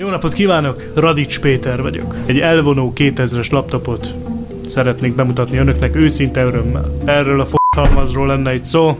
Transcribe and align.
Jó 0.00 0.08
napot 0.08 0.32
kívánok, 0.32 0.82
Radics 0.94 1.40
Péter 1.40 1.82
vagyok. 1.82 2.14
Egy 2.26 2.38
elvonó 2.38 2.92
2000-es 2.96 3.50
laptopot 3.50 4.14
szeretnék 4.66 5.14
bemutatni 5.14 5.58
önöknek 5.58 5.96
őszinte 5.96 6.44
örömmel. 6.44 6.96
Erről 7.04 7.40
a 7.40 7.44
f***halmazról 7.44 8.26
lenne 8.26 8.50
egy 8.50 8.64
szó, 8.64 8.98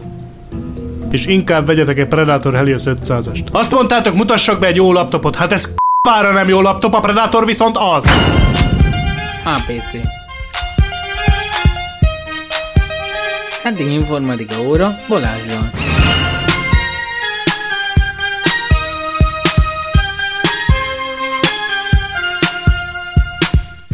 és 1.11 1.25
inkább 1.25 1.65
vegyetek 1.65 1.97
egy 1.97 2.07
Predator 2.07 2.53
Helios 2.53 2.83
500-ast. 2.85 3.51
Azt 3.51 3.71
mondtátok, 3.71 4.13
mutassak 4.13 4.59
be 4.59 4.67
egy 4.67 4.75
jó 4.75 4.93
laptopot, 4.93 5.35
hát 5.35 5.51
ez 5.51 5.73
k***ára 5.73 6.31
nem 6.31 6.47
jó 6.47 6.61
laptop, 6.61 6.93
a 6.93 6.99
Predator 6.99 7.45
viszont 7.45 7.77
az. 7.77 8.03
APC 9.43 10.07
Eddig 13.63 13.91
informatika 13.91 14.55
óra 14.67 14.95
Balázsral. 15.07 15.69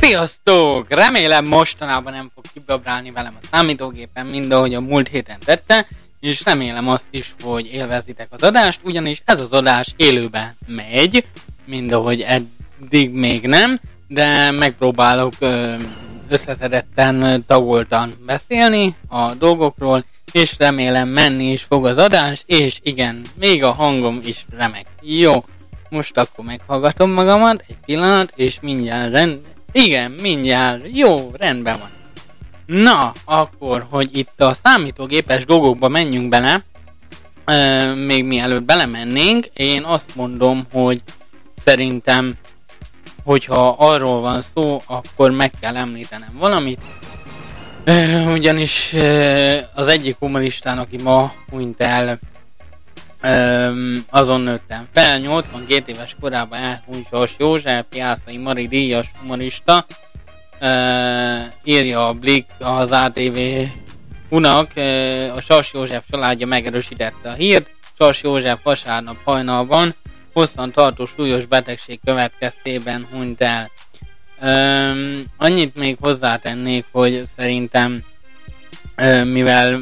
Sziasztok! 0.05 0.85
Remélem 0.89 1.45
mostanában 1.45 2.13
nem 2.13 2.31
fog 2.33 2.43
kibabrálni 2.53 3.11
velem 3.11 3.37
a 3.41 3.45
számítógépen, 3.51 4.25
mind 4.25 4.51
ahogy 4.51 4.73
a 4.73 4.79
múlt 4.79 5.07
héten 5.07 5.39
tette, 5.45 5.87
és 6.19 6.43
remélem 6.43 6.89
azt 6.89 7.07
is, 7.09 7.35
hogy 7.43 7.73
élvezitek 7.73 8.27
az 8.29 8.41
adást, 8.41 8.79
ugyanis 8.83 9.21
ez 9.25 9.39
az 9.39 9.51
adás 9.51 9.93
élőben 9.95 10.57
megy, 10.67 11.25
mind 11.65 11.91
ahogy 11.91 12.21
eddig 12.21 13.11
még 13.11 13.47
nem, 13.47 13.79
de 14.07 14.51
megpróbálok 14.51 15.33
összeszedetten, 16.29 17.43
tagoltan 17.47 18.13
beszélni 18.25 18.95
a 19.07 19.33
dolgokról, 19.33 20.05
és 20.31 20.55
remélem 20.57 21.07
menni 21.07 21.51
is 21.51 21.63
fog 21.63 21.85
az 21.85 21.97
adás, 21.97 22.43
és 22.45 22.79
igen, 22.83 23.21
még 23.39 23.63
a 23.63 23.71
hangom 23.71 24.21
is 24.23 24.45
remek. 24.57 24.85
Jó, 25.01 25.43
most 25.89 26.17
akkor 26.17 26.45
meghallgatom 26.45 27.11
magamat, 27.11 27.63
egy 27.67 27.77
pillanat, 27.85 28.33
és 28.35 28.59
mindjárt 28.61 29.11
rend... 29.11 29.53
Igen, 29.77 30.11
mindjárt, 30.11 30.81
jó, 30.93 31.31
rendben 31.37 31.79
van. 31.79 31.89
Na, 32.65 33.13
akkor, 33.25 33.85
hogy 33.89 34.17
itt 34.17 34.41
a 34.41 34.53
számítógépes 34.53 35.45
dolgokba 35.45 35.87
menjünk 35.87 36.29
bele, 36.29 36.63
euh, 37.45 37.95
még 37.95 38.23
mielőtt 38.23 38.63
belemennénk, 38.63 39.45
én 39.53 39.83
azt 39.83 40.15
mondom, 40.15 40.65
hogy 40.71 41.01
szerintem 41.63 42.37
hogyha 43.23 43.75
arról 43.77 44.21
van 44.21 44.41
szó, 44.53 44.81
akkor 44.85 45.31
meg 45.31 45.51
kell 45.59 45.75
említenem 45.75 46.37
valamit. 46.39 46.81
Ugyanis 48.33 48.93
az 49.73 49.87
egyik 49.87 50.15
humoristának, 50.19 50.85
aki 50.85 50.97
ma 50.97 51.33
hunyt 51.49 51.81
el, 51.81 52.19
azon 54.09 54.41
nőttem 54.41 54.87
fel, 54.93 55.17
82 55.17 55.83
éves 55.91 56.15
korában 56.21 56.59
elhunyt 56.59 57.07
Sas 57.09 57.35
József, 57.37 57.85
Jászai 57.93 58.37
Mari 58.37 58.67
díjas 58.67 59.11
humorista, 59.19 59.85
írja 61.63 62.07
a 62.07 62.13
Blik 62.13 62.45
az 62.59 62.91
ATV 62.91 63.37
unak, 64.29 64.71
a 65.35 65.41
Sas 65.41 65.73
József 65.73 66.03
családja 66.09 66.47
megerősítette 66.47 67.29
a 67.29 67.33
hírt, 67.33 67.69
Sas 67.97 68.23
József 68.23 68.63
vasárnap 68.63 69.17
hajnalban 69.23 69.95
hosszan 70.33 70.71
tartó 70.71 71.05
súlyos 71.05 71.45
betegség 71.45 71.99
következtében 72.05 73.07
hunyt 73.11 73.41
el. 73.41 73.69
Öm, 74.41 75.25
annyit 75.37 75.75
még 75.75 75.97
hozzátennék, 75.99 76.85
hogy 76.91 77.23
szerintem 77.35 78.03
ö, 78.95 79.23
mivel 79.23 79.79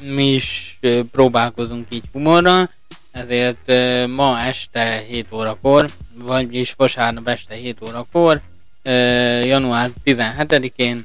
mi 0.00 0.34
is 0.34 0.78
próbálkozunk 1.12 1.86
így 1.90 2.04
humorral, 2.12 2.70
ezért 3.10 3.66
ma 4.08 4.40
este 4.40 5.04
7 5.08 5.26
órakor, 5.30 5.90
vagyis 6.14 6.74
vasárnap 6.76 7.28
este 7.28 7.54
7 7.54 7.78
órakor, 7.82 8.40
január 9.42 9.90
17-én 10.04 11.04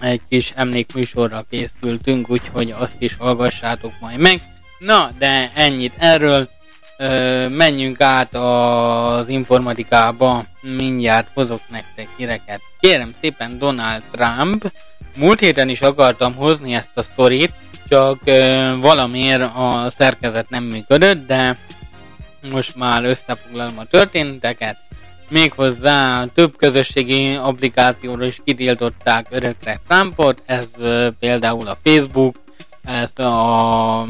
egy 0.00 0.20
kis 0.28 0.52
emlékműsorra 0.54 1.44
készültünk, 1.50 2.30
úgyhogy 2.30 2.70
azt 2.70 2.96
is 2.98 3.16
hallgassátok 3.18 3.92
majd 4.00 4.18
meg. 4.18 4.40
Na, 4.78 5.10
de 5.18 5.50
ennyit 5.54 5.94
erről 5.98 6.48
menjünk 7.48 8.00
át 8.00 8.34
az 8.34 9.28
informatikába, 9.28 10.44
mindjárt 10.60 11.28
hozok 11.34 11.60
nektek 11.70 12.08
híreket. 12.16 12.60
Kérem 12.80 13.14
szépen 13.20 13.58
Donald 13.58 14.02
Trump, 14.10 14.72
múlt 15.16 15.40
héten 15.40 15.68
is 15.68 15.80
akartam 15.80 16.34
hozni 16.34 16.74
ezt 16.74 16.96
a 16.96 17.02
sztorit, 17.02 17.52
csak 17.88 18.18
valamiért 18.80 19.42
a 19.42 19.86
szerkezet 19.96 20.50
nem 20.50 20.64
működött, 20.64 21.26
de 21.26 21.58
most 22.50 22.76
már 22.76 23.04
összefoglalom 23.04 23.78
a 23.78 23.84
történeteket. 23.84 24.76
Méghozzá 25.28 26.24
több 26.34 26.56
közösségi 26.56 27.34
applikációra 27.34 28.24
is 28.24 28.40
kitiltották 28.44 29.26
örökre 29.30 29.80
Trumpot, 29.88 30.42
ez 30.46 30.66
például 31.18 31.68
a 31.68 31.78
Facebook, 31.82 32.36
ez 32.84 33.18
a 33.18 34.06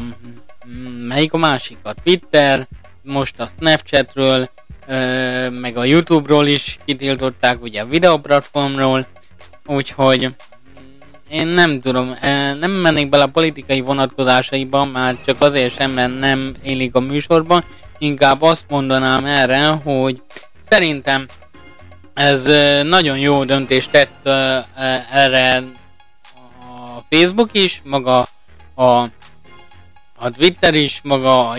melyik 1.07 1.33
a 1.33 1.37
másik? 1.37 1.77
A 1.83 1.93
Twitter, 2.03 2.67
most 3.01 3.39
a 3.39 3.47
Snapchatről, 3.57 4.49
meg 5.49 5.77
a 5.77 5.83
YouTube-ról 5.83 6.47
is 6.47 6.77
kitiltották, 6.85 7.61
ugye 7.61 7.81
a 7.81 7.85
videoplatformról, 7.87 9.07
úgyhogy 9.65 10.29
én 11.29 11.47
nem 11.47 11.81
tudom, 11.81 12.15
nem 12.59 12.71
mennék 12.71 13.09
bele 13.09 13.23
a 13.23 13.27
politikai 13.27 13.81
vonatkozásaiba, 13.81 14.85
már 14.85 15.15
csak 15.25 15.41
azért 15.41 15.75
sem, 15.75 15.91
mert 15.91 16.19
nem 16.19 16.55
élik 16.63 16.95
a 16.95 16.99
műsorban, 16.99 17.63
inkább 17.97 18.41
azt 18.41 18.65
mondanám 18.69 19.25
erre, 19.25 19.67
hogy 19.67 20.21
szerintem 20.69 21.27
ez 22.13 22.43
nagyon 22.83 23.17
jó 23.17 23.43
döntést 23.43 23.91
tett 23.91 24.27
erre 25.11 25.63
a 26.59 27.01
Facebook 27.09 27.49
is, 27.51 27.81
maga 27.83 28.27
a 28.75 29.05
a 30.19 30.29
Twitter 30.31 30.73
is, 30.73 30.99
maga 31.03 31.49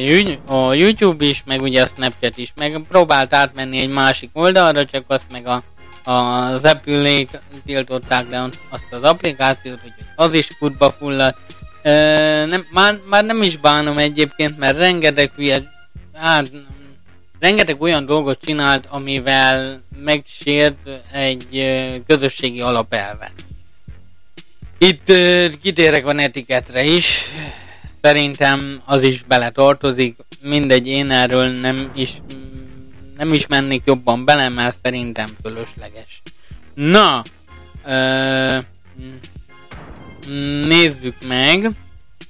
a 0.46 0.74
YouTube 0.74 1.24
is, 1.24 1.42
meg 1.46 1.62
ugye 1.62 1.82
a 1.82 1.86
Snapchat 1.86 2.38
is, 2.38 2.52
meg 2.56 2.80
próbált 2.88 3.34
átmenni 3.34 3.78
egy 3.78 3.88
másik 3.88 4.30
oldalra, 4.32 4.84
csak 4.84 5.04
azt 5.06 5.26
meg 5.32 5.46
a 5.46 5.62
az 6.08 6.64
apple 6.64 7.24
tiltották 7.64 8.30
le 8.30 8.48
azt 8.69 8.92
az 8.92 9.02
applikációt, 9.02 9.80
hogy 9.80 9.92
az 10.16 10.32
is 10.32 10.48
kutba 10.58 10.91
fulladt. 10.91 11.38
E, 11.82 11.92
nem, 12.44 12.66
már, 12.70 12.98
már 13.08 13.24
nem 13.24 13.42
is 13.42 13.56
bánom 13.56 13.98
egyébként, 13.98 14.58
mert 14.58 14.76
rengeteg 14.76 15.30
hülye, 15.36 15.62
hát, 16.14 16.50
rengeteg 17.38 17.80
olyan 17.80 18.06
dolgot 18.06 18.41
csinált, 18.44 18.86
amivel 18.88 19.82
megsért 20.02 20.88
egy 21.12 21.66
közösségi 22.06 22.60
alapelve. 22.60 23.32
Itt 24.78 25.08
uh, 25.08 25.48
kitérek 25.62 26.06
a 26.06 26.12
netiketre 26.12 26.84
is, 26.84 27.30
Szerintem 28.02 28.80
az 28.84 29.02
is 29.02 29.22
bele 29.22 29.50
tartozik. 29.50 30.16
Mindegy, 30.40 30.86
én 30.86 31.10
erről 31.10 31.48
nem 31.48 31.90
is, 31.94 32.12
nem 33.18 33.32
is 33.32 33.46
mennék 33.46 33.82
jobban 33.84 34.24
bele, 34.24 34.48
mert 34.48 34.78
szerintem 34.82 35.26
fölösleges. 35.42 36.22
Na, 36.74 37.22
ö, 37.86 38.58
nézzük 40.66 41.14
meg 41.26 41.70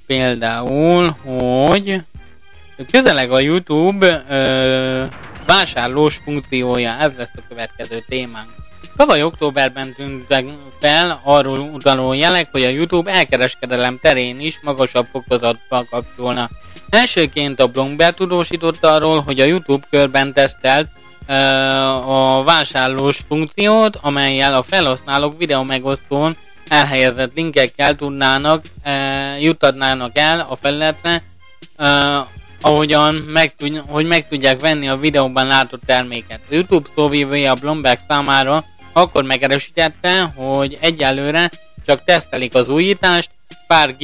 például, 0.05 1.09
hogy 1.09 2.01
közeleg 2.91 3.31
a 3.31 3.39
YouTube 3.39 4.23
ö, 4.29 5.05
vásárlós 5.45 6.15
funkciója, 6.15 6.97
ez 6.99 7.11
lesz 7.17 7.33
a 7.35 7.47
következő 7.47 8.03
témánk. 8.07 8.49
Tavaly 8.95 9.23
októberben 9.23 9.93
tűntek 9.93 10.45
fel 10.79 11.19
arról 11.23 11.59
utaló 11.59 12.13
jelek, 12.13 12.47
hogy 12.51 12.63
a 12.63 12.69
YouTube 12.69 13.11
elkereskedelem 13.11 13.99
terén 14.01 14.39
is 14.39 14.59
magasabb 14.61 15.05
fokozatban 15.11 15.87
kapcsolna. 15.89 16.49
Elsőként 16.89 17.59
a 17.59 17.67
Bloomberg 17.67 18.15
tudósította 18.15 18.93
arról, 18.93 19.21
hogy 19.21 19.39
a 19.39 19.45
YouTube 19.45 19.87
körben 19.89 20.33
tesztelt 20.33 20.87
a 22.05 22.43
vásárlós 22.43 23.19
funkciót, 23.27 23.95
amelyel 24.01 24.53
a 24.53 24.63
felhasználók 24.63 25.37
videó 25.37 25.63
megosztón 25.63 26.37
elhelyezett 26.67 27.35
linkekkel 27.35 27.95
tudnának, 27.95 28.65
uh, 28.85 29.41
juttatnának 29.41 30.17
el 30.17 30.45
a 30.49 30.55
felületre, 30.55 31.23
uh, 31.77 32.27
ahogyan 32.61 33.15
meg, 33.15 33.53
hogy 33.87 34.05
meg 34.05 34.27
tudják 34.27 34.59
venni 34.59 34.89
a 34.89 34.97
videóban 34.97 35.47
látott 35.47 35.81
terméket. 35.85 36.39
A 36.49 36.53
YouTube 36.53 36.89
szóvívője 36.95 37.51
a 37.51 37.55
Bloomberg 37.55 37.99
számára 38.07 38.63
akkor 38.93 39.23
megerősítette, 39.23 40.21
hogy 40.35 40.77
egyelőre 40.81 41.51
csak 41.85 42.03
tesztelik 42.03 42.55
az 42.55 42.69
újítást 42.69 43.29
pár, 43.67 43.95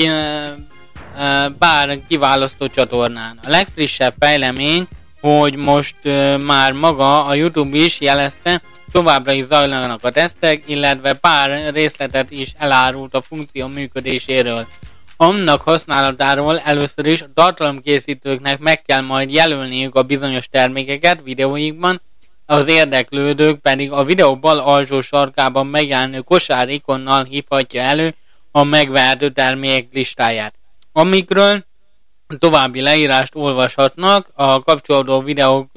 pár 1.59 1.99
kiválasztó 2.07 2.67
csatornán. 2.67 3.39
A 3.43 3.49
legfrissebb 3.49 4.13
fejlemény, 4.19 4.87
hogy 5.21 5.55
most 5.55 5.95
már 6.45 6.71
maga 6.71 7.25
a 7.25 7.33
YouTube 7.33 7.77
is 7.77 7.99
jelezte, 7.99 8.61
továbbra 8.91 9.31
is 9.31 9.43
zajlanak 9.43 10.03
a 10.03 10.09
tesztek, 10.09 10.63
illetve 10.65 11.13
pár 11.13 11.73
részletet 11.73 12.31
is 12.31 12.53
elárult 12.57 13.13
a 13.13 13.21
funkció 13.21 13.67
működéséről. 13.67 14.67
Annak 15.17 15.61
használatáról 15.61 16.59
először 16.59 17.05
is 17.05 17.21
a 17.21 17.33
tartalomkészítőknek 17.33 18.59
meg 18.59 18.81
kell 18.81 19.01
majd 19.01 19.31
jelölniük 19.31 19.95
a 19.95 20.03
bizonyos 20.03 20.47
termékeket 20.47 21.21
videóikban, 21.23 22.01
az 22.45 22.67
érdeklődők 22.67 23.59
pedig 23.59 23.91
a 23.91 24.03
videó 24.03 24.35
bal 24.35 24.59
alsó 24.59 25.01
sarkában 25.01 25.67
megjelenő 25.67 26.19
kosár 26.19 26.69
ikonnal 26.69 27.23
hívhatja 27.23 27.81
elő 27.81 28.15
a 28.51 28.63
megvehető 28.63 29.29
termékek 29.29 29.93
listáját, 29.93 30.53
amikről 30.97 31.65
további 32.39 32.81
leírást 32.81 33.35
olvashatnak, 33.35 34.29
a 34.33 34.63
kapcsolódó 34.63 35.21
videók, 35.21 35.69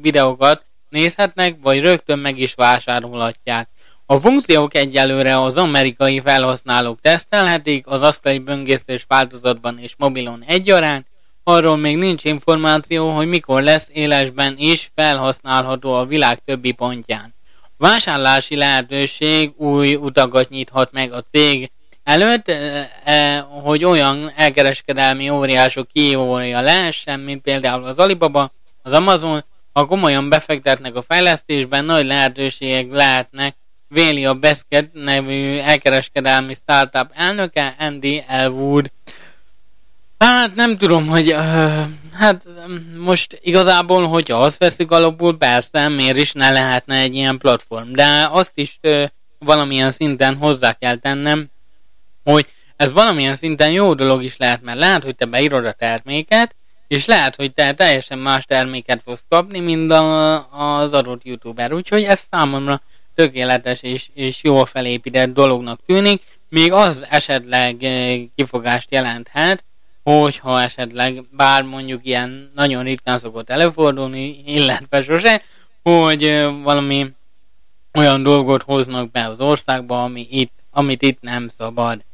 videókat 0.00 0.66
nézhetnek, 0.88 1.56
vagy 1.62 1.80
rögtön 1.80 2.18
meg 2.18 2.38
is 2.38 2.54
vásárolhatják. 2.54 3.68
A 4.06 4.18
funkciók 4.18 4.74
egyelőre 4.74 5.40
az 5.40 5.56
amerikai 5.56 6.20
felhasználók 6.20 7.00
tesztelhetik, 7.00 7.86
az 7.86 8.02
asztali 8.02 8.38
böngészés 8.38 9.04
változatban 9.08 9.78
és 9.78 9.94
mobilon 9.98 10.44
egyaránt, 10.46 11.06
arról 11.42 11.76
még 11.76 11.96
nincs 11.96 12.24
információ, 12.24 13.10
hogy 13.10 13.28
mikor 13.28 13.62
lesz 13.62 13.88
élesben 13.92 14.54
is 14.56 14.90
felhasználható 14.94 15.94
a 15.94 16.06
világ 16.06 16.44
többi 16.44 16.72
pontján. 16.72 17.34
Vásárlási 17.76 18.56
lehetőség 18.56 19.52
új 19.56 19.94
utakat 19.94 20.48
nyithat 20.48 20.92
meg 20.92 21.12
a 21.12 21.24
cég 21.30 21.70
előtt, 22.10 22.52
hogy 23.62 23.84
olyan 23.84 24.32
elkereskedelmi 24.36 25.30
óriások 25.30 25.88
kiója 25.92 26.60
lehessen, 26.60 27.20
mint 27.20 27.42
például 27.42 27.84
az 27.84 27.98
Alibaba, 27.98 28.52
az 28.82 28.92
Amazon, 28.92 29.44
ha 29.72 29.86
komolyan 29.86 30.28
befektetnek 30.28 30.94
a 30.94 31.02
fejlesztésben, 31.02 31.84
nagy 31.84 32.06
lehetőségek 32.06 32.86
lehetnek. 32.90 33.56
Véli 33.88 34.24
a 34.24 34.34
Basket 34.34 34.90
nevű 34.92 35.58
elkereskedelmi 35.58 36.54
startup 36.54 37.10
elnöke 37.14 37.74
Andy 37.78 38.24
Elwood. 38.28 38.90
Hát 40.18 40.54
nem 40.54 40.78
tudom, 40.78 41.06
hogy 41.06 41.32
uh, 41.32 41.38
hát 42.12 42.46
most 42.96 43.38
igazából, 43.42 44.08
hogyha 44.08 44.38
azt 44.38 44.58
veszük 44.58 44.90
alapul, 44.90 45.38
persze, 45.38 45.88
miért 45.88 46.16
is 46.16 46.32
ne 46.32 46.50
lehetne 46.50 46.96
egy 46.96 47.14
ilyen 47.14 47.38
platform, 47.38 47.92
de 47.92 48.28
azt 48.30 48.52
is 48.54 48.78
uh, 48.82 49.04
valamilyen 49.38 49.90
szinten 49.90 50.36
hozzá 50.36 50.72
kell 50.72 50.96
tennem, 50.96 51.50
hogy 52.24 52.46
ez 52.76 52.92
valamilyen 52.92 53.36
szinten 53.36 53.70
jó 53.70 53.94
dolog 53.94 54.22
is 54.22 54.36
lehet, 54.36 54.62
mert 54.62 54.78
lehet, 54.78 55.04
hogy 55.04 55.16
te 55.16 55.24
beírod 55.24 55.64
a 55.66 55.72
terméket, 55.72 56.54
és 56.88 57.06
lehet, 57.06 57.36
hogy 57.36 57.52
te 57.52 57.74
teljesen 57.74 58.18
más 58.18 58.44
terméket 58.44 59.00
fogsz 59.04 59.24
kapni, 59.28 59.58
mint 59.58 59.90
a, 59.90 60.78
az 60.78 60.92
adott 60.92 61.24
youtuber. 61.24 61.72
Úgyhogy 61.72 62.02
ez 62.02 62.20
számomra 62.30 62.80
tökéletes 63.14 63.82
és, 63.82 64.08
és 64.14 64.42
jó 64.42 64.64
felépített 64.64 65.32
dolognak 65.32 65.80
tűnik. 65.86 66.22
Még 66.48 66.72
az 66.72 67.06
esetleg 67.10 67.82
eh, 67.82 68.20
kifogást 68.34 68.90
jelenthet, 68.90 69.64
hogyha 70.02 70.60
esetleg, 70.60 71.24
bár 71.30 71.62
mondjuk 71.62 72.06
ilyen 72.06 72.50
nagyon 72.54 72.84
ritkán 72.84 73.18
szokott 73.18 73.50
előfordulni, 73.50 74.42
illetve 74.46 75.02
sose, 75.02 75.42
hogy 75.82 76.24
eh, 76.24 76.52
valami 76.62 77.06
olyan 77.92 78.22
dolgot 78.22 78.62
hoznak 78.62 79.10
be 79.10 79.26
az 79.26 79.40
országba, 79.40 80.02
ami 80.02 80.26
itt, 80.30 80.52
amit 80.70 81.02
itt 81.02 81.20
nem 81.20 81.48
szabad. 81.58 82.04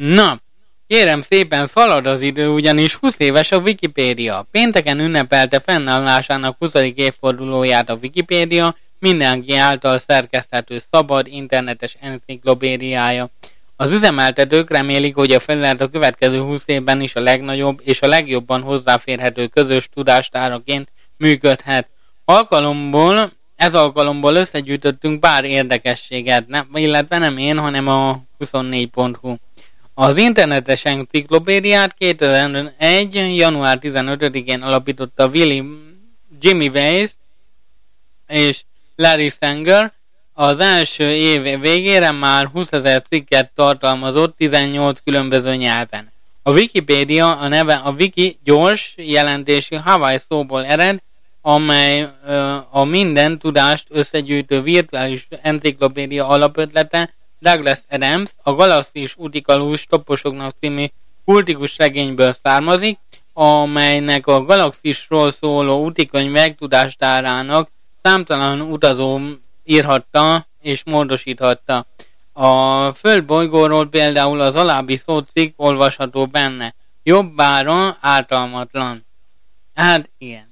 Na, 0.00 0.40
Kérem 0.86 1.22
szépen, 1.22 1.66
szalad 1.66 2.06
az 2.06 2.20
idő, 2.20 2.48
ugyanis 2.48 2.94
20 2.94 3.18
éves 3.18 3.52
a 3.52 3.58
Wikipédia. 3.58 4.46
Pénteken 4.50 5.00
ünnepelte 5.00 5.60
fennállásának 5.60 6.56
20. 6.58 6.74
évfordulóját 6.74 7.88
a 7.88 7.98
Wikipédia, 8.02 8.76
mindenki 8.98 9.56
által 9.56 9.98
szerkeszthető 9.98 10.78
szabad 10.90 11.26
internetes 11.26 11.96
enciklopédiája. 12.00 13.28
Az 13.76 13.90
üzemeltetők 13.90 14.70
remélik, 14.70 15.14
hogy 15.14 15.32
a 15.32 15.40
felület 15.40 15.80
a 15.80 15.90
következő 15.90 16.40
20 16.40 16.62
évben 16.66 17.00
is 17.00 17.14
a 17.14 17.20
legnagyobb 17.20 17.80
és 17.84 18.02
a 18.02 18.08
legjobban 18.08 18.60
hozzáférhető 18.62 19.46
közös 19.46 19.88
tudástáraként 19.94 20.88
működhet. 21.16 21.88
Alkalomból, 22.24 23.30
ez 23.56 23.74
alkalomból 23.74 24.34
összegyűjtöttünk 24.34 25.20
pár 25.20 25.44
érdekességet, 25.44 26.48
nem, 26.48 26.68
illetve 26.72 27.18
nem 27.18 27.38
én, 27.38 27.58
hanem 27.58 27.88
a 27.88 28.22
24.hu. 28.44 29.34
Az 30.02 30.16
internetes 30.16 30.84
enciklopédiát 30.84 31.94
2001. 31.94 33.36
január 33.36 33.78
15-én 33.82 34.62
alapította 34.62 35.26
Willy 35.26 35.62
Jimmy 36.40 36.68
Weiss 36.68 37.10
és 38.28 38.62
Larry 38.96 39.28
Sanger. 39.40 39.92
Az 40.32 40.60
első 40.60 41.10
év 41.10 41.60
végére 41.60 42.10
már 42.10 42.46
20 42.46 42.72
ezer 42.72 43.02
cikket 43.02 43.50
tartalmazott 43.54 44.36
18 44.36 44.98
különböző 45.04 45.54
nyelven. 45.54 46.12
A 46.42 46.52
Wikipédia 46.52 47.36
a 47.36 47.48
neve 47.48 47.74
a 47.74 47.90
Wiki 47.90 48.38
gyors 48.44 48.94
jelentésű 48.96 49.76
Hawaii 49.76 50.18
szóból 50.18 50.64
ered, 50.64 50.98
amely 51.40 52.08
ö, 52.26 52.56
a 52.70 52.84
minden 52.84 53.38
tudást 53.38 53.86
összegyűjtő 53.88 54.62
virtuális 54.62 55.28
enciklopédia 55.42 56.26
alapötlete, 56.26 57.10
Douglas 57.40 57.80
Adams 57.90 58.30
a 58.42 58.52
Galaxis 58.52 59.14
Utikalus 59.16 59.86
toposoknak 59.86 60.54
című 60.60 60.86
kultikus 61.24 61.76
regényből 61.76 62.32
származik, 62.32 62.98
amelynek 63.32 64.26
a 64.26 64.44
galaxisról 64.44 65.30
szóló 65.30 65.84
utikönyv 65.84 66.30
megtudástárának 66.30 67.70
számtalan 68.02 68.60
utazó 68.60 69.20
írhatta 69.64 70.46
és 70.60 70.82
módosíthatta. 70.84 71.86
A 72.32 72.92
földbolygóról 72.92 73.88
például 73.88 74.40
az 74.40 74.56
alábbi 74.56 74.96
szócikk 74.96 75.52
olvasható 75.56 76.26
benne. 76.26 76.74
Jobbára 77.02 77.96
ártalmatlan. 78.00 79.04
Hát 79.74 80.10
igen. 80.18 80.48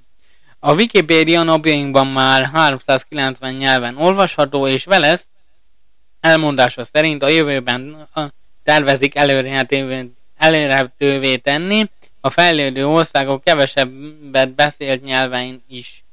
A 0.59 0.73
Wikipédia 0.73 1.43
napjainkban 1.43 2.07
már 2.07 2.45
390 2.45 3.53
nyelven 3.53 3.97
olvasható, 3.97 4.67
és 4.67 4.85
vele 4.85 5.19
elmondása 6.19 6.83
szerint 6.83 7.23
a 7.23 7.27
jövőben 7.27 8.07
tervezik 8.63 9.15
elérhetővé 10.37 11.37
tenni. 11.37 11.85
A 12.21 12.29
fejlődő 12.29 12.87
országok 12.87 13.43
kevesebbet 13.43 14.49
beszélt 14.49 15.03
nyelvein 15.03 15.63
is, 15.67 16.03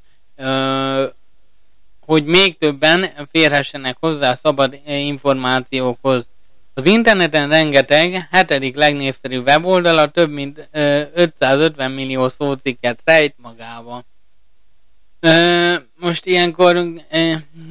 hogy 2.00 2.24
még 2.24 2.58
többen 2.58 3.10
férhessenek 3.30 3.96
hozzá 4.00 4.34
szabad 4.34 4.80
információkhoz. 4.86 6.28
Az 6.74 6.86
interneten 6.86 7.48
rengeteg, 7.48 8.28
hetedik 8.30 8.76
legnépszerűbb 8.76 9.46
weboldala 9.46 10.06
több 10.06 10.30
mint 10.30 10.68
550 10.72 11.90
millió 11.90 12.28
szócikket 12.28 13.00
rejt 13.04 13.34
magába 13.42 14.04
most 15.98 16.26
ilyenkor 16.26 16.86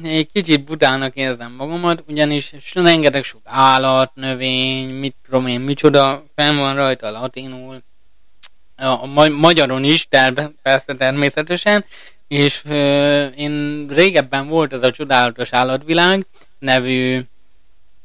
egy 0.02 0.28
kicsit 0.32 0.64
butának 0.64 1.14
érzem 1.14 1.52
magamat, 1.52 2.04
ugyanis 2.08 2.52
rengeteg 2.74 3.24
sok 3.24 3.40
állat, 3.44 4.14
növény, 4.14 4.88
mit 4.88 5.14
tudom 5.24 5.46
én, 5.46 5.60
micsoda, 5.60 6.24
fenn 6.34 6.56
van 6.56 6.74
rajta 6.74 7.10
latinul, 7.10 7.82
a 8.76 9.06
magyaron 9.28 9.84
is, 9.84 10.08
ter- 10.08 10.52
persze 10.62 10.94
természetesen, 10.94 11.84
és 12.28 12.64
én 13.36 13.86
régebben 13.88 14.48
volt 14.48 14.72
ez 14.72 14.82
a 14.82 14.90
csodálatos 14.90 15.52
állatvilág 15.52 16.26
nevű, 16.58 17.20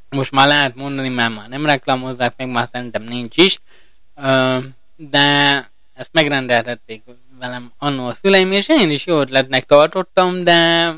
most 0.10 0.32
már 0.32 0.48
lehet 0.48 0.76
mondani, 0.76 1.10
mert 1.10 1.36
már 1.36 1.48
nem 1.50 1.66
reklámozzák, 1.66 2.34
meg 2.38 2.48
már 2.48 2.68
szerintem 2.72 3.04
nincs 3.04 3.38
is, 3.38 3.60
de 4.96 5.20
ezt 5.94 6.10
megrendeltették 6.12 7.02
velem 7.42 7.72
annó 7.78 8.08
a 8.08 8.14
szüleim, 8.14 8.52
és 8.52 8.68
én 8.68 8.90
is 8.90 9.06
jó 9.06 9.20
ötletnek 9.20 9.66
tartottam, 9.66 10.44
de 10.44 10.94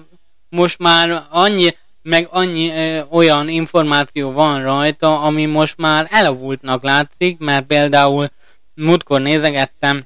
most 0.49 0.79
már 0.79 1.25
annyi, 1.29 1.75
meg 2.01 2.27
annyi 2.31 2.69
ö, 2.69 3.01
olyan 3.09 3.49
információ 3.49 4.31
van 4.31 4.61
rajta, 4.61 5.21
ami 5.21 5.45
most 5.45 5.77
már 5.77 6.07
elavultnak 6.11 6.83
látszik, 6.83 7.37
mert 7.37 7.65
például 7.65 8.29
múltkor 8.73 9.21
nézegettem 9.21 10.05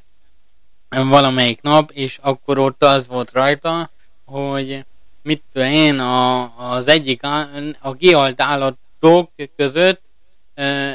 valamelyik 0.89 1.62
nap, 1.62 1.91
és 1.91 2.20
akkor 2.22 2.58
ott 2.58 2.84
az 2.84 3.08
volt 3.08 3.32
rajta, 3.32 3.89
hogy 4.25 4.86
mit 5.22 5.44
tudom 5.53 5.70
én, 5.70 6.00
a, 6.00 6.41
az 6.74 6.88
egyik 6.88 7.24
a, 7.24 7.50
a 7.79 7.96
kihalt 7.96 8.41
állatok 8.41 9.32
között 9.56 10.01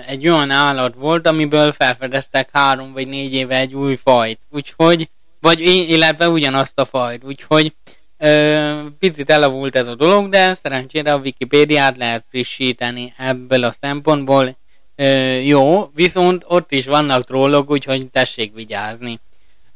egy 0.06 0.28
olyan 0.28 0.50
állat 0.50 0.94
volt, 0.94 1.26
amiből 1.26 1.72
felfedeztek 1.72 2.48
három 2.52 2.92
vagy 2.92 3.06
négy 3.06 3.32
éve 3.32 3.56
egy 3.56 3.74
új 3.74 3.96
fajt. 3.96 4.38
Úgyhogy 4.50 5.08
vagy 5.42 5.60
illetve 5.60 6.28
ugyanazt 6.28 6.78
a 6.78 6.84
fajt. 6.84 7.24
Úgyhogy 7.24 7.72
ö, 8.18 8.80
picit 8.98 9.30
elavult 9.30 9.76
ez 9.76 9.86
a 9.86 9.94
dolog, 9.94 10.28
de 10.28 10.54
szerencsére 10.54 11.12
a 11.12 11.18
Wikipédiát 11.18 11.96
lehet 11.96 12.24
frissíteni 12.30 13.14
ebből 13.16 13.64
a 13.64 13.74
szempontból. 13.80 14.56
Ö, 14.96 15.04
jó, 15.32 15.90
viszont 15.94 16.44
ott 16.46 16.72
is 16.72 16.86
vannak 16.86 17.24
trollok, 17.24 17.70
úgyhogy 17.70 18.06
tessék 18.06 18.54
vigyázni. 18.54 19.20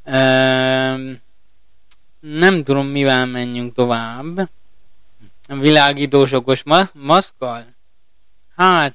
Ö, 0.05 0.13
nem 2.21 2.65
tudom, 2.65 2.87
mivel 2.87 3.27
menjünk 3.27 3.75
tovább. 3.75 4.49
Világítós 5.49 6.33
okos 6.33 6.63
ma- 6.63 6.91
maszkal? 6.93 7.65
Hát, 8.57 8.95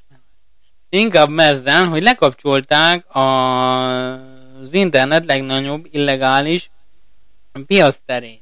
inkább 0.90 1.30
mezzen, 1.30 1.88
hogy 1.88 2.04
lekapcsolták 2.04 3.16
a 3.16 4.31
az 4.62 4.74
internet 4.74 5.26
legnagyobb 5.26 5.88
illegális 5.92 6.70
piacterét. 7.66 8.42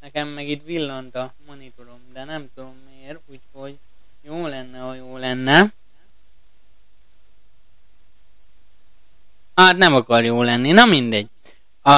Nekem 0.00 0.28
meg 0.28 0.48
itt 0.48 0.64
villant 0.64 1.14
a 1.14 1.34
monitorom, 1.46 2.00
de 2.12 2.24
nem 2.24 2.50
tudom 2.54 2.74
miért, 2.90 3.20
úgyhogy 3.26 3.78
jó 4.22 4.46
lenne, 4.46 4.78
ha 4.78 4.94
jó 4.94 5.16
lenne. 5.16 5.72
Hát 9.54 9.76
nem 9.76 9.94
akar 9.94 10.24
jó 10.24 10.42
lenni, 10.42 10.72
na 10.72 10.84
mindegy. 10.84 11.28
A... 11.82 11.92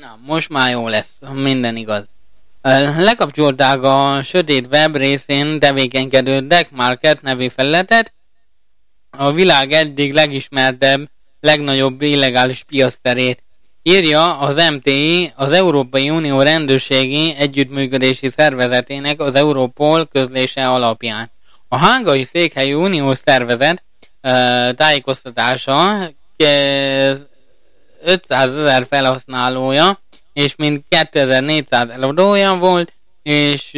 Na, 0.00 0.18
most 0.20 0.48
már 0.48 0.70
jó 0.70 0.88
lesz, 0.88 1.18
minden 1.32 1.76
igaz. 1.76 2.08
Lekapcsolták 2.96 3.82
a 3.82 4.20
sötét 4.22 4.66
web 4.70 4.96
részén 4.96 5.58
tevékenykedő 5.58 6.46
Deck 6.46 6.70
Market 6.70 7.22
nevű 7.22 7.48
felületet, 7.48 8.12
a 9.10 9.32
világ 9.32 9.72
eddig 9.72 10.12
legismertebb, 10.12 11.08
legnagyobb 11.40 12.02
illegális 12.02 12.64
piaszterét. 12.64 13.42
Írja 13.82 14.38
az 14.38 14.70
MTI, 14.70 15.32
az 15.36 15.52
Európai 15.52 16.10
Unió 16.10 16.42
rendőrségi 16.42 17.34
együttműködési 17.38 18.28
szervezetének 18.28 19.20
az 19.20 19.34
Europol 19.34 20.06
közlése 20.06 20.68
alapján. 20.68 21.30
A 21.68 21.76
hángai 21.76 22.24
székhelyű 22.24 22.74
uniós 22.74 23.18
szervezet 23.18 23.82
tájékoztatása 24.76 26.10
500 28.02 28.54
ezer 28.54 28.86
felhasználója 28.90 30.00
és 30.38 30.56
mint 30.56 30.84
2400 30.88 31.90
eladója 31.90 32.54
volt, 32.54 32.92
és 33.22 33.70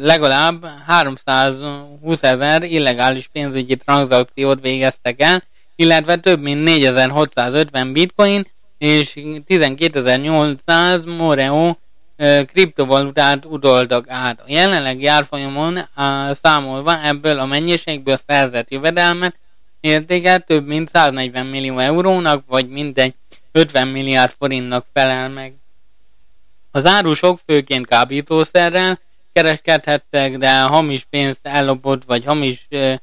legalább 0.00 0.66
320 0.86 2.22
ezer 2.22 2.62
illegális 2.62 3.28
pénzügyi 3.32 3.76
tranzakciót 3.76 4.60
végeztek 4.60 5.20
el, 5.20 5.42
illetve 5.76 6.16
több 6.16 6.40
mint 6.40 6.64
4650 6.64 7.92
bitcoin 7.92 8.46
és 8.78 9.14
12800 9.46 11.04
Moreo 11.04 11.74
kriptovalutát 12.46 13.44
utoltak 13.44 14.10
át. 14.10 14.40
A 14.40 14.44
jelenlegi 14.46 15.06
árfolyamon 15.06 15.78
számolva 16.30 17.04
ebből 17.04 17.38
a 17.38 17.46
mennyiségből 17.46 18.18
szerzett 18.26 18.70
jövedelmet 18.70 19.34
értéke 19.80 20.38
több 20.38 20.66
mint 20.66 20.88
140 20.88 21.46
millió 21.46 21.78
eurónak, 21.78 22.44
vagy 22.46 22.68
mintegy 22.68 23.14
50 23.52 23.88
milliárd 23.88 24.32
forintnak 24.38 24.86
felel 24.92 25.28
meg. 25.28 25.52
Az 26.78 26.86
árusok 26.86 27.40
főként 27.46 27.86
kábítószerrel 27.86 28.98
kereskedhettek, 29.32 30.36
de 30.36 30.60
hamis 30.60 31.06
pénzt 31.10 31.40
ellopott 31.42 32.04
vagy 32.04 32.24
hamis 32.24 32.66
uh, 32.70 32.94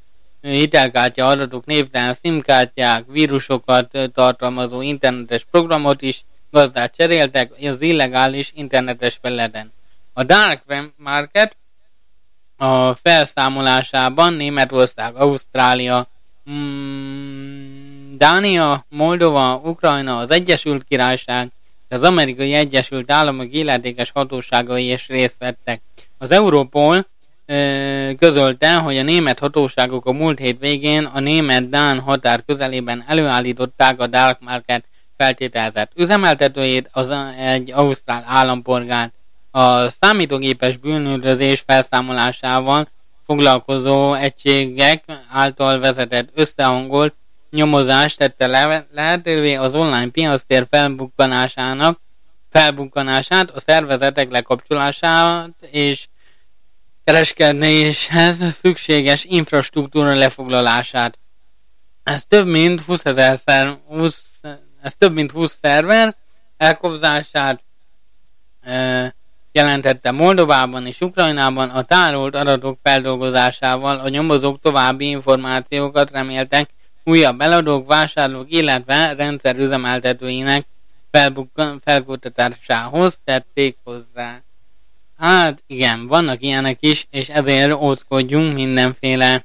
hitelkártya 0.41 1.27
adatok, 1.27 1.65
névtelen 1.65 2.13
szimkártyák, 2.13 3.03
vírusokat 3.07 3.97
tartalmazó 4.13 4.81
internetes 4.81 5.45
programot 5.51 6.01
is 6.01 6.25
gazdát 6.51 6.95
cseréltek 6.95 7.51
az 7.61 7.81
illegális 7.81 8.51
internetes 8.53 9.17
felületen. 9.21 9.71
A 10.13 10.23
Dark 10.23 10.61
Web 10.67 10.85
Market 10.97 11.57
a 12.57 12.93
felszámolásában 12.93 14.33
Németország, 14.33 15.15
Ausztrália, 15.15 16.07
mm, 16.49 18.15
Dánia, 18.17 18.85
Moldova, 18.89 19.61
Ukrajna, 19.63 20.17
az 20.17 20.31
Egyesült 20.31 20.83
Királyság, 20.83 21.49
az 21.95 22.03
amerikai 22.03 22.53
Egyesült 22.53 23.11
Államok 23.11 23.47
illetékes 23.53 24.11
hatóságai 24.11 24.91
is 24.91 25.07
részt 25.07 25.35
vettek. 25.39 25.81
Az 26.17 26.31
Europol 26.31 27.05
ö, 27.45 28.11
közölte, 28.19 28.73
hogy 28.73 28.97
a 28.97 29.03
német 29.03 29.39
hatóságok 29.39 30.05
a 30.05 30.11
múlt 30.11 30.39
hét 30.39 30.59
végén 30.59 31.03
a 31.03 31.19
német-dán 31.19 31.99
határ 31.99 32.43
közelében 32.45 33.03
előállították 33.07 33.99
a 33.99 34.07
Dark 34.07 34.39
Market 34.39 34.85
feltételezett 35.17 35.91
üzemeltetőjét, 35.95 36.89
az 36.91 37.09
egy 37.39 37.71
ausztrál 37.71 38.23
állampolgárt. 38.27 39.13
A 39.51 39.89
számítógépes 39.89 40.77
bűnüldözés 40.77 41.63
felszámolásával 41.67 42.87
foglalkozó 43.25 44.13
egységek 44.13 45.03
által 45.31 45.79
vezetett 45.79 46.29
összehangolt 46.33 47.15
nyomozás 47.55 48.15
tette 48.15 48.47
le- 48.47 48.87
lehetővé 48.93 49.55
az 49.55 49.75
online 49.75 50.09
piactér 50.09 50.67
felbukkanásának, 50.69 51.99
felbukkanását, 52.49 53.49
a 53.49 53.59
szervezetek 53.59 54.31
lekapcsolását 54.31 55.49
és 55.71 56.07
kereskedéshez 57.03 58.53
szükséges 58.53 59.23
infrastruktúra 59.23 60.15
lefoglalását. 60.15 61.19
Ez 62.03 62.25
több 62.25 62.47
mint 62.47 62.81
20 62.81 63.05
ezer 63.05 63.37
szer, 63.37 63.77
20, 63.87 64.41
ez 64.81 64.95
több 64.95 65.13
mint 65.13 65.31
20 65.31 65.57
szerver 65.61 66.15
elkobzását 66.57 67.63
e, 68.61 69.13
jelentette 69.51 70.11
Moldovában 70.11 70.87
és 70.87 71.01
Ukrajnában 71.01 71.69
a 71.69 71.83
tárolt 71.83 72.35
adatok 72.35 72.79
feldolgozásával 72.83 73.99
a 73.99 74.09
nyomozók 74.09 74.59
további 74.59 75.07
információkat 75.07 76.11
reméltek 76.11 76.69
újabb 77.05 77.41
eladók, 77.41 77.87
vásárlók, 77.87 78.51
illetve 78.51 79.13
rendszerüzemeltetőinek 79.13 80.65
felkutatásához 81.83 83.19
tették 83.23 83.77
hozzá. 83.83 84.41
Hát 85.17 85.63
igen, 85.67 86.07
vannak 86.07 86.41
ilyenek 86.41 86.77
is, 86.79 87.07
és 87.09 87.29
ezért 87.29 87.73
óckodjunk 87.73 88.53
mindenféle 88.53 89.43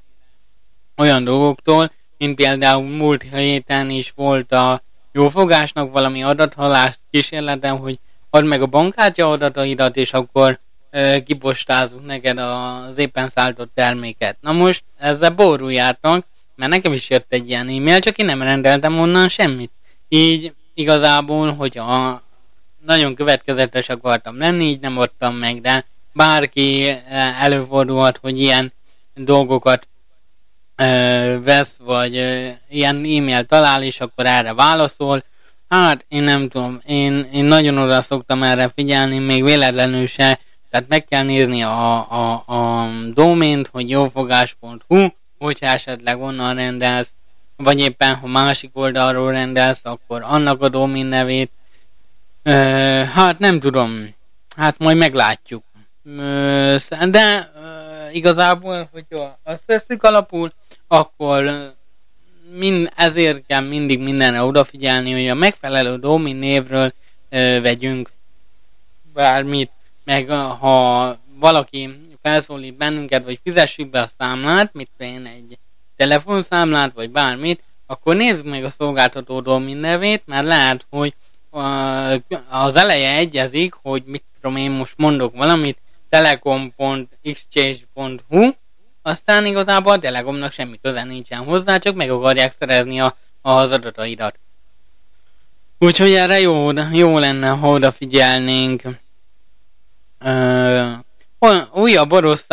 olyan 0.97 1.23
dolgoktól, 1.23 1.91
mint 2.17 2.35
például 2.35 2.83
múlt 2.83 3.25
héten 3.31 3.89
is 3.89 4.11
volt 4.15 4.51
a 4.51 4.81
jófogásnak 5.11 5.91
valami 5.91 6.23
adathalást 6.23 6.99
kísérletem, 7.11 7.77
hogy 7.77 7.99
add 8.29 8.43
meg 8.43 8.61
a 8.61 8.65
bankkártya 8.65 9.31
adataidat, 9.31 9.97
és 9.97 10.13
akkor 10.13 10.59
e, 10.89 11.23
kipostázunk 11.23 12.05
neked 12.05 12.37
az 12.37 12.97
éppen 12.97 13.29
szállított 13.29 13.71
terméket. 13.73 14.37
Na 14.41 14.51
most 14.51 14.83
ezzel 14.97 15.29
boruljátok, 15.29 16.25
mert 16.61 16.73
nekem 16.73 16.93
is 16.93 17.09
jött 17.09 17.25
egy 17.29 17.49
ilyen 17.49 17.67
e-mail, 17.67 17.99
csak 17.99 18.17
én 18.17 18.25
nem 18.25 18.41
rendeltem 18.41 18.99
onnan 18.99 19.29
semmit. 19.29 19.71
Így 20.07 20.53
igazából, 20.73 21.53
hogyha 21.53 22.21
nagyon 22.85 23.15
következetes 23.15 23.89
akartam 23.89 24.37
lenni, 24.37 24.65
így 24.65 24.79
nem 24.79 24.97
adtam 24.97 25.35
meg, 25.35 25.61
de 25.61 25.85
bárki 26.13 26.87
eh, 26.87 27.43
előfordulhat, 27.43 28.17
hogy 28.17 28.39
ilyen 28.39 28.73
dolgokat 29.13 29.87
ö, 30.75 30.83
eh, 30.83 31.39
vesz, 31.43 31.75
vagy 31.79 32.17
ö, 32.17 32.19
eh, 32.19 32.55
ilyen 32.69 32.95
e-mail 32.95 33.45
talál, 33.45 33.83
és 33.83 33.99
akkor 33.99 34.25
erre 34.25 34.53
válaszol. 34.53 35.23
Hát 35.69 36.05
én 36.07 36.23
nem 36.23 36.49
tudom, 36.49 36.81
én, 36.85 37.27
én 37.33 37.45
nagyon 37.45 37.77
oda 37.77 38.01
szoktam 38.01 38.43
erre 38.43 38.71
figyelni, 38.75 39.17
még 39.17 39.43
véletlenül 39.43 40.07
se, 40.07 40.39
tehát 40.69 40.87
meg 40.87 41.05
kell 41.05 41.23
nézni 41.23 41.63
a, 41.63 42.11
a, 42.11 42.43
a 42.45 42.89
domént, 43.13 43.67
hogy 43.67 43.89
jófogás.hu, 43.89 45.07
hogyha 45.43 45.65
esetleg 45.65 46.21
onnan 46.21 46.55
rendelsz, 46.55 47.11
vagy 47.55 47.79
éppen 47.79 48.15
ha 48.15 48.27
másik 48.27 48.69
oldalról 48.73 49.31
rendelsz, 49.31 49.79
akkor 49.83 50.21
annak 50.23 50.61
a 50.61 50.69
domin 50.69 51.05
nevét. 51.05 51.51
E, 52.43 52.53
hát 53.05 53.39
nem 53.39 53.59
tudom, 53.59 54.15
hát 54.55 54.77
majd 54.77 54.97
meglátjuk. 54.97 55.63
E, 56.19 57.05
de 57.09 57.19
e, 57.19 57.49
igazából, 58.11 58.89
hogyha 58.91 59.39
azt 59.43 59.63
veszük 59.65 60.03
alapul, 60.03 60.51
akkor 60.87 61.73
mind, 62.51 62.91
ezért 62.95 63.45
kell 63.47 63.61
mindig 63.61 63.99
mindenre 63.99 64.43
odafigyelni, 64.43 65.11
hogy 65.11 65.27
a 65.27 65.33
megfelelő 65.33 65.97
domin 65.97 66.35
névről 66.35 66.93
e, 67.29 67.59
vegyünk 67.59 68.11
bármit, 69.13 69.71
meg 70.03 70.29
ha 70.59 71.17
valaki 71.39 71.89
felszólít 72.21 72.77
bennünket, 72.77 73.23
vagy 73.23 73.39
fizessük 73.43 73.89
be 73.89 74.01
a 74.01 74.09
számlát, 74.17 74.73
mit 74.73 74.89
én 74.97 75.25
egy 75.25 75.57
telefonszámlát, 75.95 76.93
vagy 76.93 77.09
bármit, 77.09 77.63
akkor 77.85 78.15
nézzük 78.15 78.45
meg 78.45 78.63
a 78.63 78.69
szolgáltató 78.69 79.39
domain 79.39 79.77
nevét, 79.77 80.21
mert 80.25 80.45
lehet, 80.45 80.85
hogy 80.89 81.13
az 82.49 82.75
eleje 82.75 83.15
egyezik, 83.15 83.73
hogy 83.81 84.03
mit 84.05 84.23
tudom 84.41 84.57
én 84.57 84.71
most 84.71 84.93
mondok 84.97 85.35
valamit, 85.35 85.77
telekom.exchange.hu, 86.09 88.49
aztán 89.01 89.45
igazából 89.45 89.93
a 89.93 89.99
Telekomnak 89.99 90.51
semmi 90.51 90.79
köze 90.81 91.03
nincsen 91.03 91.39
hozzá, 91.39 91.77
csak 91.77 91.95
meg 91.95 92.11
akarják 92.11 92.53
szerezni 92.59 93.01
a, 93.01 93.17
az 93.41 93.71
adataidat. 93.71 94.39
Úgyhogy 95.79 96.13
erre 96.13 96.39
jó, 96.39 96.71
jó 96.91 97.17
lenne, 97.17 97.49
ha 97.49 97.69
odafigyelnénk. 97.69 98.81
Ö, 100.19 100.91
újabb 101.73 102.11
orosz 102.11 102.45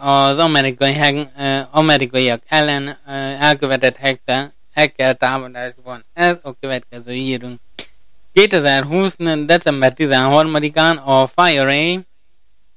az 0.00 0.38
amerikai, 0.38 1.28
amerikaiak 1.70 2.42
ellen 2.48 2.98
elkövetett 3.40 3.96
hacker, 3.96 4.52
hacker 4.74 5.16
támadásban. 5.16 6.04
Ez 6.12 6.36
a 6.42 6.58
következő 6.60 7.12
írunk. 7.12 7.60
2020. 8.32 9.16
december 9.46 9.92
13-án 9.96 11.04
a 11.04 11.26
FireRay, 11.26 12.00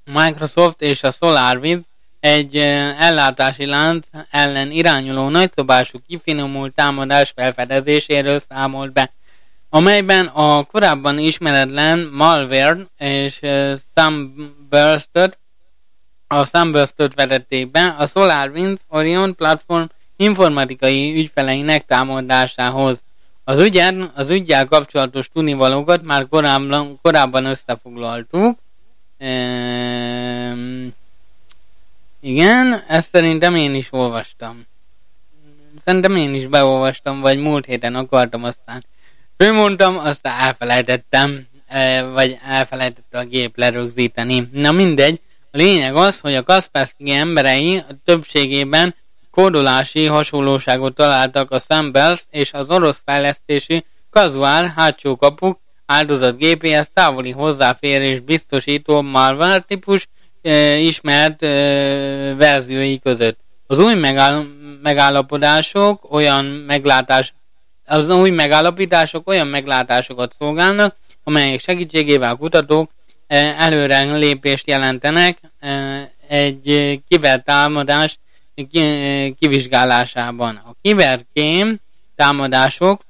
Microsoft 0.06 0.82
és 0.82 1.04
a 1.04 1.12
SolarWinds 1.12 1.86
egy 2.20 2.58
ellátási 3.00 3.66
lánc 3.66 4.08
ellen 4.32 4.72
irányuló 4.72 5.30
nagyszobású 5.30 6.00
kifinomult 6.08 6.74
támadás 6.74 7.32
felfedezéséről 7.36 8.40
számolt 8.50 8.94
be, 8.94 9.12
amelyben 9.70 10.26
a 10.26 10.64
korábban 10.64 11.20
ismeretlen 11.20 12.10
malware 12.14 12.78
és 12.98 13.40
Sunburst-öt 13.96 15.38
a 16.40 16.46
Sunburst-öt 16.46 17.13
vetették 17.13 17.72
be 17.72 17.96
a 17.98 18.06
SolarWinds 18.06 18.82
Orion 18.88 19.36
platform 19.36 19.86
informatikai 20.16 21.18
ügyfeleinek 21.18 21.86
támadásához. 21.86 23.04
Az 23.44 23.60
ügyet, 23.60 24.12
az 24.16 24.30
ügyel 24.30 24.66
kapcsolatos 24.66 25.30
tudnivalókat 25.34 26.04
már 26.04 26.28
korábban, 26.30 27.00
korábban 27.02 27.46
összefoglaltuk. 27.46 28.60
Ehm, 29.18 30.88
igen, 32.20 32.84
ezt 32.88 33.10
szerintem 33.10 33.56
én 33.56 33.75
is 33.75 33.88
olvastam. 33.92 34.66
Szerintem 35.86 36.16
én 36.16 36.34
is 36.34 36.48
beolvastam, 36.48 37.20
vagy 37.20 37.38
múlt 37.38 37.66
héten 37.66 37.96
akartam, 37.96 38.44
aztán 38.44 38.84
főmondtam, 39.38 39.98
aztán 39.98 40.40
elfelejtettem, 40.40 41.48
vagy 42.13 42.40
elfelejtette 42.48 43.18
a 43.18 43.24
gép 43.24 43.58
lerögzíteni. 43.58 44.50
Na 44.52 44.72
mindegy, 44.72 45.20
a 45.54 45.58
lényeg 45.58 45.96
az, 45.96 46.20
hogy 46.20 46.36
a 46.36 46.44
Kaspersky 46.44 47.12
emberei 47.12 47.78
a 47.78 47.94
többségében 48.06 48.96
kódolási 49.32 50.06
hasonlóságot 50.06 50.96
találtak 50.96 51.52
a 51.52 51.60
Sambels 51.60 52.24
és 52.30 52.54
az 52.54 52.70
orosz 52.70 53.02
fejlesztési 53.06 53.86
kazuár 54.10 54.74
hátsó 54.76 55.16
kapuk 55.16 55.60
áldozat 55.86 56.38
GPS 56.38 56.88
távoli 56.94 57.32
hozzáférés 57.32 58.20
biztosító 58.20 59.02
malware 59.02 59.60
típus 59.60 60.08
e, 60.42 60.78
ismert 60.78 61.44
e, 61.44 61.48
verziói 62.36 63.00
között. 63.00 63.40
Az 63.68 63.80
új 63.80 63.94
megáll, 63.94 64.46
megállapodások 64.82 66.14
olyan 66.14 66.46
meglátás 66.46 67.34
az 67.86 68.10
új 68.10 68.30
megállapítások 68.30 69.28
olyan 69.28 69.48
meglátásokat 69.48 70.36
szolgálnak, 70.40 70.96
amelyek 71.24 71.60
segítségével 71.60 72.36
kutatók 72.36 72.92
előre 73.34 74.04
lépést 74.04 74.68
jelentenek 74.68 75.38
egy 76.28 77.00
kibertámadás 77.08 78.20
kivizsgálásában. 79.40 80.56
A 80.56 80.72
kiberkém 80.82 81.80
támadások 82.16 83.02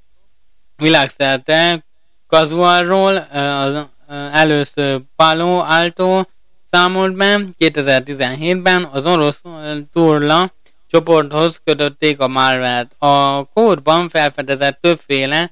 világszerte 0.75 1.83
Casualról 2.27 3.17
az 3.27 3.85
először 4.31 5.01
Palo 5.15 5.57
Alto 5.57 6.23
számolt 6.71 7.15
be 7.15 7.39
2017-ben 7.59 8.83
az 8.91 9.05
orosz 9.05 9.41
Turla 9.93 10.51
csoporthoz 10.87 11.61
kötötték 11.63 12.19
a 12.19 12.27
malware 12.27 12.87
A 12.97 13.43
kódban 13.43 14.09
felfedezett 14.09 14.81
többféle 14.81 15.51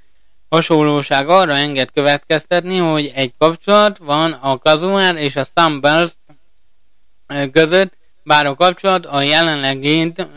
hasonlóság 0.51 1.29
arra 1.29 1.53
enged 1.53 1.91
következtetni, 1.93 2.77
hogy 2.77 3.11
egy 3.15 3.33
kapcsolat 3.37 3.97
van 3.97 4.31
a 4.31 4.57
Casual 4.57 5.17
és 5.17 5.35
a 5.35 5.45
Sunburst 5.55 6.17
között, 7.51 7.97
bár 8.23 8.45
a 8.45 8.55
kapcsolat 8.55 9.05
a 9.05 9.21
jelenlegét 9.21 10.27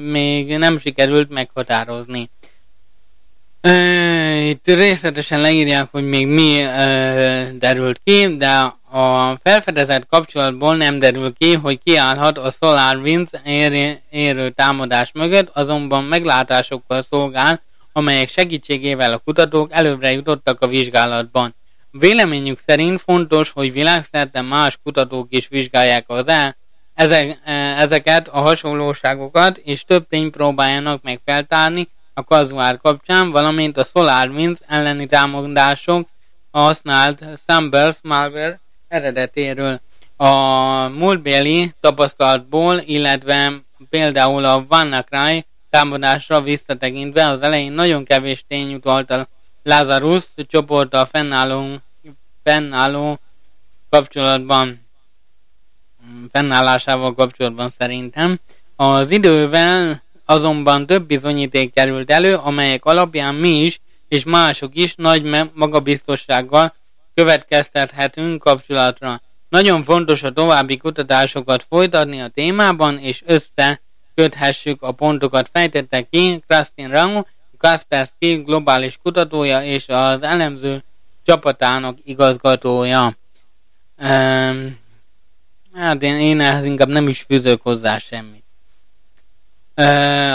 még 0.00 0.56
nem 0.56 0.78
sikerült 0.78 1.30
meghatározni. 1.30 2.30
Itt 4.48 4.66
részletesen 4.66 5.40
leírják, 5.40 5.88
hogy 5.90 6.04
még 6.04 6.26
mi 6.26 6.62
derült 7.58 8.00
ki, 8.04 8.36
de 8.36 8.50
a 8.90 9.36
felfedezett 9.42 10.06
kapcsolatból 10.06 10.76
nem 10.76 10.98
derül 10.98 11.32
ki, 11.38 11.54
hogy 11.54 11.80
kiállhat 11.84 12.38
a 12.38 12.50
SolarWinds 12.50 13.30
érő 14.10 14.50
támadás 14.50 15.10
mögött, 15.12 15.50
azonban 15.52 16.04
meglátásokkal 16.04 17.02
szolgál, 17.02 17.62
amelyek 17.92 18.28
segítségével 18.28 19.12
a 19.12 19.18
kutatók 19.18 19.72
előbbre 19.72 20.12
jutottak 20.12 20.60
a 20.60 20.66
vizsgálatban. 20.66 21.54
Véleményük 21.90 22.58
szerint 22.66 23.00
fontos, 23.00 23.50
hogy 23.50 23.72
világszerte 23.72 24.40
más 24.40 24.78
kutatók 24.82 25.26
is 25.30 25.48
vizsgálják 25.48 26.04
az 26.06 26.28
el, 26.28 26.56
ezek, 26.94 27.40
e, 27.44 27.52
ezeket 27.54 28.28
a 28.28 28.40
hasonlóságokat, 28.40 29.56
és 29.56 29.84
több 29.84 30.06
tény 30.08 30.30
próbáljanak 30.30 31.02
meg 31.02 31.20
feltárni 31.24 31.88
a 32.14 32.24
kazuár 32.24 32.78
kapcsán, 32.78 33.30
valamint 33.30 33.76
a 33.76 33.84
SolarWinds 33.84 34.60
elleni 34.66 35.06
támadások 35.06 36.08
használt 36.50 37.24
Sunburst 37.48 38.02
malware 38.02 38.60
eredetéről. 38.88 39.80
A 40.16 40.32
múltbéli 40.88 41.72
tapasztalatból, 41.80 42.78
illetve 42.84 43.52
például 43.90 44.44
a 44.44 44.64
WannaCry 44.68 45.44
támadásra 45.70 46.40
visszatekintve 46.40 47.26
az 47.28 47.42
elején 47.42 47.72
nagyon 47.72 48.04
kevés 48.04 48.44
tény 48.48 48.74
utalt 48.74 49.10
a 49.10 49.28
Lazarus 49.62 50.24
csoporttal 50.48 51.06
fennálló, 51.06 51.76
fennálló 52.42 53.18
kapcsolatban 53.90 54.80
fennállásával 56.32 57.14
kapcsolatban 57.14 57.70
szerintem. 57.70 58.38
Az 58.76 59.10
idővel 59.10 60.02
azonban 60.24 60.86
több 60.86 61.06
bizonyíték 61.06 61.72
került 61.72 62.10
elő, 62.10 62.34
amelyek 62.34 62.84
alapján 62.84 63.34
mi 63.34 63.62
is 63.64 63.80
és 64.08 64.24
mások 64.24 64.74
is 64.74 64.94
nagy 64.94 65.48
magabiztossággal 65.52 66.74
következtethetünk 67.14 68.42
kapcsolatra. 68.42 69.20
Nagyon 69.48 69.84
fontos 69.84 70.22
a 70.22 70.32
további 70.32 70.76
kutatásokat 70.76 71.66
folytatni 71.68 72.20
a 72.20 72.28
témában, 72.28 72.98
és 72.98 73.22
összeköthessük 74.20 74.82
a 74.82 74.92
pontokat, 74.92 75.48
fejtette 75.52 76.02
ki 76.02 76.42
Krastin 76.46 76.88
Rau, 76.88 77.22
Kaspersky 77.58 78.34
globális 78.34 78.98
kutatója 79.02 79.62
és 79.62 79.88
az 79.88 80.22
elemző 80.22 80.82
csapatának 81.24 81.98
igazgatója. 82.04 83.16
Um, 84.02 84.78
Hát 85.74 86.02
én, 86.02 86.18
én 86.18 86.40
ehhez 86.40 86.64
inkább 86.64 86.88
nem 86.88 87.08
is 87.08 87.24
fűzök 87.28 87.62
hozzá 87.62 87.98
semmit. 87.98 88.44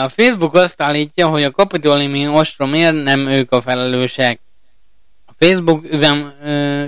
A 0.04 0.10
Facebook 0.10 0.54
azt 0.54 0.82
állítja, 0.82 1.28
hogy 1.28 1.44
a 1.44 1.52
kapitoliumi 1.52 2.28
ostromért 2.28 3.04
nem 3.04 3.28
ők 3.28 3.52
a 3.52 3.62
felelősek. 3.62 4.40
Facebook 5.40 5.92
üzem 5.92 6.34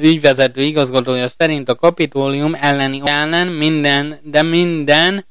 ügyvezető 0.02 0.62
igazgatója 0.62 1.28
szerint 1.28 1.70
a 1.70 1.76
kapitólium 1.76 2.56
elleni 2.62 3.02
ellen 3.06 3.48
minden, 3.48 4.20
de 4.24 4.42
minden 4.42 5.26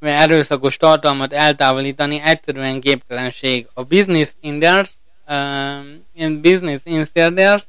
erőszakos 0.00 0.76
tartalmat 0.76 1.32
eltávolítani 1.32 2.20
egyszerűen 2.24 2.80
képtelenség. 2.80 3.66
A 3.74 3.82
Business 3.82 4.28
Insiders, 4.40 4.90
uh, 6.16 6.30
Business 6.40 6.80
Insiders 6.84 7.62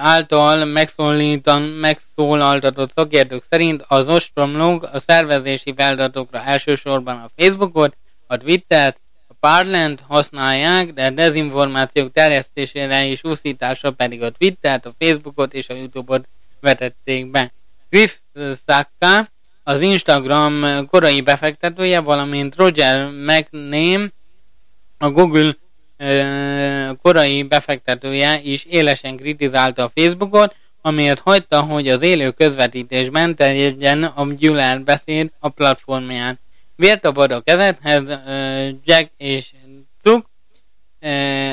által 0.00 0.64
megszólítan, 0.64 1.62
megszólaltatott 1.62 2.92
szakértők 2.94 3.44
szerint 3.50 3.84
az 3.88 4.08
ostromlók 4.08 4.88
a 4.92 4.98
szervezési 4.98 5.74
feladatokra 5.76 6.42
elsősorban 6.42 7.16
a 7.16 7.30
Facebookot, 7.36 7.96
a 8.26 8.36
Twittert, 8.36 9.00
a 9.28 9.34
Parlent 9.40 10.02
használják, 10.08 10.92
de 10.92 11.06
a 11.06 11.10
dezinformációk 11.10 12.12
terjesztésére 12.12 13.06
és 13.06 13.24
úszításra 13.24 13.90
pedig 13.90 14.22
a 14.22 14.30
Twittert, 14.30 14.86
a 14.86 14.94
Facebookot 14.98 15.54
és 15.54 15.68
a 15.68 15.74
Youtube-ot 15.74 16.28
vetették 16.60 17.30
be. 17.30 17.52
Chris 17.90 18.20
Sacca, 18.34 19.28
az 19.68 19.80
Instagram 19.80 20.86
korai 20.90 21.20
befektetője, 21.20 22.00
valamint 22.00 22.56
Roger 22.56 23.10
McName, 23.10 24.08
a 24.98 25.10
Google 25.10 25.56
korai 27.02 27.42
befektetője 27.42 28.40
is 28.42 28.64
élesen 28.64 29.16
kritizálta 29.16 29.82
a 29.84 29.90
Facebookot, 29.94 30.54
amiért 30.82 31.20
hagyta, 31.20 31.60
hogy 31.60 31.88
az 31.88 32.02
élő 32.02 32.30
közvetítésben 32.30 33.34
terjedjen 33.34 34.04
a 34.04 34.32
gyűlölet 34.32 34.84
beszéd 34.84 35.30
a 35.38 35.48
platformján. 35.48 36.38
Vért 36.76 37.04
a 37.04 37.40
kezethez 37.40 38.02
Jack 38.84 39.10
és 39.16 39.50
Cuk, 40.02 40.26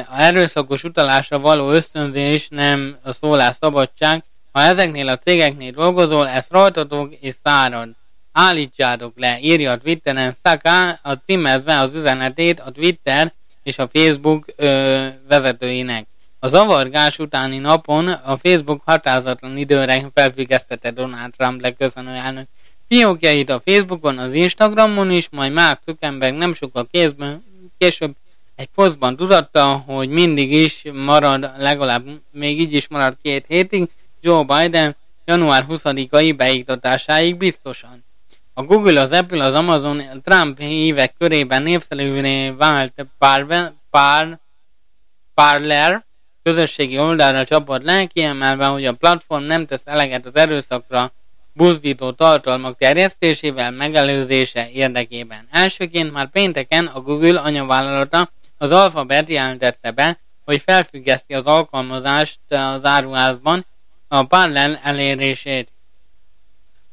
a 0.10 0.22
erőszakos 0.22 0.84
utalásra 0.84 1.40
való 1.40 1.72
ösztönzés 1.72 2.48
nem 2.50 2.98
a 3.04 3.14
szólás 3.14 3.56
szabadság. 3.60 4.24
Ha 4.52 4.62
ezeknél 4.62 5.08
a 5.08 5.18
cégeknél 5.18 5.72
dolgozol, 5.72 6.28
ezt 6.28 6.52
rajtatok 6.52 7.14
és 7.20 7.36
szárad. 7.44 7.90
Állítsátok 8.34 9.14
le, 9.16 9.40
írja 9.42 9.72
a 9.72 9.78
Twitteren 9.78 10.36
Saka, 10.44 10.90
a 10.90 11.14
címezve 11.26 11.80
az 11.80 11.94
üzenetét 11.94 12.60
a 12.60 12.72
Twitter 12.72 13.34
és 13.64 13.78
a 13.78 13.90
Facebook 13.94 14.46
ö, 14.56 15.08
vezetőinek. 15.28 16.06
A 16.40 16.48
zavargás 16.48 17.20
utáni 17.20 17.58
napon 17.58 18.08
a 18.08 18.38
Facebook 18.38 18.82
határozatlan 18.86 19.58
időre 19.58 20.10
felfüggesztette 20.14 20.92
Donald 20.92 21.32
Trump 21.32 21.62
leköszönő 21.62 22.12
elnök 22.12 22.48
fiókjait 22.88 23.50
a 23.50 23.62
Facebookon, 23.66 24.18
az 24.18 24.34
Instagramon 24.34 25.12
is, 25.12 25.30
majd 25.30 25.52
Mark 25.52 25.80
Zuckerberg 25.86 26.36
nem 26.36 26.54
sokkal 26.54 26.88
kézben, 26.92 27.44
később 27.78 28.16
egy 28.56 28.68
posztban 28.76 29.16
tudatta, 29.16 29.66
hogy 29.66 30.10
mindig 30.10 30.52
is 30.52 30.84
marad, 30.94 31.52
legalább 31.58 32.06
még 32.32 32.60
így 32.60 32.74
is 32.74 32.88
marad 32.88 33.18
két 33.22 33.46
hétig, 33.48 33.90
Joe 34.22 34.44
Biden 34.44 34.96
január 35.26 35.66
20-ai 35.70 36.34
beiktatásáig 36.38 37.38
biztosan. 37.38 38.03
A 38.54 38.64
Google, 38.64 39.02
az 39.02 39.12
Apple, 39.12 39.44
az 39.44 39.54
Amazon 39.54 40.04
Trump 40.24 40.60
évek 40.60 41.14
körében 41.18 41.62
népszerűvé 41.62 42.50
vált 42.50 43.06
pár, 43.18 43.72
pár, 43.90 44.40
Parler 45.34 46.06
közösségi 46.44 47.00
oldalra 47.00 47.46
csapott 47.46 47.84
le, 47.84 48.06
kiemelve, 48.06 48.66
hogy 48.66 48.86
a 48.86 48.94
platform 48.94 49.44
nem 49.44 49.66
tesz 49.66 49.82
eleget 49.86 50.26
az 50.26 50.36
erőszakra 50.36 51.12
buzdító 51.54 52.12
tartalmak 52.12 52.78
terjesztésével 52.78 53.72
megelőzése 53.72 54.70
érdekében. 54.70 55.48
Elsőként 55.52 56.12
már 56.12 56.30
pénteken 56.30 56.86
a 56.86 57.02
Google 57.02 57.40
anyavállalata 57.40 58.30
az 58.58 58.72
Alphabet 58.72 59.30
jelentette 59.30 59.92
be, 59.92 60.20
hogy 60.46 60.62
felfüggeszti 60.66 61.34
az 61.34 61.46
alkalmazást 61.46 62.40
az 62.50 62.86
áruházban 62.86 63.66
a 64.08 64.24
parallel 64.24 64.80
elérését. 64.84 65.73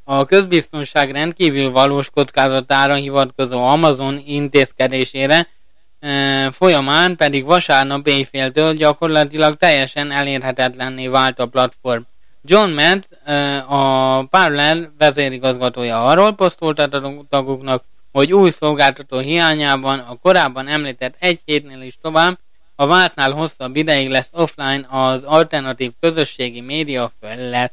A 0.05 0.25
közbiztonság 0.25 1.11
rendkívül 1.11 1.71
valós 1.71 2.11
kockázatára 2.11 2.95
hivatkozó 2.95 3.65
Amazon 3.65 4.23
intézkedésére 4.27 5.49
e, 6.01 6.51
folyamán 6.51 7.17
pedig 7.17 7.45
vasárnap 7.45 8.07
éjféltől 8.07 8.75
gyakorlatilag 8.75 9.57
teljesen 9.57 10.11
elérhetetlenné 10.11 11.09
vált 11.09 11.39
a 11.39 11.47
platform. 11.47 12.03
John 12.43 12.71
Matt, 12.71 13.09
e, 13.25 13.57
a 13.69 14.23
Parallel 14.23 14.93
vezérigazgatója 14.99 16.05
arról 16.05 16.35
posztolta 16.35 16.83
a 16.83 17.25
tagoknak, 17.29 17.85
hogy 18.13 18.33
új 18.33 18.51
szolgáltató 18.51 19.19
hiányában 19.19 19.99
a 19.99 20.17
korábban 20.23 20.67
említett 20.67 21.15
egy 21.19 21.41
hétnél 21.45 21.83
is 21.83 21.99
tovább 22.03 22.39
a 22.81 22.87
vártnál 22.87 23.33
hosszabb 23.33 23.77
ideig 23.77 24.09
lesz 24.09 24.31
offline 24.33 24.87
az 24.89 25.25
alternatív 25.25 25.93
közösségi 26.01 26.61
média 26.61 27.13
felület. 27.21 27.73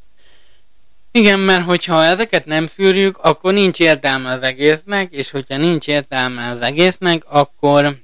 Igen, 1.11 1.39
mert 1.39 1.63
hogyha 1.63 2.03
ezeket 2.03 2.45
nem 2.45 2.67
szűrjük, 2.67 3.17
akkor 3.17 3.53
nincs 3.53 3.79
értelme 3.79 4.31
az 4.31 4.41
egésznek, 4.41 5.11
és 5.11 5.31
hogyha 5.31 5.57
nincs 5.57 5.87
értelme 5.87 6.49
az 6.49 6.61
egésznek, 6.61 7.23
akkor, 7.27 7.97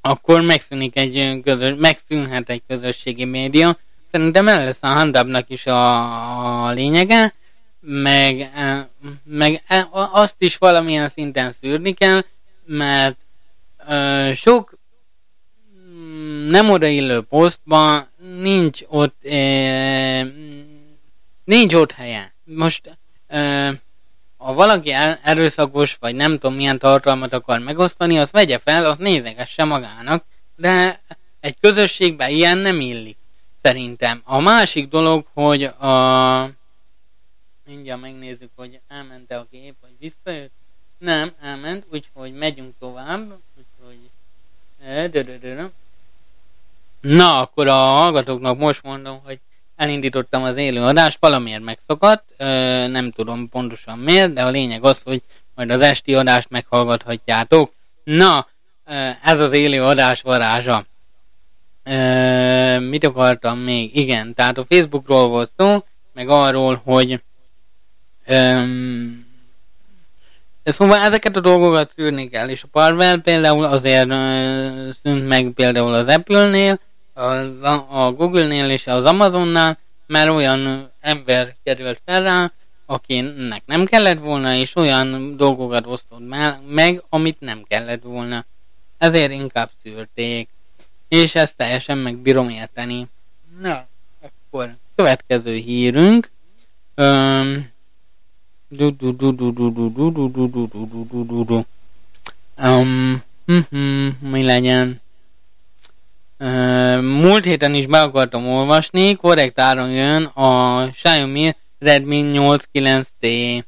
akkor 0.00 0.40
megszűnik 0.40 0.96
egy 0.96 1.40
közös, 1.44 1.74
megszűnhet 1.78 2.48
egy 2.48 2.62
közösségi 2.68 3.24
média. 3.24 3.76
Szerintem 4.10 4.48
el 4.48 4.64
lesz 4.64 4.78
a 4.80 4.86
handabnak 4.86 5.50
is 5.50 5.66
a, 5.66 6.64
a 6.66 6.70
lényege, 6.70 7.32
meg, 7.80 8.50
e, 8.54 8.88
meg 9.24 9.62
e, 9.66 9.88
azt 9.92 10.36
is 10.38 10.56
valamilyen 10.56 11.08
szinten 11.08 11.52
szűrni 11.52 11.92
kell, 11.92 12.24
mert 12.64 13.16
ö, 13.88 14.30
sok 14.34 14.78
nem 16.48 16.70
odaillő 16.70 17.20
posztban 17.20 18.08
nincs 18.40 18.80
ott 18.88 19.24
e, 19.24 20.26
nincs 21.44 21.74
ott 21.74 21.92
helye. 21.92 22.32
Most 22.44 22.98
e, 23.26 23.72
ha 24.36 24.52
valaki 24.52 24.92
erőszakos, 25.22 25.96
vagy 26.00 26.14
nem 26.14 26.32
tudom 26.32 26.54
milyen 26.54 26.78
tartalmat 26.78 27.32
akar 27.32 27.58
megosztani, 27.58 28.18
azt 28.18 28.32
vegye 28.32 28.58
fel, 28.58 28.84
azt 28.84 28.98
nézegesse 28.98 29.64
magának, 29.64 30.24
de 30.56 31.00
egy 31.40 31.56
közösségben 31.60 32.30
ilyen 32.30 32.58
nem 32.58 32.80
illik, 32.80 33.16
szerintem. 33.62 34.20
A 34.24 34.40
másik 34.40 34.88
dolog, 34.88 35.26
hogy 35.32 35.62
a... 35.64 36.50
Mindjárt 37.64 38.00
megnézzük, 38.00 38.50
hogy 38.54 38.80
elmente 38.88 39.36
a 39.38 39.46
kép, 39.50 39.74
vagy 39.80 39.90
visszajött. 39.98 40.52
Nem, 40.98 41.32
elment, 41.42 41.84
úgyhogy 41.90 42.32
megyünk 42.32 42.74
tovább. 42.78 43.38
Úgyhogy... 43.56 43.98
Na, 47.00 47.40
akkor 47.40 47.68
a 47.68 47.74
hallgatóknak 47.74 48.58
most 48.58 48.82
mondom, 48.82 49.20
hogy 49.24 49.38
elindítottam 49.82 50.42
az 50.42 50.56
élő 50.56 50.82
adást, 50.82 51.18
valamiért 51.20 51.62
megszakadt, 51.62 52.24
nem 52.88 53.10
tudom 53.10 53.48
pontosan 53.48 53.98
miért, 53.98 54.32
de 54.32 54.42
a 54.42 54.48
lényeg 54.48 54.84
az, 54.84 55.02
hogy 55.04 55.22
majd 55.54 55.70
az 55.70 55.80
esti 55.80 56.14
adást 56.14 56.50
meghallgathatjátok. 56.50 57.72
Na, 58.04 58.46
ez 59.22 59.40
az 59.40 59.52
élő 59.52 59.82
adás 59.82 60.20
varázsa. 60.20 60.84
Mit 62.78 63.04
akartam 63.04 63.58
még? 63.58 63.96
Igen, 63.96 64.34
tehát 64.34 64.58
a 64.58 64.64
Facebookról 64.68 65.28
volt 65.28 65.50
szó, 65.56 65.84
meg 66.12 66.28
arról, 66.28 66.80
hogy 66.84 67.20
Szóval 70.64 70.98
ezeket 70.98 71.36
a 71.36 71.40
dolgokat 71.40 71.90
szűrni 71.96 72.28
kell, 72.28 72.48
és 72.48 72.62
a 72.62 72.68
Parvel 72.72 73.18
például 73.18 73.64
azért 73.64 74.08
szűnt 75.02 75.28
meg 75.28 75.50
például 75.54 75.92
az 75.92 76.06
Apple-nél, 76.06 76.78
a 77.14 78.12
Google-nél 78.16 78.70
és 78.70 78.86
az 78.86 79.04
Amazonnál, 79.04 79.78
mert 80.06 80.30
olyan 80.30 80.90
ember 81.00 81.54
került 81.62 82.00
fel 82.04 82.22
rá, 82.22 82.52
akinek 82.86 83.62
nem 83.66 83.84
kellett 83.84 84.18
volna, 84.18 84.54
és 84.54 84.76
olyan 84.76 85.36
dolgokat 85.36 85.86
osztott 85.86 86.28
meg, 86.68 87.02
amit 87.08 87.40
nem 87.40 87.62
kellett 87.68 88.02
volna. 88.02 88.44
Ezért 88.98 89.32
inkább 89.32 89.70
szűrték. 89.82 90.48
És 91.08 91.34
ezt 91.34 91.56
teljesen 91.56 91.98
megbírom 91.98 92.48
érteni. 92.48 93.06
Na, 93.60 93.86
akkor 94.20 94.74
következő 94.94 95.56
hírünk. 95.56 96.30
Um, 96.96 97.70
um, 103.46 104.18
mi 104.20 104.42
legyen? 104.42 105.01
Múlt 107.00 107.44
héten 107.44 107.74
is 107.74 107.86
be 107.86 108.00
akartam 108.00 108.48
olvasni, 108.48 109.14
korrekt 109.14 109.60
áron 109.60 109.90
jön 109.90 110.24
a 110.24 110.86
Xiaomi 110.90 111.54
Redmi 111.78 112.16
8 112.16 112.64
9T. 112.72 113.62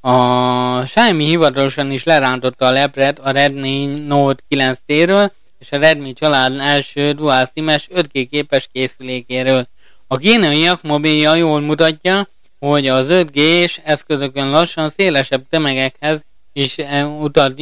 A 0.00 0.82
Xiaomi 0.82 1.24
hivatalosan 1.24 1.90
is 1.90 2.04
lerántotta 2.04 2.66
a 2.66 2.70
lepret 2.70 3.18
a 3.18 3.30
Redmi 3.30 3.84
Note 4.06 4.42
9T-ről, 4.50 5.30
és 5.58 5.72
a 5.72 5.78
Redmi 5.78 6.12
család 6.12 6.58
első 6.58 7.12
dual 7.12 7.50
SIM-es 7.54 7.88
5G 7.94 8.26
képes 8.30 8.68
készülékéről. 8.72 9.66
A 10.06 10.16
kínaiak 10.16 10.82
mobilja 10.82 11.34
jól 11.34 11.60
mutatja, 11.60 12.28
hogy 12.58 12.86
az 12.86 13.06
5G-s 13.10 13.80
eszközökön 13.84 14.50
lassan 14.50 14.90
szélesebb 14.90 15.42
tömegekhez 15.50 16.24
is 16.52 16.76
utat 17.20 17.54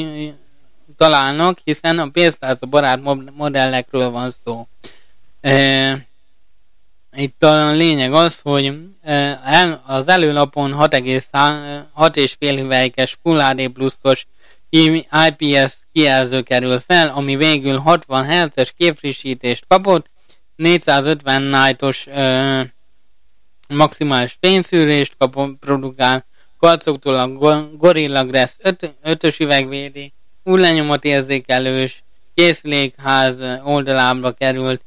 találnak, 1.03 1.59
hiszen 1.65 1.99
a 1.99 2.09
pénztárca 2.09 2.67
barát 2.67 3.01
modellekről 3.37 4.11
van 4.11 4.35
szó. 4.45 4.67
E, 5.41 6.07
itt 7.17 7.43
a 7.43 7.71
lényeg 7.71 8.13
az, 8.13 8.41
hogy 8.41 8.79
e, 9.03 9.81
az 9.87 10.09
előlapon 10.09 10.75
6,5 10.79 12.57
hüvelykes 12.59 13.19
Full 13.23 13.41
HD 13.41 13.69
pluszos 13.69 14.27
IPS 14.71 15.73
kijelző 15.93 16.43
kerül 16.43 16.81
fel, 16.81 17.09
ami 17.09 17.37
végül 17.37 17.79
60 17.79 18.25
Hz-es 18.27 18.73
képfrissítést 18.77 19.65
kapott, 19.69 20.11
450 20.57 21.43
nightos 21.43 22.07
e, 22.07 22.75
maximális 23.69 24.37
fényszűrést 24.41 25.15
kapott, 25.19 25.59
produkál, 25.59 26.25
kalcoktól 26.59 27.15
a 27.15 27.29
Gorilla 27.77 28.25
Glass 28.25 28.57
5-ös 29.05 29.41
üvegvédi, 29.41 30.13
hullanyomat 30.45 31.05
érzékelős 31.05 32.03
készülékház 32.35 33.43
oldalába 33.65 34.33
került, 34.33 34.83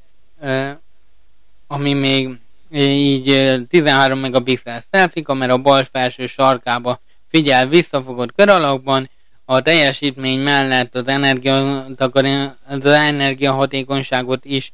ami 1.68 1.94
még 1.94 2.30
így 2.72 3.56
13 3.70 4.20
megapixel 4.20 4.84
selfie 4.92 5.24
kamera 5.24 5.58
bal 5.58 5.88
felső 5.92 6.28
sarkába 6.28 7.00
figyel 7.30 7.68
visszafogott 7.68 8.36
kör 8.36 8.50
alakban, 8.50 9.10
a 9.46 9.62
teljesítmény 9.62 10.40
mellett 10.40 10.96
az, 10.96 11.08
energia, 11.08 11.86
az 12.68 12.86
energiahatékonyságot 12.86 14.46
is 14.46 14.74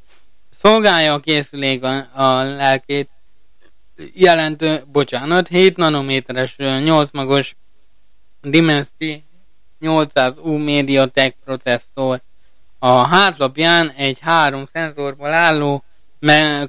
szolgálja 0.50 1.14
a 1.14 1.20
készülék 1.20 1.84
a, 1.84 2.08
a 2.14 2.44
lelkét 2.44 3.10
jelentő, 4.14 4.84
bocsánat, 4.92 5.48
7 5.48 5.78
nanométeres 5.78 6.56
8 6.58 7.12
magos 7.12 7.56
Dimensity 8.42 9.24
800U 9.82 10.66
MediaTek 10.66 11.36
processzor. 11.46 12.22
A 12.80 13.08
hátlapján 13.08 13.90
egy 13.90 14.20
három 14.20 14.66
szenzorból 14.74 15.34
álló 15.34 15.84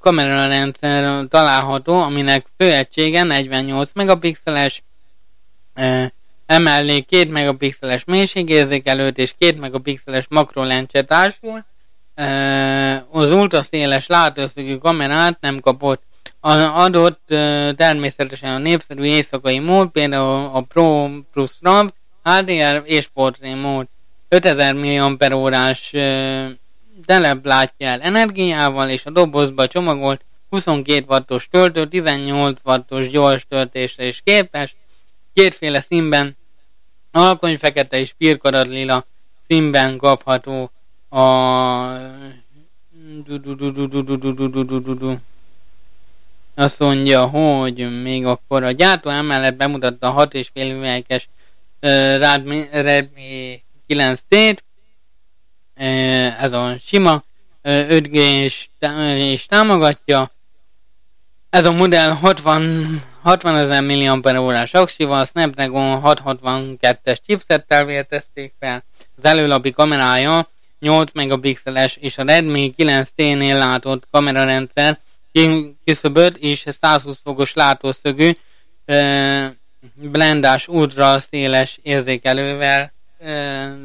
kamerarendszer 0.01 1.25
található, 1.29 2.01
aminek 2.01 2.46
főegysége 2.57 3.22
48 3.22 3.90
megapixeles, 3.94 4.83
e, 5.75 6.12
emellé 6.46 7.01
2 7.01 7.31
megapixeles 7.31 8.05
mélységérzékelőt 8.05 9.18
és 9.18 9.35
2 9.38 9.59
megapixeles 9.59 10.27
makrolencse 10.29 11.03
társul. 11.03 11.64
E, 12.14 12.27
az 13.11 13.31
ultraszéles 13.31 14.07
látószögű 14.07 14.77
kamerát 14.77 15.40
nem 15.40 15.61
kapott. 15.61 16.03
Adott 16.40 17.31
e, 17.31 17.75
természetesen 17.75 18.53
a 18.55 18.59
népszerű 18.59 19.03
éjszakai 19.03 19.59
mód, 19.59 19.88
például 19.88 20.51
a 20.53 20.61
Pro 20.61 21.09
Plus 21.33 21.53
RAM, 21.61 21.92
HDR 22.22 22.82
és 22.85 23.08
portré 23.14 23.54
mód 23.54 23.87
5000 24.28 24.74
mAh 24.74 25.16
telep 27.04 27.44
látja 27.44 27.88
el 27.88 28.00
energiával, 28.00 28.88
és 28.88 29.06
a 29.06 29.11
dobozba 29.11 29.66
csomagolt 29.66 30.24
22 30.50 31.04
wattos 31.08 31.48
töltő, 31.50 31.87
18 31.87 32.61
wattos 32.64 33.11
gyors 33.11 33.46
töltésre 33.48 34.06
is 34.06 34.20
képes, 34.24 34.74
kétféle 35.35 35.80
színben 35.80 36.37
Alkony 37.11 37.58
fekete 37.58 37.98
és 37.98 38.12
pirkarad 38.18 38.68
lila 38.68 39.04
színben 39.46 39.96
kapható 39.96 40.70
a 41.11 41.20
azt 46.54 46.78
mondja, 46.78 47.26
hogy 47.26 48.02
még 48.02 48.26
akkor 48.26 48.62
a 48.62 48.70
gyártó 48.70 49.11
emellett 49.11 49.56
bemutatta 49.56 50.14
a 50.14 50.26
6,5 50.26 50.50
üvegekes 50.54 51.28
Redmi 51.83 53.62
9T-t, 53.88 54.59
ez 56.40 56.53
a 56.53 56.77
sima. 56.85 57.23
5G 57.64 58.12
és, 58.12 58.68
és 59.16 59.47
támogatja. 59.47 60.31
Ez 61.51 61.64
a 61.64 61.73
modell 61.73 62.11
60 62.11 63.03
60 63.23 63.57
ezer 63.57 63.83
mAh 63.83 64.68
aksival, 64.73 65.25
Snapdragon 65.25 66.01
662-es 66.05 67.16
chipsettel 67.27 67.85
vértezték 67.85 68.55
fel, 68.61 68.85
az 69.16 69.25
előlapi 69.25 69.71
kamerája 69.71 70.49
8 70.79 71.12
megapixeles 71.12 71.97
és 71.97 72.18
a 72.18 72.23
Redmi 72.23 72.75
9T-nél 72.77 73.59
látott 73.59 74.07
kamerarendszer 74.11 74.99
küszöböt 75.85 76.37
és 76.37 76.64
120 76.66 77.21
fokos 77.23 77.55
látószögű 77.55 78.37
blendás 79.95 80.68
ultra 80.68 81.18
széles 81.18 81.79
érzékelővel 81.83 82.92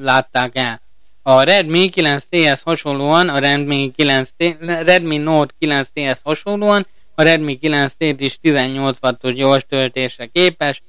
látták 0.01 0.55
el. 0.55 0.81
A 1.21 1.41
Redmi 1.41 1.89
9T-hez 1.95 2.61
hasonlóan, 2.63 3.29
a 3.29 3.39
Redmi, 3.39 3.93
9T, 3.97 4.55
Redmi 4.85 5.17
Note 5.17 5.53
9T-hez 5.59 6.17
hasonlóan 6.23 6.85
a 7.19 7.23
Redmi 7.23 7.59
9T 7.61 8.15
is 8.17 8.39
18 8.39 8.97
wattos 9.01 9.33
gyors 9.33 9.65
töltésre 9.69 10.25
képes, 10.25 10.81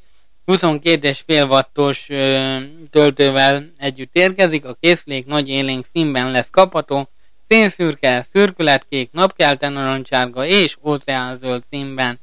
22,5 0.47 1.49
wattos 1.49 2.07
ö, 2.09 2.57
töltővel 2.91 3.71
együtt 3.79 4.11
érkezik, 4.13 4.65
a 4.65 4.77
készülék 4.81 5.27
nagy 5.27 5.49
élénk 5.49 5.87
színben 5.93 6.31
lesz 6.31 6.51
kapható, 6.51 7.09
szénszürke, 7.49 8.27
szürkületkék, 8.33 9.13
napkelten 9.13 9.73
narancsárga 9.73 10.45
és 10.45 10.77
óceánzöld 10.83 11.63
színben. 11.71 12.21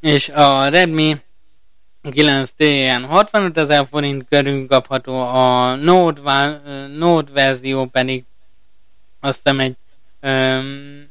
És 0.00 0.28
a 0.28 0.68
Redmi 0.68 1.16
9T-en 2.02 3.04
65 3.08 3.56
ezer 3.56 3.86
forint 3.90 4.24
körül 4.28 4.66
kapható, 4.66 5.20
a 5.20 5.74
Note, 5.74 6.60
Note 6.96 7.32
verzió 7.32 7.86
pedig 7.86 8.24
azt 9.20 9.40
hiszem 9.42 9.60
egy 9.60 9.76
um, 10.22 11.08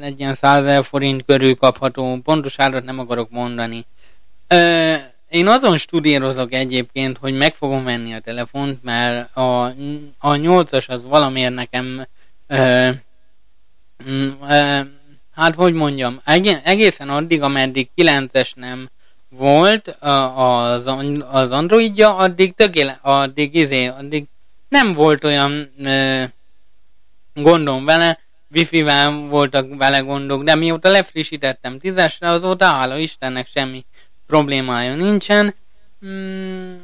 egy 0.00 0.18
ilyen 0.18 0.34
100 0.34 0.64
ezer 0.64 0.84
forint 0.84 1.24
körül 1.24 1.56
kapható, 1.56 2.18
pontos 2.24 2.58
árat 2.58 2.84
nem 2.84 2.98
akarok 2.98 3.30
mondani. 3.30 3.84
Ö, 4.48 4.94
én 5.28 5.46
azon 5.46 5.76
studírozok 5.76 6.52
egyébként, 6.52 7.18
hogy 7.18 7.34
meg 7.36 7.54
fogom 7.54 7.84
venni 7.84 8.14
a 8.14 8.20
telefont, 8.20 8.82
mert 8.82 9.36
a, 9.36 9.64
a 10.18 10.32
8-as 10.32 10.88
az 10.88 11.04
valamiért 11.04 11.54
nekem 11.54 12.06
ö, 12.46 12.90
ö, 14.48 14.80
hát 15.34 15.54
hogy 15.54 15.72
mondjam, 15.72 16.20
egészen 16.64 17.08
addig, 17.08 17.42
ameddig 17.42 17.88
9-es 17.96 18.54
nem 18.54 18.88
volt 19.28 19.88
az, 20.34 20.86
az 21.30 21.50
Androidja, 21.50 22.16
addig 22.16 22.54
tökéle, 22.54 22.98
addig 23.02 23.54
izé, 23.54 23.86
addig 23.86 24.24
nem 24.68 24.92
volt 24.92 25.24
olyan 25.24 25.70
ö, 25.78 26.24
gondom 27.34 27.84
vele, 27.84 28.18
Wi-Fi-vel 28.54 29.10
voltak 29.10 29.76
vele 29.76 29.98
gondok, 29.98 30.42
de 30.42 30.54
mióta 30.54 30.90
lefrissítettem 30.90 31.78
tízesre, 31.78 32.28
azóta 32.28 32.64
hála 32.64 32.98
Istennek 32.98 33.46
semmi 33.46 33.84
problémája 34.26 34.94
nincsen. 34.94 35.54
Mm, 36.06 36.74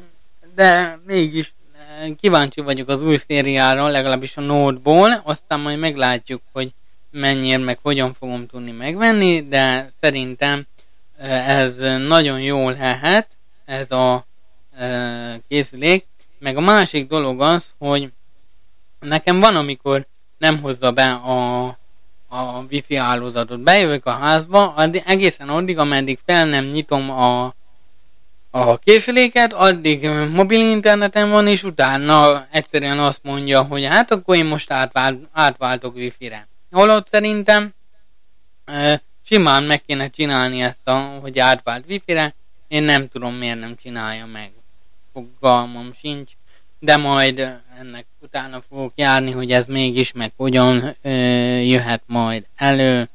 de 0.55 0.99
mégis 1.07 1.53
eh, 1.73 2.11
kíváncsi 2.21 2.61
vagyok 2.61 2.89
az 2.89 3.03
új 3.03 3.17
szériára, 3.17 3.87
legalábbis 3.87 4.37
a 4.37 4.41
Note-ból, 4.41 5.21
aztán 5.25 5.61
majd 5.61 5.79
meglátjuk, 5.79 6.43
hogy 6.53 6.73
mennyire 7.11 7.59
meg 7.59 7.79
hogyan 7.83 8.15
fogom 8.15 8.47
tudni 8.47 8.71
megvenni, 8.71 9.49
de 9.49 9.91
szerintem 10.01 10.67
ez 11.47 11.77
nagyon 12.07 12.41
jól 12.41 12.73
lehet, 12.73 13.29
ez 13.65 13.91
a 13.91 14.27
készülék. 15.49 16.07
Meg 16.39 16.57
a 16.57 16.61
másik 16.61 17.09
dolog 17.09 17.41
az, 17.41 17.73
hogy 17.79 18.13
nekem 19.01 19.41
van, 19.41 19.57
amikor 19.57 20.07
nem 20.39 20.61
hozza 20.61 20.93
be 20.93 21.13
a, 21.13 21.67
a 22.29 22.65
wifi 22.71 22.95
hálózatot. 22.95 23.61
Bejövök 23.61 24.07
a 24.07 24.11
házba, 24.11 24.73
addig, 24.75 25.03
egészen 25.07 25.49
addig, 25.49 25.79
ameddig 25.79 26.19
fel 26.27 26.47
nem 26.47 26.65
nyitom 26.65 27.11
a, 27.11 27.55
a 28.51 28.79
készüléket, 28.79 29.53
addig 29.53 30.09
mobil 30.09 30.61
interneten 30.61 31.31
van, 31.31 31.47
és 31.47 31.63
utána 31.63 32.47
egyszerűen 32.51 32.99
azt 32.99 33.23
mondja, 33.23 33.63
hogy 33.63 33.85
hát 33.85 34.11
akkor 34.11 34.37
én 34.37 34.47
most 34.47 34.71
átvált, 34.71 35.19
átváltok 35.33 35.95
wifi-re. 35.95 36.49
Holott 36.71 37.09
szerintem 37.09 37.75
e, 38.65 39.03
simán 39.23 39.63
meg 39.63 39.83
kéne 39.83 40.11
csinálni 40.11 40.63
ezt, 40.63 40.89
a, 40.89 40.99
hogy 40.99 41.39
átvált 41.39 41.85
wifi-re, 41.89 42.35
én 42.69 42.83
nem 42.83 43.09
tudom 43.09 43.35
miért 43.35 43.61
nem 43.61 43.77
csinálja 43.83 44.27
meg. 44.27 44.51
Fogalmam 45.13 45.93
sincs 45.99 46.31
de 46.81 46.97
majd 46.97 47.39
ennek 47.79 48.07
utána 48.19 48.61
fogok 48.69 48.93
járni, 48.95 49.31
hogy 49.31 49.53
ez 49.53 49.67
mégis 49.67 50.13
meg 50.13 50.33
hogyan 50.37 50.95
ö, 51.03 51.11
jöhet 51.59 52.03
majd 52.07 52.47
elő. 52.57 53.09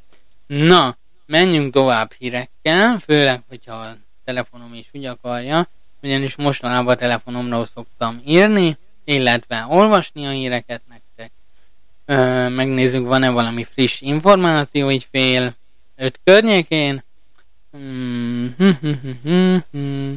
Na, 0.48 0.98
menjünk 1.26 1.74
tovább 1.74 2.12
hírekkel, 2.18 3.00
főleg, 3.00 3.42
hogyha 3.48 3.74
a 3.74 3.96
telefonom 4.26 4.74
is 4.74 4.90
úgy 4.94 5.06
akarja, 5.06 5.68
ugyanis 6.02 6.36
mostanában 6.36 6.94
a 6.94 6.98
telefonomról 6.98 7.66
szoktam 7.66 8.22
írni, 8.26 8.78
illetve 9.04 9.66
olvasni 9.70 10.26
a 10.26 10.30
híreket 10.30 10.82
nektek. 10.90 11.05
Ö, 12.06 12.50
megnézzük, 12.50 13.08
van-e 13.08 13.30
valami 13.30 13.68
friss 13.74 14.02
információ 14.02 14.92
így 14.92 15.08
fél 15.12 15.54
öt 15.96 16.20
környékén. 16.24 17.04
Hmm, 17.72 18.56
hm, 18.58 18.70
hm, 18.82 19.12
hm, 19.24 19.58
hm. 19.72 20.14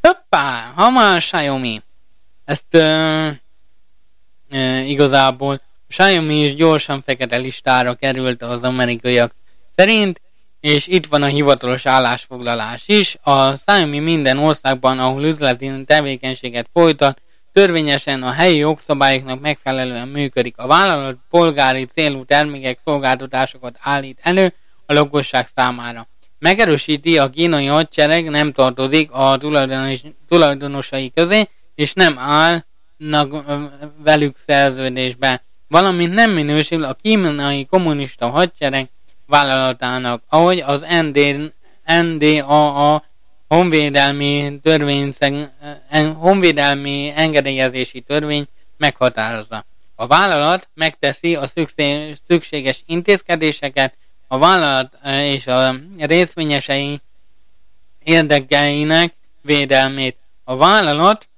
Hoppá, 0.00 0.72
ha 0.74 0.90
már 0.90 1.20
Xiaomi. 1.20 1.82
Ezt 2.44 2.64
uh, 2.72 3.30
uh, 4.50 4.88
igazából 4.88 5.60
Xiaomi 5.88 6.42
is 6.42 6.54
gyorsan 6.54 7.02
fekete 7.02 7.36
listára 7.36 7.94
került 7.94 8.42
az 8.42 8.62
amerikaiak 8.62 9.34
szerint, 9.76 10.20
és 10.60 10.86
itt 10.86 11.06
van 11.06 11.22
a 11.22 11.26
hivatalos 11.26 11.86
állásfoglalás 11.86 12.82
is. 12.86 13.16
A 13.22 13.52
Xiaomi 13.52 13.98
minden 13.98 14.38
országban, 14.38 14.98
ahol 14.98 15.24
üzleti 15.24 15.84
tevékenységet 15.84 16.68
folytat, 16.72 17.20
törvényesen 17.58 18.22
a 18.22 18.30
helyi 18.30 18.56
jogszabályoknak 18.56 19.40
megfelelően 19.40 20.08
működik. 20.08 20.54
A 20.58 20.66
vállalat 20.66 21.16
polgári 21.30 21.84
célú 21.84 22.24
termékek, 22.24 22.78
szolgáltatásokat 22.84 23.76
állít 23.80 24.18
elő 24.22 24.52
a 24.86 24.92
lakosság 24.92 25.48
számára. 25.54 26.06
Megerősíti 26.38 27.18
a 27.18 27.30
kínai 27.30 27.66
hadsereg 27.66 28.28
nem 28.28 28.52
tartozik 28.52 29.12
a 29.12 29.36
tulajdonos, 29.38 30.00
tulajdonosai 30.28 31.12
közé, 31.14 31.48
és 31.74 31.92
nem 31.92 32.18
állnak 32.18 33.44
velük 33.96 34.36
szerződésbe, 34.46 35.42
valamint 35.68 36.14
nem 36.14 36.30
minősül 36.30 36.84
a 36.84 36.96
kínai 37.02 37.66
kommunista 37.66 38.28
hadsereg 38.28 38.88
vállalatának, 39.26 40.22
ahogy 40.28 40.60
az 40.60 40.86
ND, 41.00 41.52
NDAA 42.02 43.04
honvédelmi 43.48 44.58
törvény, 44.62 45.14
honvédelmi 46.16 47.12
engedélyezési 47.16 48.00
törvény 48.00 48.46
meghatározza. 48.76 49.64
A 49.94 50.06
vállalat 50.06 50.68
megteszi 50.74 51.34
a 51.34 51.46
szükséges 52.26 52.82
intézkedéseket, 52.86 53.94
a 54.28 54.38
vállalat 54.38 54.98
és 55.04 55.46
a 55.46 55.74
részvényesei 55.98 57.00
érdekeinek 58.04 59.14
védelmét. 59.42 60.16
A 60.44 60.56
vállalat 60.56 61.28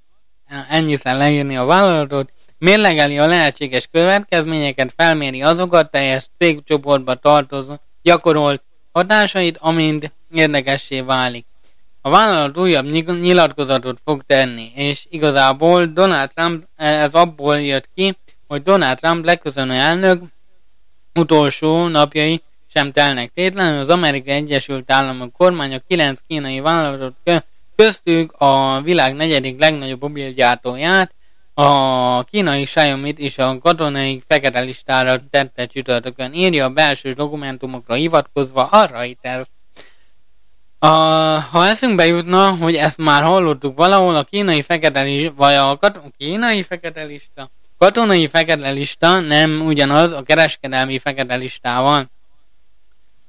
ennyit 0.69 1.01
kell 1.01 1.17
leírni 1.17 1.57
a 1.57 1.65
vállalatot, 1.65 2.31
mérlegeli 2.57 3.19
a 3.19 3.27
lehetséges 3.27 3.87
következményeket, 3.91 4.93
felméri 4.95 5.41
azokat 5.41 5.91
teljes 5.91 6.25
cégcsoportba 6.37 7.15
tartozó 7.15 7.73
gyakorolt 8.01 8.63
hatásait, 8.91 9.57
amint 9.57 10.11
érdekessé 10.31 11.01
válik. 11.01 11.45
A 12.01 12.09
vállalat 12.09 12.57
újabb 12.57 12.85
nyilatkozatot 13.19 13.99
fog 14.05 14.23
tenni, 14.27 14.71
és 14.75 15.05
igazából 15.09 15.85
Donald 15.85 16.29
Trump, 16.33 16.63
ez 16.75 17.13
abból 17.13 17.61
jött 17.61 17.89
ki, 17.95 18.15
hogy 18.47 18.63
Donald 18.63 18.97
Trump 18.97 19.25
leköszönő 19.25 19.73
elnök 19.73 20.21
utolsó 21.13 21.87
napjai 21.87 22.41
sem 22.73 22.91
telnek 22.91 23.31
tétlenül, 23.33 23.79
az 23.79 23.89
Amerikai 23.89 24.33
Egyesült 24.33 24.91
Államok 24.91 25.33
kormánya 25.33 25.79
kilenc 25.87 26.19
kínai 26.27 26.59
vállalatot 26.59 27.15
köztük 27.75 28.31
a 28.37 28.81
világ 28.81 29.15
negyedik 29.15 29.59
legnagyobb 29.59 30.01
mobilgyártóját, 30.01 31.13
a 31.53 32.23
kínai 32.23 32.63
xiaomi 32.63 33.13
és 33.17 33.37
a 33.37 33.57
katonai 33.57 34.23
fekete 34.27 34.59
listára 34.59 35.19
tette 35.29 35.65
csütörtökön 35.65 36.33
írja 36.33 36.65
a 36.65 36.69
belső 36.69 37.13
dokumentumokra 37.13 37.93
hivatkozva 37.93 38.65
a 38.65 38.85
Reuters. 38.85 39.47
A, 40.83 40.87
ha 41.51 41.67
eszünkbe 41.67 42.05
jutna, 42.05 42.49
hogy 42.49 42.75
ezt 42.75 42.97
már 42.97 43.23
hallottuk 43.23 43.77
valahol, 43.77 44.15
a 44.15 44.23
kínai 44.23 44.61
fekete 44.61 45.01
lista, 45.01 45.33
vagy 45.35 45.53
a 45.53 45.77
kat- 45.77 46.01
kínai 46.17 46.63
fekete 46.63 47.03
lista, 47.03 47.49
katonai 47.77 48.27
fekete 48.27 48.69
lista 48.69 49.19
nem 49.19 49.61
ugyanaz 49.65 50.11
a 50.11 50.23
kereskedelmi 50.23 50.99
fekete 50.99 51.35
listával, 51.35 52.09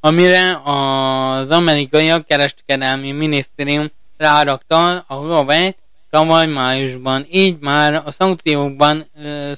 amire 0.00 0.60
az 0.64 1.50
amerikaiak 1.50 2.26
kereskedelmi 2.26 3.12
minisztérium 3.12 3.90
rárakta 4.16 5.04
a 5.06 5.14
Huawei 5.14 5.74
tavaly 6.10 6.46
májusban, 6.46 7.26
így 7.30 7.56
már 7.60 8.02
a 8.04 8.10
szankciókban 8.10 9.06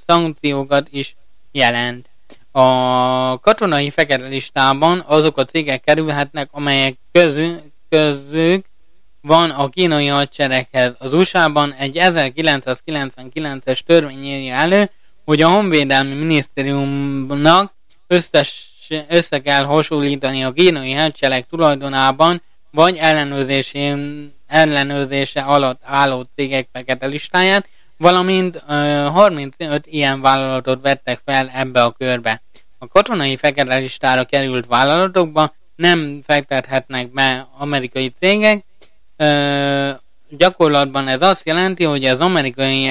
szankciókat 0.06 0.86
is 0.90 1.16
jelent. 1.52 2.08
A 2.52 3.40
katonai 3.40 3.90
fekete 3.90 4.26
listában 4.26 5.04
azok 5.06 5.38
a 5.38 5.44
cégek 5.44 5.80
kerülhetnek, 5.80 6.48
amelyek 6.52 6.94
közül, 7.12 7.72
közük 7.94 8.64
van 9.20 9.50
a 9.50 9.68
kínai 9.68 10.06
hadsereghez. 10.06 10.96
Az 10.98 11.12
USA-ban 11.12 11.72
egy 11.72 11.96
1999-es 12.00 13.78
törvény 13.86 14.24
írja 14.24 14.54
elő, 14.54 14.90
hogy 15.24 15.42
a 15.42 15.48
Honvédelmi 15.48 16.14
Minisztériumnak 16.14 17.72
összes, 18.06 18.68
össze 19.08 19.38
kell 19.38 19.64
hasonlítani 19.64 20.44
a 20.44 20.52
kínai 20.52 20.92
hadsereg 20.92 21.46
tulajdonában 21.46 22.42
vagy 22.70 22.96
ellenőrzésén 22.96 24.32
ellenőrzése 24.46 25.40
alatt 25.40 25.80
álló 25.84 26.26
cégek 26.34 26.68
fekete 26.72 27.06
listáját, 27.06 27.68
valamint 27.96 28.58
35 28.66 29.86
ilyen 29.86 30.20
vállalatot 30.20 30.82
vettek 30.82 31.20
fel 31.24 31.50
ebbe 31.54 31.82
a 31.82 31.90
körbe. 31.90 32.42
A 32.78 32.88
katonai 32.88 33.36
fekete 33.36 33.76
listára 33.76 34.24
került 34.24 34.66
vállalatokba 34.66 35.52
nem 35.76 36.22
fektethetnek 36.26 37.12
be 37.12 37.46
amerikai 37.56 38.12
cégek, 38.20 38.64
gyakorlatban 40.28 41.08
ez 41.08 41.22
azt 41.22 41.46
jelenti, 41.46 41.84
hogy 41.84 42.04
az 42.04 42.20
amerikai 42.20 42.90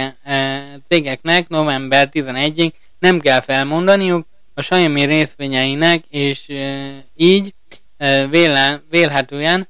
cégeknek 0.87 1.47
november 1.49 2.09
11-ig 2.13 2.71
nem 2.99 3.19
kell 3.19 3.39
felmondaniuk 3.39 4.25
a 4.53 4.61
Xiaomi 4.61 5.05
részvényeinek, 5.05 6.03
és 6.09 6.47
így 7.15 7.53
véle, 8.29 8.81
vélhetően 8.89 9.67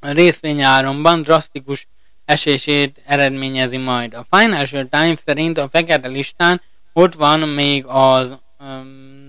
a 0.00 0.10
részvényáramban 0.10 1.22
drasztikus 1.22 1.88
esését 2.24 3.02
eredményezi 3.06 3.76
majd. 3.76 4.14
A 4.14 4.26
Financial 4.30 4.86
Times 4.90 5.18
szerint 5.24 5.58
a 5.58 5.68
fekete 5.68 6.08
listán 6.08 6.62
ott 6.92 7.14
van 7.14 7.40
még 7.40 7.84
az 7.86 8.36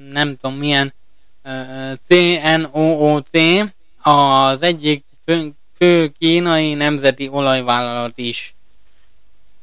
nem 0.10 0.38
tudom 0.42 0.58
milyen 0.58 0.94
CNOOC, 2.08 3.30
az 4.02 4.62
egyik 4.62 5.04
fő, 5.78 6.12
kínai 6.20 6.74
nemzeti 6.74 7.28
olajvállalat 7.28 8.18
is. 8.18 8.56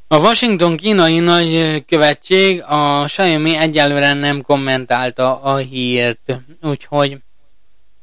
A 0.06 0.18
Washington 0.18 0.76
kínai 0.76 1.18
nagykövetség 1.18 2.62
a 2.62 3.04
Xiaomi 3.04 3.56
egyelőre 3.56 4.12
nem 4.12 4.42
kommentálta 4.42 5.40
a 5.42 5.56
hírt, 5.56 6.36
úgyhogy 6.62 7.18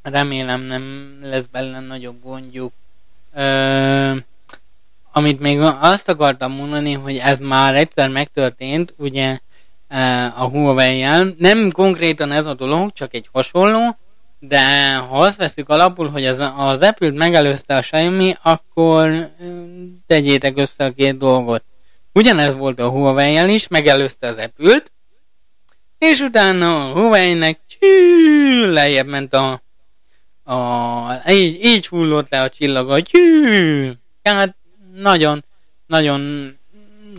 remélem 0.02 0.62
nem 0.62 1.17
lesz 1.24 1.46
benne 1.52 1.80
nagyobb 1.80 2.24
gondjuk. 2.24 2.74
Ö, 3.36 4.15
amit 5.12 5.39
még 5.39 5.60
azt 5.80 6.10
akartam 6.10 6.52
mondani, 6.52 6.94
hogy 6.94 7.17
ez 7.17 7.39
már 7.39 7.76
egyszer 7.76 8.10
megtörtént, 8.10 8.94
ugye 8.98 9.39
a 10.36 10.44
Huawei-jel. 10.44 11.34
Nem 11.38 11.72
konkrétan 11.72 12.32
ez 12.32 12.46
a 12.46 12.54
dolog, 12.54 12.94
csak 12.94 13.14
egy 13.14 13.30
hasonló, 13.32 13.98
de 14.40 14.96
ha 14.96 15.20
azt 15.20 15.38
veszük 15.38 15.70
alapul, 15.70 16.10
hogy 16.10 16.26
az, 16.26 16.52
az 16.58 16.80
Apple-t 16.80 17.16
megelőzte 17.16 17.76
a 17.76 17.82
Xiaomi, 17.82 18.36
akkor 18.42 19.30
tegyétek 20.08 20.58
össze 20.58 20.86
a 20.86 20.92
két 20.92 21.18
dolgot. 21.18 21.64
Ugyanez 22.14 22.56
volt 22.56 22.80
a 22.80 22.90
Huawei-jel 22.90 23.50
is, 23.50 23.68
megelőzte 23.68 24.28
az 24.28 24.38
Apple-t, 24.38 24.92
és 25.98 26.20
utána 26.20 26.90
a 26.90 26.94
Huawei-nek 26.94 27.60
lejjebb 28.72 29.08
ment 29.08 29.34
a 29.34 29.62
a, 30.44 31.30
így, 31.30 31.64
így 31.66 31.88
hullott 31.88 32.30
le 32.30 32.42
a 32.42 32.50
csillaga, 32.50 33.00
gyű! 33.00 33.92
Hát 34.24 34.56
nagyon, 34.94 35.44
nagyon 35.88 36.52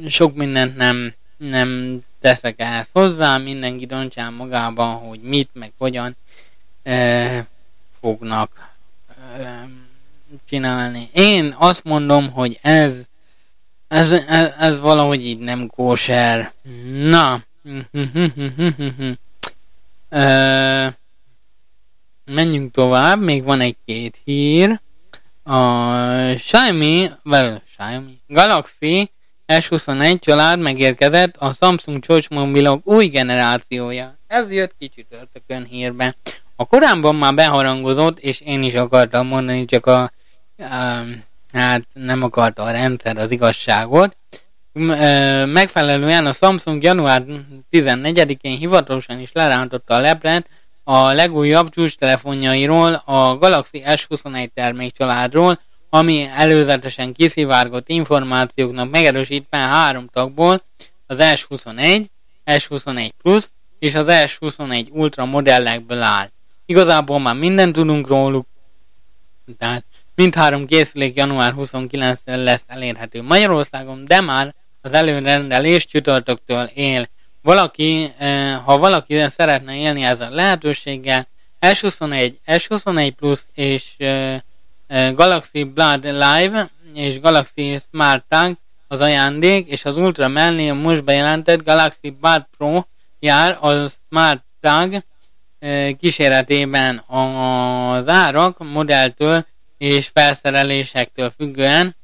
sok 0.09 0.35
mindent 0.35 0.77
nem, 0.77 1.15
nem 1.37 2.01
teszek 2.23 2.61
ehhez 2.61 2.89
hozzá, 2.93 3.39
mindenki 3.39 3.87
döntsán 3.87 4.33
magában, 4.33 4.95
hogy 4.95 5.21
mit, 5.21 5.51
meg 5.53 5.73
hogyan 5.79 6.17
e, 6.83 7.47
fognak 8.01 8.71
e, 9.37 9.69
csinálni. 10.49 11.09
Én 11.13 11.55
azt 11.59 11.85
mondom, 11.85 12.31
hogy 12.31 12.59
ez, 12.63 12.95
ez, 13.89 14.13
ez, 14.13 14.53
ez 14.59 14.81
valahogy 14.81 15.27
így 15.27 15.39
nem 15.39 15.67
kóser. 15.67 16.53
Na. 16.93 17.45
e, 20.09 20.97
menjünk 22.25 22.73
tovább, 22.73 23.21
még 23.21 23.43
van 23.43 23.61
egy-két 23.61 24.21
hír. 24.25 24.81
A 25.43 25.55
Xiaomi, 26.35 27.11
well, 27.25 27.61
Xiaomi, 27.77 28.21
Galaxy 28.27 29.11
S21 29.61 30.19
család 30.21 30.59
megérkezett 30.59 31.37
a 31.37 31.53
Samsung 31.53 32.05
csúcsmobilok 32.05 32.87
új 32.87 33.07
generációja. 33.07 34.17
Ez 34.27 34.51
jött 34.51 34.75
ki 34.79 34.91
csütörtökön 34.95 35.65
hírbe. 35.65 36.15
A 36.57 36.65
korábban 36.65 37.15
már 37.15 37.35
beharangozott, 37.35 38.19
és 38.19 38.41
én 38.41 38.63
is 38.63 38.75
akartam 38.75 39.27
mondani, 39.27 39.65
csak 39.65 39.87
a, 39.87 40.13
um, 40.57 41.25
hát 41.53 41.83
nem 41.93 42.23
akarta 42.23 42.63
a 42.63 42.71
rendszer 42.71 43.17
az 43.17 43.31
igazságot. 43.31 44.17
Megfelelően 45.47 46.27
a 46.27 46.33
Samsung 46.33 46.83
január 46.83 47.23
14-én 47.71 48.57
hivatalosan 48.59 49.21
is 49.21 49.31
lerántotta 49.33 49.95
a 49.95 50.01
leplet, 50.01 50.47
a 50.85 51.13
legújabb 51.13 51.71
csúcs 51.71 51.97
telefonjairól, 51.97 53.03
a 53.05 53.39
Galaxy 53.39 53.83
S21 53.85 54.49
termékcsaládról, 54.55 55.61
ami 55.95 56.31
előzetesen 56.37 57.13
kiszivárgott 57.13 57.89
információknak 57.89 58.91
megerősítve 58.91 59.57
három 59.57 60.07
tagból 60.13 60.61
az 61.07 61.17
S21, 61.21 62.05
S21 62.47 63.11
Plus 63.23 63.45
és 63.79 63.95
az 63.95 64.07
S21 64.09 64.91
Ultra 64.91 65.25
modellekből 65.25 66.03
áll. 66.03 66.31
Igazából 66.67 67.19
már 67.19 67.35
mindent 67.35 67.73
tudunk 67.73 68.07
róluk, 68.07 68.47
tehát 69.59 69.85
mindhárom 70.15 70.67
készülék 70.67 71.17
január 71.17 71.53
29 71.53 72.21
lesz 72.25 72.65
elérhető 72.67 73.23
Magyarországon, 73.23 74.05
de 74.05 74.21
már 74.21 74.55
az 74.81 74.93
előrendelés 74.93 75.87
csütörtöktől 75.87 76.71
él 76.75 77.09
valaki, 77.43 78.13
eh, 78.19 78.61
ha 78.65 78.79
valaki 78.79 79.29
szeretne 79.29 79.77
élni 79.77 80.03
ezzel 80.03 80.33
a 80.33 80.35
lehetőséggel, 80.35 81.27
S21, 81.61 82.35
S21 82.47 83.13
Plus 83.17 83.41
és 83.55 83.93
eh, 83.99 84.41
Galaxy 85.15 85.65
Blood 85.65 86.05
Live 86.05 86.71
és 86.95 87.21
Galaxy 87.21 87.79
Smart 87.91 88.25
Tag 88.29 88.57
az 88.89 89.01
ajándék, 89.01 89.69
és 89.69 89.85
az 89.85 89.97
Ultra 89.97 90.29
mellé 90.29 90.69
a 90.69 90.75
most 90.75 91.05
bejelentett 91.05 91.65
Galaxy 91.65 92.11
Buds 92.11 92.45
Pro 92.57 92.85
jár 93.19 93.59
a 93.61 93.89
Smart 93.89 94.43
Tag 94.61 95.03
kíséretében 95.99 96.99
az 96.99 98.09
árak 98.09 98.59
modelltől 98.73 99.47
és 99.79 100.11
felszerelésektől 100.15 101.33
függően 101.37 101.97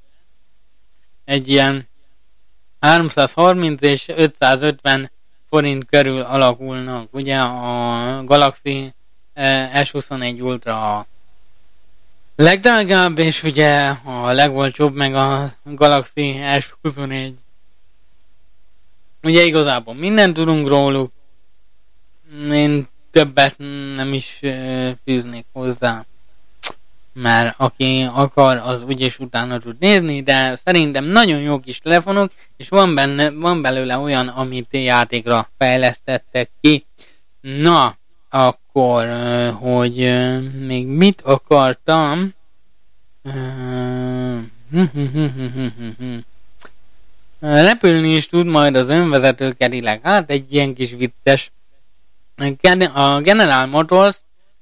egy 1.24 1.48
ilyen 1.48 1.88
330 2.80 3.82
és 3.82 4.08
550 4.08 5.10
forint 5.48 5.86
körül 5.86 6.20
alakulnak. 6.20 7.14
Ugye 7.14 7.38
a 7.38 8.24
Galaxy 8.24 8.92
eh, 9.32 9.70
S21 9.74 10.42
Ultra 10.42 11.06
legdrágább, 12.42 13.18
és 13.18 13.42
ugye 13.42 13.94
a 14.04 14.32
legolcsóbb 14.32 14.94
meg 14.94 15.14
a 15.14 15.52
Galaxy 15.64 16.36
S21. 16.40 17.32
Ugye 19.22 19.42
igazából 19.42 19.94
mindent 19.94 20.34
tudunk 20.34 20.68
róluk, 20.68 21.12
én 22.50 22.88
többet 23.10 23.54
nem 23.94 24.12
is 24.12 24.40
fűznék 25.04 25.44
hozzá 25.52 26.04
mert 27.22 27.54
aki 27.56 28.08
akar, 28.12 28.56
az 28.56 28.82
úgyis 28.82 29.18
utána 29.18 29.58
tud 29.58 29.76
nézni, 29.78 30.22
de 30.22 30.56
szerintem 30.64 31.04
nagyon 31.04 31.40
jó 31.40 31.60
kis 31.60 31.78
telefonok, 31.78 32.32
és 32.56 32.68
van, 32.68 32.94
benne, 32.94 33.30
van 33.30 33.62
belőle 33.62 33.98
olyan, 33.98 34.28
amit 34.28 34.68
játékra 34.70 35.50
fejlesztettek 35.58 36.50
ki. 36.60 36.84
Na, 37.40 37.97
akkor, 38.30 39.06
hogy 39.60 39.96
még 40.66 40.86
mit 40.86 41.20
akartam? 41.20 42.34
Repülni 47.40 48.14
is 48.14 48.26
tud 48.26 48.46
majd 48.46 48.74
az 48.74 48.88
önvezető 48.88 49.52
kerileg. 49.52 50.00
Hát 50.02 50.30
egy 50.30 50.52
ilyen 50.52 50.74
kis 50.74 50.90
vicces. 50.90 51.52
A 52.94 53.20
General 53.20 53.66
Motors 53.66 54.16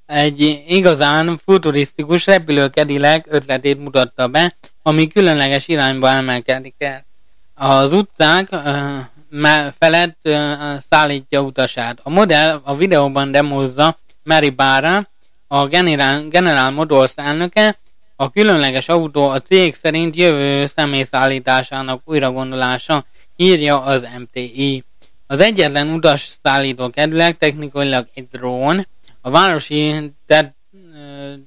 egy 0.07 0.62
igazán 0.67 1.41
futurisztikus 1.45 2.27
repülőkedileg 2.27 3.27
ötletét 3.29 3.79
mutatta 3.79 4.29
be, 4.29 4.55
ami 4.83 5.09
különleges 5.09 5.69
irányba 5.69 6.09
emelkedik 6.09 6.75
el. 6.79 7.05
Az 7.55 7.93
utcák 7.93 8.49
felett 9.78 10.28
szállítja 10.91 11.41
utasát. 11.41 11.99
A 12.03 12.11
modell 12.11 12.61
a 12.64 12.76
videóban 12.76 13.30
demozza 13.30 13.99
Mary 14.22 14.51
Barra, 14.51 15.09
a 15.47 15.66
General, 15.66 16.28
General 16.28 16.70
Motors 16.70 17.12
elnöke, 17.14 17.78
a 18.16 18.30
különleges 18.30 18.89
autó 18.89 19.28
a 19.28 19.43
cég 19.43 19.74
szerint 19.74 20.16
jövő 20.16 20.66
személyszállításának 20.66 22.03
újragondolása, 22.05 23.05
írja 23.37 23.82
az 23.82 24.07
MTI. 24.18 24.84
Az 25.26 25.41
egyetlen 25.41 25.89
utas 25.89 26.37
szállító 26.43 26.91
kedüleg 26.91 27.39
technikailag 27.39 28.07
egy 28.14 28.28
drón, 28.32 28.87
a 29.20 29.30
városi 29.30 30.12
tet, 30.26 30.55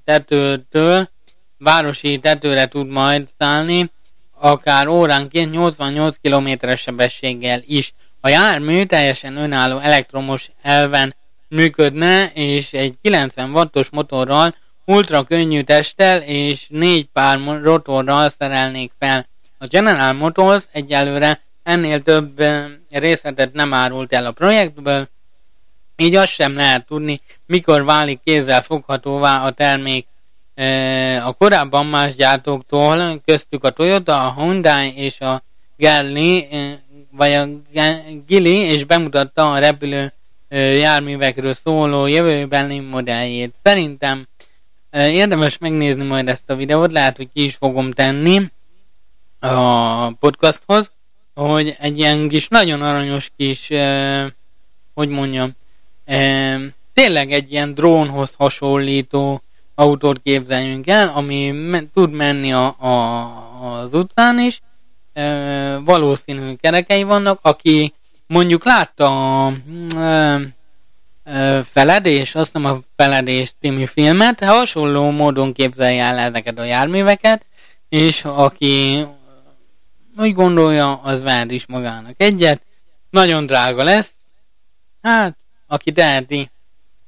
tetőtől 0.06 1.10
városi 1.58 2.20
tetőre 2.20 2.68
tud 2.68 2.88
majd 2.88 3.28
szállni, 3.38 3.92
akár 4.40 4.88
óránként 4.88 5.52
88 5.52 6.16
km-es 6.22 6.82
sebességgel 6.82 7.62
is. 7.66 7.94
A 8.22 8.30
jármű 8.30 8.86
teljesen 8.86 9.38
önálló 9.38 9.78
elektromos 9.78 10.52
elven 10.62 11.16
működne, 11.48 12.32
és 12.34 12.74
egy 12.74 12.94
90 13.02 13.52
wattos 13.52 13.90
motorral, 13.90 14.56
ultra 14.86 15.24
könnyű 15.24 15.62
testtel 15.62 16.22
és 16.22 16.66
négy 16.70 17.06
pár 17.14 17.40
rotorral 17.62 18.30
szerelnék 18.30 18.92
fel. 19.00 19.28
A 19.58 19.68
General 19.68 20.14
Motors 20.14 20.64
egyelőre 20.72 21.42
ennél 21.64 22.02
több 22.02 22.44
részletet 22.90 23.54
nem 23.54 23.74
árult 23.74 24.14
el 24.14 24.26
a 24.26 24.32
projektből, 24.32 25.08
így 26.00 26.16
azt 26.16 26.32
sem 26.32 26.56
lehet 26.56 26.86
tudni, 26.86 27.22
mikor 27.46 27.84
válik 27.84 28.20
kézzel 28.24 28.62
foghatóvá 28.62 29.44
a 29.46 29.52
termék. 29.52 30.08
A 31.26 31.34
korábban 31.38 31.86
más 31.86 32.16
gyártóktól, 32.16 33.22
köztük 33.26 33.64
a 33.64 33.70
Toyota, 33.70 34.28
a 34.28 34.34
Hyundai 34.38 34.94
és 34.96 35.20
a 35.22 35.42
Gelli, 35.78 36.48
vagy 37.12 37.32
a 37.32 37.48
Gili, 38.28 38.56
és 38.56 38.84
bemutatta 38.84 39.52
a 39.52 39.60
repülő 39.60 40.14
járművekről 40.50 41.54
szóló 41.54 42.06
jövőbeni 42.06 42.80
modelljét. 42.80 43.54
Szerintem 43.64 44.28
érdemes 44.92 45.58
megnézni 45.58 46.06
majd 46.06 46.28
ezt 46.28 46.50
a 46.50 46.56
videót, 46.56 46.92
lehet, 46.92 47.18
hogy 47.18 47.30
ki 47.34 47.44
is 47.44 47.56
fogom 47.56 47.92
tenni 47.92 48.42
a 49.40 50.12
podcasthoz, 50.12 50.92
hogy 51.34 51.76
egy 51.80 51.98
ilyen 51.98 52.28
kis, 52.28 52.48
nagyon 52.48 52.82
aranyos 52.82 53.32
kis, 53.38 53.68
hogy 54.94 55.10
mondjam, 55.10 55.52
tényleg 56.94 57.32
egy 57.32 57.52
ilyen 57.52 57.74
drónhoz 57.74 58.34
hasonlító 58.38 59.42
autót 59.80 60.22
képzeljünk 60.24 60.88
el, 60.88 61.12
ami 61.16 61.52
me- 61.52 61.86
tud 61.94 62.12
menni 62.12 62.54
a, 62.54 62.76
a, 62.80 63.82
az 63.82 63.94
utcán 63.94 64.40
is, 64.40 64.62
e, 65.14 65.78
valószínű 65.78 66.56
kerekei 66.56 67.04
vannak, 67.04 67.40
aki 67.42 67.94
mondjuk 68.28 68.66
látta 68.66 69.46
a 69.46 69.54
e, 69.96 71.64
Feledés, 71.64 72.36
azt 72.36 72.52
hiszem 72.52 72.72
a 72.72 72.80
Feledés 72.96 73.54
című 73.60 73.86
filmet, 73.86 74.44
hasonló 74.44 75.10
módon 75.10 75.54
képzelje 75.54 76.04
el 76.04 76.18
ezeket 76.18 76.58
a 76.58 76.64
járműveket, 76.64 77.46
és 77.90 78.24
aki 78.24 79.06
úgy 80.18 80.34
gondolja, 80.34 80.96
az 80.96 81.24
vehet 81.24 81.52
is 81.52 81.66
magának 81.66 82.14
egyet. 82.18 82.62
Nagyon 83.10 83.46
drága 83.46 83.84
lesz. 83.84 84.14
Hát, 85.02 85.36
aki 85.68 85.92
teheti, 85.92 86.50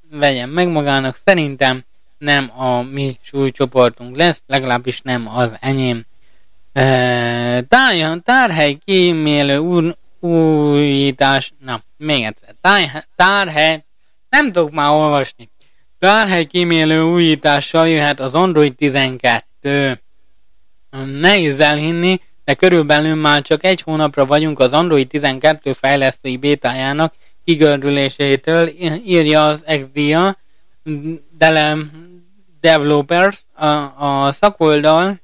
vegyen 0.10 0.50
meg 0.50 0.68
magának. 0.68 1.18
Szerintem 1.26 1.84
nem 2.22 2.52
a 2.56 2.82
mi 2.82 3.18
súlycsoportunk 3.22 4.16
lesz, 4.16 4.44
legalábbis 4.48 5.02
nem 5.02 5.28
az 5.38 5.54
enyém. 5.60 6.06
E, 6.74 6.84
tár, 7.62 8.20
tárhely 8.24 8.78
kímélő 8.86 9.58
úr, 9.58 9.96
újítás, 10.20 11.54
na, 11.66 11.82
még 11.98 12.24
egyszer, 12.24 12.56
tár, 12.62 13.06
tárhely, 13.16 13.84
nem 14.30 14.52
tudok 14.52 14.72
már 14.72 14.90
olvasni. 14.90 15.50
Tárhely 16.00 16.46
kímélő 16.46 17.02
újítással 17.02 17.88
jöhet 17.88 18.20
az 18.20 18.36
Android 18.36 18.76
12. 18.76 20.00
Nehéz 21.06 21.60
elhinni, 21.60 22.20
de 22.46 22.54
körülbelül 22.54 23.16
már 23.16 23.42
csak 23.42 23.64
egy 23.64 23.82
hónapra 23.82 24.26
vagyunk 24.26 24.60
az 24.60 24.74
Android 24.74 25.08
12 25.08 25.74
fejlesztői 25.74 26.38
bétájának 26.38 27.14
kigördülésétől, 27.46 28.70
írja 29.06 29.46
az 29.46 29.64
XDA, 29.80 30.38
Delem 31.38 32.10
Developers, 32.62 33.40
a, 33.54 33.66
a 34.26 34.32
szakoldal, 34.32 35.20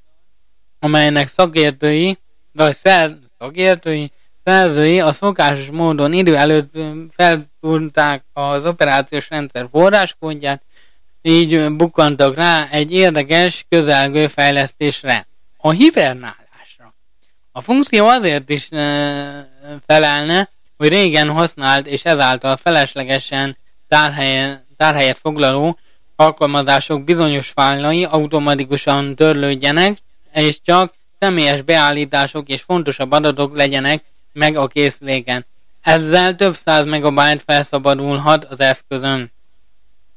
amelynek 0.80 1.28
szakértői, 1.28 2.18
vagy 2.52 2.74
szer, 2.74 3.18
szakértői, 3.40 4.12
szerzői 4.44 5.00
a 5.00 5.12
szokásos 5.12 5.70
módon 5.70 6.14
idő 6.14 6.36
előtt 6.36 6.70
feltudták 7.16 8.24
az 8.34 8.66
operációs 8.66 9.30
rendszer 9.30 9.68
forráskódját, 9.72 10.62
így 11.22 11.72
bukkantak 11.72 12.36
rá 12.36 12.68
egy 12.72 12.92
érdekes, 12.92 13.66
közelgő 13.70 14.28
fejlesztésre. 14.28 15.28
A 15.58 15.72
hibernálásra. 15.72 16.94
A 17.52 17.62
funkció 17.62 18.06
azért 18.06 18.50
is 18.50 18.72
e, 18.72 19.50
felelne, 19.86 20.50
hogy 20.78 20.88
régen 20.88 21.30
használt 21.30 21.88
és 21.88 22.06
ezáltal 22.06 22.58
feleslegesen 22.58 23.58
tárhelyen, 23.88 24.66
tárhelyet 24.78 25.18
foglaló 25.18 25.78
alkalmazások 26.20 27.04
bizonyos 27.04 27.50
fájlai 27.50 28.04
automatikusan 28.04 29.16
törlődjenek, 29.16 29.98
és 30.34 30.62
csak 30.62 30.94
személyes 31.20 31.62
beállítások 31.62 32.48
és 32.48 32.62
fontosabb 32.62 33.12
adatok 33.12 33.56
legyenek 33.56 34.04
meg 34.34 34.56
a 34.56 34.68
készüléken. 34.68 35.46
Ezzel 35.82 36.36
több 36.36 36.56
száz 36.56 36.86
megabyte 36.86 37.44
felszabadulhat 37.46 38.46
az 38.46 38.60
eszközön. 38.60 39.32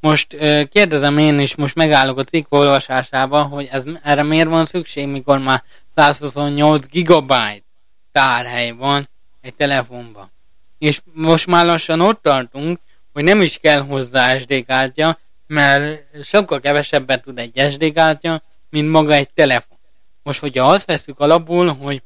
Most 0.01 0.37
kérdezem 0.73 1.19
én 1.19 1.39
is, 1.39 1.55
most 1.55 1.75
megállok 1.75 2.19
a 2.19 2.25
cikk 2.25 2.47
olvasásával, 2.49 3.45
hogy 3.45 3.69
ez, 3.71 3.83
erre 4.03 4.23
miért 4.23 4.49
van 4.49 4.67
szükség, 4.67 5.07
mikor 5.07 5.39
már 5.39 5.63
128 5.95 6.87
gigabyte 6.87 7.63
tárhely 8.13 8.71
van 8.71 9.09
egy 9.41 9.55
telefonban. 9.55 10.31
És 10.79 11.01
most 11.13 11.47
már 11.47 11.67
lassan 11.67 12.01
ott 12.01 12.23
tartunk, 12.23 12.79
hogy 13.13 13.23
nem 13.23 13.41
is 13.41 13.59
kell 13.63 13.81
hozzá 13.81 14.39
SD 14.39 14.65
kártya, 14.67 15.19
mert 15.51 16.05
sokkal 16.25 16.61
kevesebbet 16.61 17.23
tud 17.23 17.39
egy 17.39 17.71
SD 17.71 17.93
kártya, 17.93 18.43
mint 18.69 18.91
maga 18.91 19.13
egy 19.13 19.31
telefon. 19.31 19.79
Most, 20.23 20.41
hogyha 20.41 20.71
azt 20.71 20.87
veszük 20.87 21.21
alapul, 21.21 21.73
hogy 21.73 22.03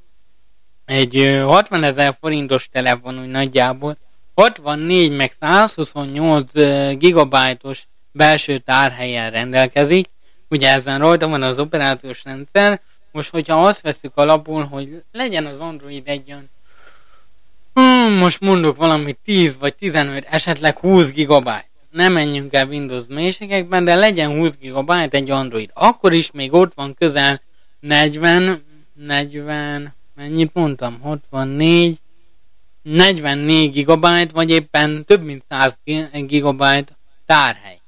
egy 0.85 1.41
60 1.45 1.85
ezer 1.85 2.17
forintos 2.21 2.69
telefon 2.73 3.21
úgy 3.21 3.31
nagyjából 3.31 3.97
64 4.35 5.11
meg 5.13 5.33
128 5.41 6.53
gigabájtos 6.99 7.83
belső 8.13 8.59
tárhelyen 8.59 9.31
rendelkezik, 9.31 10.07
ugye 10.49 10.71
ezen 10.71 10.99
rajta 10.99 11.29
van 11.29 11.43
az 11.43 11.59
operációs 11.59 12.25
rendszer, 12.25 12.81
most 13.13 13.31
hogyha 13.31 13.67
azt 13.67 13.81
veszük 13.81 14.13
alapul, 14.15 14.65
hogy 14.65 15.03
legyen 15.13 15.47
az 15.47 15.59
Android 15.59 16.03
egy 16.09 16.25
olyan 16.29 16.51
hmm, 17.75 18.13
most 18.13 18.41
mondok 18.41 18.77
valamit 18.77 19.19
10 19.25 19.57
vagy 19.59 19.75
15, 19.75 20.27
esetleg 20.31 20.79
20 20.79 21.11
gigabyte 21.11 21.73
nem 21.95 22.13
menjünk 22.13 22.53
el 22.53 22.67
Windows 22.67 23.03
mélységekben, 23.09 23.85
de 23.85 23.95
legyen 23.95 24.31
20 24.31 24.57
GB 24.61 24.91
egy 25.11 25.31
Android. 25.31 25.71
Akkor 25.73 26.13
is 26.13 26.31
még 26.31 26.53
ott 26.53 26.75
van 26.75 26.95
közel 26.95 27.41
40, 27.81 28.65
40, 28.93 29.95
mennyit 30.15 30.55
mondtam? 30.55 31.01
64, 31.01 31.99
44 32.83 33.85
GB, 33.85 34.33
vagy 34.33 34.51
éppen 34.51 35.05
több 35.05 35.23
mint 35.23 35.45
100 35.49 35.79
GB 36.13 36.65
tárhely. 37.27 37.81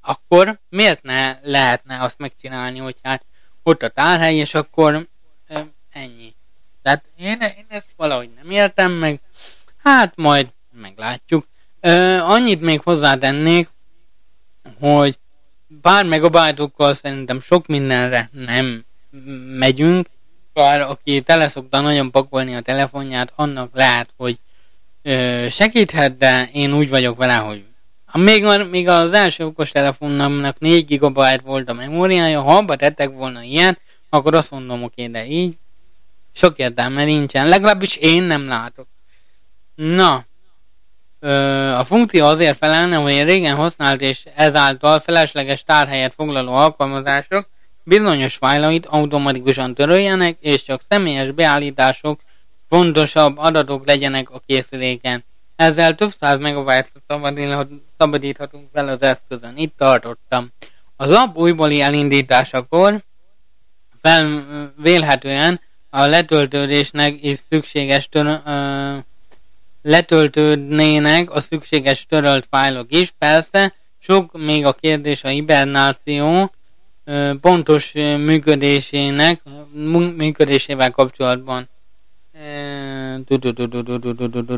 Akkor 0.00 0.58
miért 0.68 1.02
ne 1.02 1.38
lehetne 1.42 2.02
azt 2.02 2.18
megcsinálni, 2.18 2.78
hogy 2.78 2.96
hát 3.02 3.24
ott 3.62 3.82
a 3.82 3.88
tárhely, 3.88 4.36
és 4.36 4.54
akkor 4.54 5.08
ö, 5.48 5.58
ennyi. 5.92 6.34
Tehát 6.82 7.04
én, 7.16 7.40
én 7.40 7.66
ezt 7.68 7.88
valahogy 7.96 8.30
nem 8.42 8.50
értem 8.50 8.92
meg, 8.92 9.20
hát 9.82 10.16
majd 10.16 10.48
meglátjuk. 10.72 11.46
Ö, 11.86 12.18
annyit 12.18 12.60
még 12.60 12.80
hozzátennék, 12.80 13.68
hogy 14.80 15.18
pár 15.80 16.04
megabájtokkal 16.04 16.94
szerintem 16.94 17.40
sok 17.40 17.66
mindenre 17.66 18.28
nem 18.32 18.84
megyünk, 19.58 20.06
bár 20.52 20.80
aki 20.80 21.20
teleszokta 21.22 21.80
nagyon 21.80 22.10
pakolni 22.10 22.54
a 22.54 22.60
telefonját, 22.60 23.32
annak 23.34 23.70
lehet, 23.74 24.08
hogy 24.16 24.38
ö, 25.02 25.46
segíthet, 25.50 26.16
de 26.18 26.48
én 26.52 26.74
úgy 26.74 26.88
vagyok 26.88 27.16
vele, 27.16 27.34
hogy 27.34 27.64
még, 28.12 28.44
még 28.70 28.88
az 28.88 29.12
első 29.12 29.44
okos 29.44 29.70
telefonnak 29.70 30.58
4 30.58 30.98
GB 30.98 31.20
volt 31.42 31.68
a 31.68 31.72
memóriája, 31.72 32.42
ha 32.42 32.56
abba 32.56 32.76
tettek 32.76 33.10
volna 33.10 33.42
ilyen, 33.42 33.78
akkor 34.08 34.34
azt 34.34 34.50
mondom, 34.50 34.82
oké, 34.82 35.06
de 35.06 35.26
így 35.26 35.56
sok 36.32 36.58
értelme 36.58 37.04
nincsen, 37.04 37.48
legalábbis 37.48 37.96
én 37.96 38.22
nem 38.22 38.46
látok. 38.46 38.86
Na, 39.74 40.24
A 41.78 41.84
funkció 41.84 42.26
azért 42.26 42.56
felelne, 42.56 42.96
hogy 42.96 43.22
régen 43.22 43.54
használt 43.54 44.00
és 44.00 44.26
ezáltal 44.34 45.00
felesleges 45.00 45.62
tárhelyet 45.62 46.14
foglaló 46.14 46.52
alkalmazások 46.52 47.48
bizonyos 47.84 48.34
fájlait 48.34 48.86
automatikusan 48.86 49.74
töröljenek, 49.74 50.36
és 50.40 50.64
csak 50.64 50.80
személyes 50.88 51.30
beállítások, 51.30 52.20
fontosabb 52.68 53.38
adatok 53.38 53.86
legyenek 53.86 54.30
a 54.30 54.42
készüléken. 54.46 55.24
Ezzel 55.56 55.94
több 55.94 56.12
száz 56.20 56.38
megabyte 56.38 56.88
szabadíthatunk 57.98 58.68
fel 58.72 58.88
az 58.88 59.02
eszközön. 59.02 59.52
Itt 59.56 59.74
tartottam. 59.76 60.52
Az 60.96 61.10
app 61.10 61.36
újbóli 61.36 61.80
elindításakor 61.80 63.02
fel, 64.02 64.44
vélhetően 64.76 65.60
a 65.90 66.06
letöltődésnek 66.06 67.24
is 67.24 67.38
szükséges 67.48 68.08
tör, 68.08 68.40
ö, 68.46 68.96
letöltődnének 69.84 71.30
a 71.30 71.40
szükséges 71.40 72.06
törölt 72.08 72.46
fájlok 72.50 72.86
is. 72.88 73.14
Persze, 73.18 73.74
sok 73.98 74.38
még 74.38 74.64
a 74.64 74.72
kérdés 74.72 75.24
a 75.24 75.28
hibernáció 75.28 76.52
pontos 77.40 77.92
működésének, 78.18 79.42
működésével 80.16 80.90
kapcsolatban. 80.90 81.68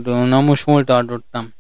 Na 0.05 0.41
most 0.41 0.63
hol 0.63 0.85
tartottam? 0.85 1.55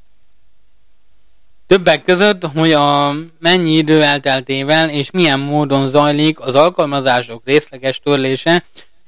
Többek 1.66 2.02
között, 2.02 2.44
hogy 2.44 2.72
a 2.72 3.14
mennyi 3.38 3.76
idő 3.76 4.02
elteltével 4.02 4.90
és 4.90 5.10
milyen 5.10 5.40
módon 5.40 5.88
zajlik 5.88 6.40
az 6.40 6.54
alkalmazások 6.54 7.42
részleges 7.44 8.00
törlése, 8.00 8.64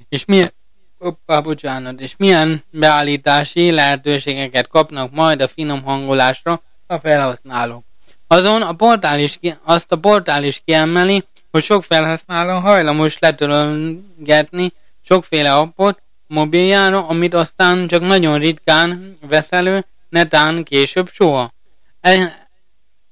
és 0.08 0.24
milyen, 0.24 0.50
oppá, 0.98 1.40
bocsánat, 1.40 2.00
és 2.00 2.14
milyen 2.16 2.64
beállítási 2.70 3.70
lehetőségeket 3.70 4.68
kapnak 4.68 5.12
majd 5.12 5.40
a 5.40 5.48
finom 5.48 5.82
hangolásra 5.82 6.62
a 6.86 6.98
felhasználók. 6.98 7.84
Azon 8.26 8.62
a 8.62 8.72
portál 8.72 9.20
is, 9.20 9.38
azt 9.62 9.92
a 9.92 9.98
portál 9.98 10.44
is 10.44 10.62
kiemeli, 10.64 11.24
hogy 11.50 11.62
sok 11.62 11.84
felhasználó 11.84 12.58
hajlamos 12.58 13.18
letörölgetni 13.18 14.72
sokféle 15.04 15.54
appot 15.54 16.02
mobiljára, 16.26 17.06
amit 17.06 17.34
aztán 17.34 17.88
csak 17.88 18.00
nagyon 18.02 18.38
ritkán 18.38 19.18
vesz 19.20 19.52
elő, 19.52 19.84
netán 20.08 20.64
később 20.64 21.08
soha. 21.08 21.52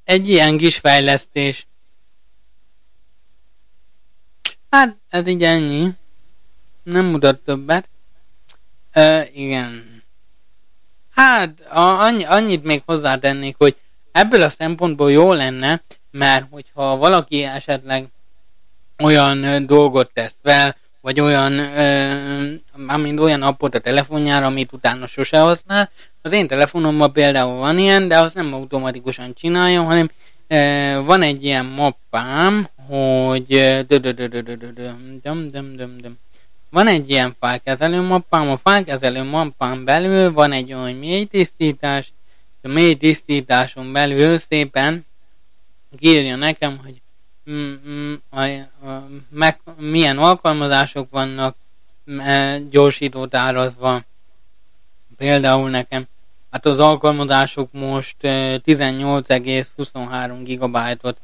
Egy 0.04 0.28
ilyen 0.28 0.56
kis 0.56 0.76
fejlesztés. 0.76 1.66
Hát, 4.70 4.96
ez 5.08 5.26
így 5.26 5.44
ennyi. 5.44 5.88
Nem 6.86 7.04
mutat 7.04 7.38
többet. 7.38 7.88
Ö, 8.92 9.20
igen. 9.34 10.02
Hát, 11.10 11.60
a, 11.60 11.80
annyi, 11.80 12.24
annyit 12.24 12.64
még 12.64 12.82
hozzátennék, 12.84 13.54
hogy 13.58 13.76
ebből 14.12 14.42
a 14.42 14.50
szempontból 14.50 15.10
jó 15.10 15.32
lenne, 15.32 15.82
mert 16.10 16.46
hogyha 16.50 16.96
valaki 16.96 17.42
esetleg 17.42 18.06
olyan 18.98 19.66
dolgot 19.66 20.10
tesz 20.12 20.34
fel, 20.42 20.76
vagy 21.00 21.20
olyan, 21.20 21.58
amint 22.86 23.20
olyan 23.20 23.42
appot 23.42 23.74
a 23.74 23.78
telefonjára, 23.78 24.46
amit 24.46 24.72
utána 24.72 25.06
sose 25.06 25.38
használ. 25.38 25.90
Az 26.22 26.32
én 26.32 26.46
telefonomban 26.46 27.12
például 27.12 27.56
van 27.56 27.78
ilyen, 27.78 28.08
de 28.08 28.18
az 28.18 28.32
nem 28.32 28.54
automatikusan 28.54 29.34
csinálja, 29.34 29.82
hanem 29.82 30.10
e, 30.46 30.96
van 30.98 31.22
egy 31.22 31.44
ilyen 31.44 31.66
mappám, 31.66 32.68
hogy 32.88 33.52
van 36.76 36.86
egy 36.86 37.10
ilyen 37.10 37.36
fájkezelő 37.38 38.00
mappám, 38.00 38.50
a 38.50 38.56
fájkezelő 38.56 39.22
mappám 39.22 39.84
belül 39.84 40.32
van 40.32 40.52
egy 40.52 40.72
olyan 40.72 40.92
mély 40.92 41.24
tisztítás, 41.24 42.12
a 42.62 42.68
mély 42.68 42.94
tisztításon 42.94 43.92
belül 43.92 44.38
szépen 44.38 45.06
kírja 45.98 46.36
nekem, 46.36 46.80
hogy 46.84 47.00
meg, 49.28 49.60
milyen 49.76 50.18
alkalmazások 50.18 51.10
vannak 51.10 51.56
e, 52.18 52.58
gyorsítót 52.58 53.34
árazva. 53.34 54.02
Például 55.16 55.70
nekem, 55.70 56.04
hát 56.50 56.66
az 56.66 56.78
alkalmazások 56.78 57.72
most 57.72 58.16
18,23 58.20 60.40
GB-ot 60.44 61.16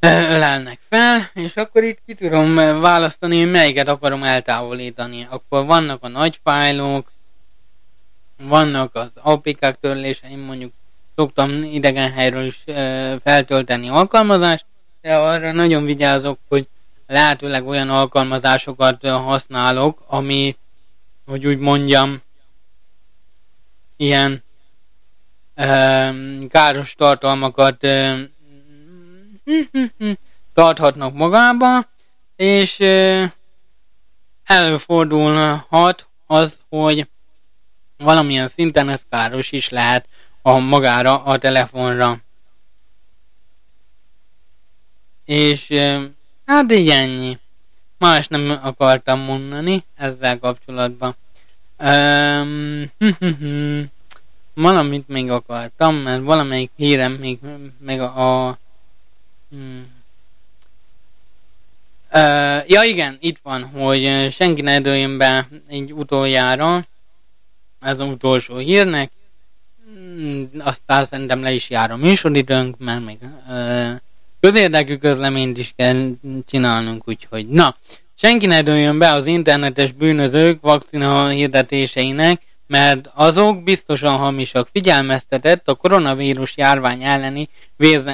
ölelnek 0.00 0.78
fel, 0.88 1.30
és 1.34 1.56
akkor 1.56 1.82
itt 1.82 1.98
ki 2.06 2.14
tudom 2.14 2.54
választani, 2.80 3.40
hogy 3.40 3.50
melyiket 3.50 3.88
akarom 3.88 4.22
eltávolítani. 4.22 5.26
Akkor 5.30 5.64
vannak 5.64 6.04
a 6.04 6.08
nagy 6.08 6.40
fájlok, 6.42 7.12
vannak 8.36 8.94
az 8.94 9.10
apikák 9.14 9.80
törléseim, 9.80 10.40
mondjuk 10.40 10.72
szoktam 11.14 11.62
idegen 11.62 12.12
helyről 12.12 12.44
is 12.44 12.64
feltölteni 13.22 13.88
alkalmazást, 13.88 14.64
de 15.00 15.16
arra 15.16 15.52
nagyon 15.52 15.84
vigyázok, 15.84 16.38
hogy 16.48 16.68
lehetőleg 17.06 17.66
olyan 17.66 17.90
alkalmazásokat 17.90 19.06
használok, 19.06 20.04
ami, 20.06 20.56
hogy 21.26 21.46
úgy 21.46 21.58
mondjam, 21.58 22.22
ilyen 23.96 24.44
káros 26.48 26.94
tartalmakat 26.94 27.86
tarthatnak 30.54 31.14
magába, 31.14 31.86
és 32.36 32.80
előfordulhat 34.44 36.08
az, 36.26 36.60
hogy 36.68 37.06
valamilyen 37.96 38.48
szinten 38.48 38.88
ez 38.88 39.02
káros 39.10 39.52
is 39.52 39.68
lehet 39.68 40.08
a 40.42 40.58
magára 40.58 41.22
a 41.22 41.38
telefonra. 41.38 42.18
És 45.24 45.72
hát 46.46 46.72
így 46.72 46.88
ennyi. 46.88 47.38
Más 47.98 48.28
nem 48.28 48.58
akartam 48.62 49.20
mondani 49.20 49.84
ezzel 49.94 50.38
kapcsolatban. 50.38 51.14
Um, 51.78 52.90
valamit 54.54 55.08
még 55.08 55.30
akartam, 55.30 55.94
mert 55.94 56.22
valamelyik 56.22 56.70
hírem 56.76 57.12
még 57.12 57.38
meg 57.78 58.00
a, 58.00 58.48
a 58.48 58.58
hmm. 59.50 59.94
Uh, 62.12 62.68
ja 62.68 62.82
igen, 62.82 63.16
itt 63.20 63.38
van, 63.42 63.64
hogy 63.64 64.32
senki 64.32 64.62
ne 64.62 64.80
dőljön 64.80 65.18
be 65.18 65.48
egy 65.68 65.92
utoljára, 65.92 66.86
ez 67.80 68.00
az 68.00 68.08
utolsó 68.08 68.56
hírnek, 68.56 69.10
Mm, 70.18 70.42
aztán 70.58 71.04
szerintem 71.04 71.42
le 71.42 71.52
is 71.52 71.70
jár 71.70 71.90
a 71.90 71.96
műsoridőnk, 71.96 72.78
mert 72.78 73.04
még 73.04 73.18
ö, 73.50 73.90
közérdekű 74.40 74.96
közleményt 74.96 75.58
is 75.58 75.72
kell 75.76 76.10
csinálnunk, 76.46 77.08
úgyhogy 77.08 77.48
na, 77.48 77.76
senki 78.14 78.46
ne 78.46 78.62
dőljön 78.62 78.98
be 78.98 79.10
az 79.10 79.26
internetes 79.26 79.92
bűnözők 79.92 80.60
vakcina 80.60 81.28
hirdetéseinek, 81.28 82.42
mert 82.66 83.10
azok 83.14 83.62
biztosan 83.62 84.16
hamisak. 84.16 84.68
Figyelmeztetett 84.72 85.68
a 85.68 85.74
koronavírus 85.74 86.56
járvány 86.56 87.02
elleni 87.02 87.48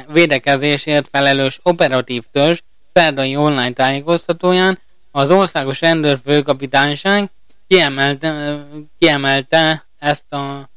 védekezésért 0.09 1.09
felelős 1.11 1.61
operatív 1.63 2.23
törzs 2.33 2.61
szerdai 2.93 3.37
online 3.37 3.73
tájékoztatóján 3.73 4.79
az 5.11 5.31
országos 5.31 5.81
rendőrfőkapitányság 5.81 7.31
kiemelte, 7.69 8.59
kiemelte 8.99 9.85
ezt 9.99 10.33
a 10.33 10.71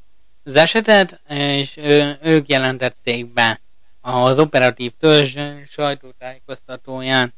az 0.48 0.56
esetet, 0.56 1.22
és 1.30 1.78
ő, 1.78 2.18
ők 2.22 2.48
jelentették 2.48 3.34
be 3.34 3.60
az 4.02 4.40
operatív 4.40 4.92
törzs 5.00 5.38
sajtótájékoztatóján, 5.70 7.34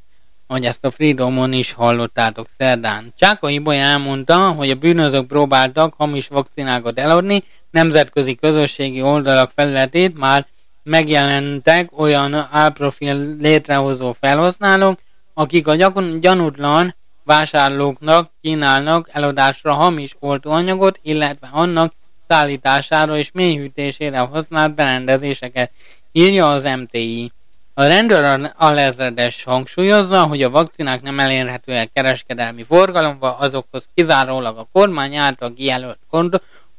hogy 0.48 0.66
ezt 0.66 0.86
a 0.86 0.92
Freedomon 0.92 1.54
is 1.54 1.74
hallottátok 1.74 2.48
szerdán. 2.58 3.14
Csáka 3.18 3.50
Ibolya 3.50 3.82
elmondta, 3.82 4.50
hogy 4.52 4.70
a 4.70 4.76
bűnözők 4.76 5.28
próbáltak 5.28 5.94
hamis 5.98 6.28
vakcinákat 6.28 7.00
eladni, 7.00 7.44
nemzetközi 7.72 8.36
közösségi 8.36 9.02
oldalak 9.02 9.52
felületét 9.56 10.18
már 10.18 10.46
megjelentek 10.84 12.00
olyan 12.00 12.48
álprofil 12.52 13.36
létrehozó 13.40 14.16
felhasználók, 14.20 15.00
akik 15.34 15.68
a 15.68 15.76
gyanútlan 16.20 16.96
vásárlóknak 17.24 18.32
kínálnak 18.42 19.10
eladásra 19.12 19.74
hamis 19.74 20.16
oltóanyagot, 20.20 21.00
illetve 21.02 21.50
annak 21.52 21.94
szállítására 22.28 23.18
és 23.18 23.32
mélyhűtésére 23.32 24.20
használt 24.20 24.76
berendezéseket, 24.76 25.72
írja 26.12 26.50
az 26.52 26.64
MTI. 26.64 27.32
A 27.80 27.88
rendőr 27.88 28.52
alezredes 28.56 29.44
hangsúlyozza, 29.44 30.24
hogy 30.24 30.44
a 30.44 30.50
vakcinák 30.50 31.02
nem 31.02 31.20
elérhetőek 31.20 31.90
kereskedelmi 31.94 32.64
forgalomba, 32.64 33.38
azokhoz 33.38 33.90
kizárólag 33.94 34.58
a 34.58 34.68
kormány 34.72 35.16
által 35.16 35.54
kijelölt 35.54 35.98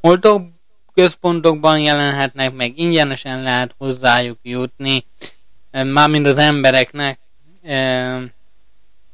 oltók 0.01 0.43
központokban 0.95 1.79
jelenhetnek 1.79 2.55
meg, 2.55 2.79
ingyenesen 2.79 3.43
lehet 3.43 3.75
hozzájuk 3.79 4.39
jutni, 4.43 5.05
mármint 5.71 6.27
az 6.27 6.37
embereknek, 6.37 7.19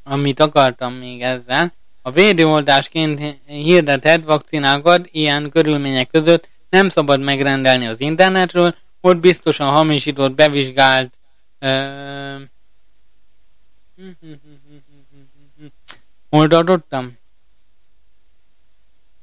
amit 0.04 0.40
akartam 0.40 0.92
még 0.92 1.22
ezzel, 1.22 1.72
A 2.02 2.10
védőoltásként 2.10 3.40
hirdetett 3.46 4.24
vakcinákat 4.24 5.08
ilyen 5.12 5.50
körülmények 5.50 6.08
között 6.10 6.48
nem 6.70 6.88
szabad 6.88 7.20
megrendelni 7.20 7.86
az 7.86 8.00
internetről, 8.00 8.74
ott 9.00 9.16
biztosan 9.16 9.68
hamisított, 9.68 10.34
bevizsgált 10.34 11.12
uh, 11.64 12.40
Hol 16.30 16.48
adottam? 16.50 17.12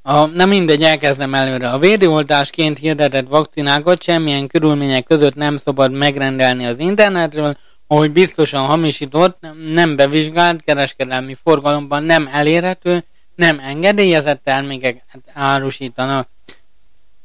A, 0.02 0.26
nem 0.26 0.50
mindegy, 0.50 0.84
elkezdem 0.84 1.34
előre. 1.34 1.70
A 1.70 1.80
védőoltásként 1.80 2.78
hirdetett 2.78 3.28
vakcinákat 3.28 4.04
semmilyen 4.04 4.48
körülmények 4.48 5.04
között 5.04 5.36
nem 5.36 5.58
szabad 5.58 5.92
megrendelni 5.92 6.66
az 6.66 6.80
internetről, 6.80 7.58
ahogy 7.88 8.12
biztosan 8.12 8.66
hamisított, 8.66 9.46
nem 9.74 9.96
bevizsgált 9.96 10.64
kereskedelmi 10.64 11.38
forgalomban 11.44 12.04
nem 12.04 12.30
elérhető, 12.32 13.04
nem 13.36 13.60
engedélyezett 13.60 14.44
termékeket 14.44 15.22
árusítanak. 15.34 16.28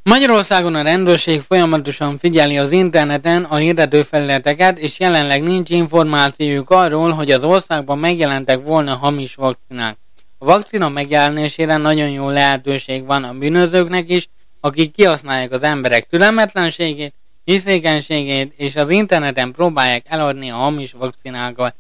Magyarországon 0.09 0.75
a 0.75 0.83
rendőrség 0.83 1.41
folyamatosan 1.41 2.19
figyeli 2.19 2.59
az 2.59 2.71
interneten 2.71 3.45
a 3.45 3.57
hirdetőfelületeket, 3.57 4.79
és 4.79 4.99
jelenleg 4.99 5.43
nincs 5.43 5.71
információjuk 5.71 6.71
arról, 6.71 7.11
hogy 7.11 7.31
az 7.31 7.45
országban 7.45 7.99
megjelentek 7.99 8.63
volna 8.63 8.95
hamis 8.95 9.35
vakcinák. 9.35 9.97
A 10.39 10.45
vakcina 10.45 10.89
megjelenésére 10.89 11.77
nagyon 11.77 12.11
jó 12.11 12.29
lehetőség 12.29 13.05
van 13.05 13.25
a 13.25 13.33
bűnözőknek 13.33 14.11
is, 14.11 14.29
akik 14.61 14.93
kihasználják 14.93 15.53
az 15.53 15.63
emberek 15.63 16.07
türelmetlenségét, 16.09 17.15
hiszékenységét, 17.45 18.53
és 18.57 18.77
az 18.77 18.91
interneten 18.91 19.53
próbálják 19.53 20.05
eladni 20.09 20.51
a 20.51 20.57
hamis 20.57 20.93
vakcinákat. 20.93 21.75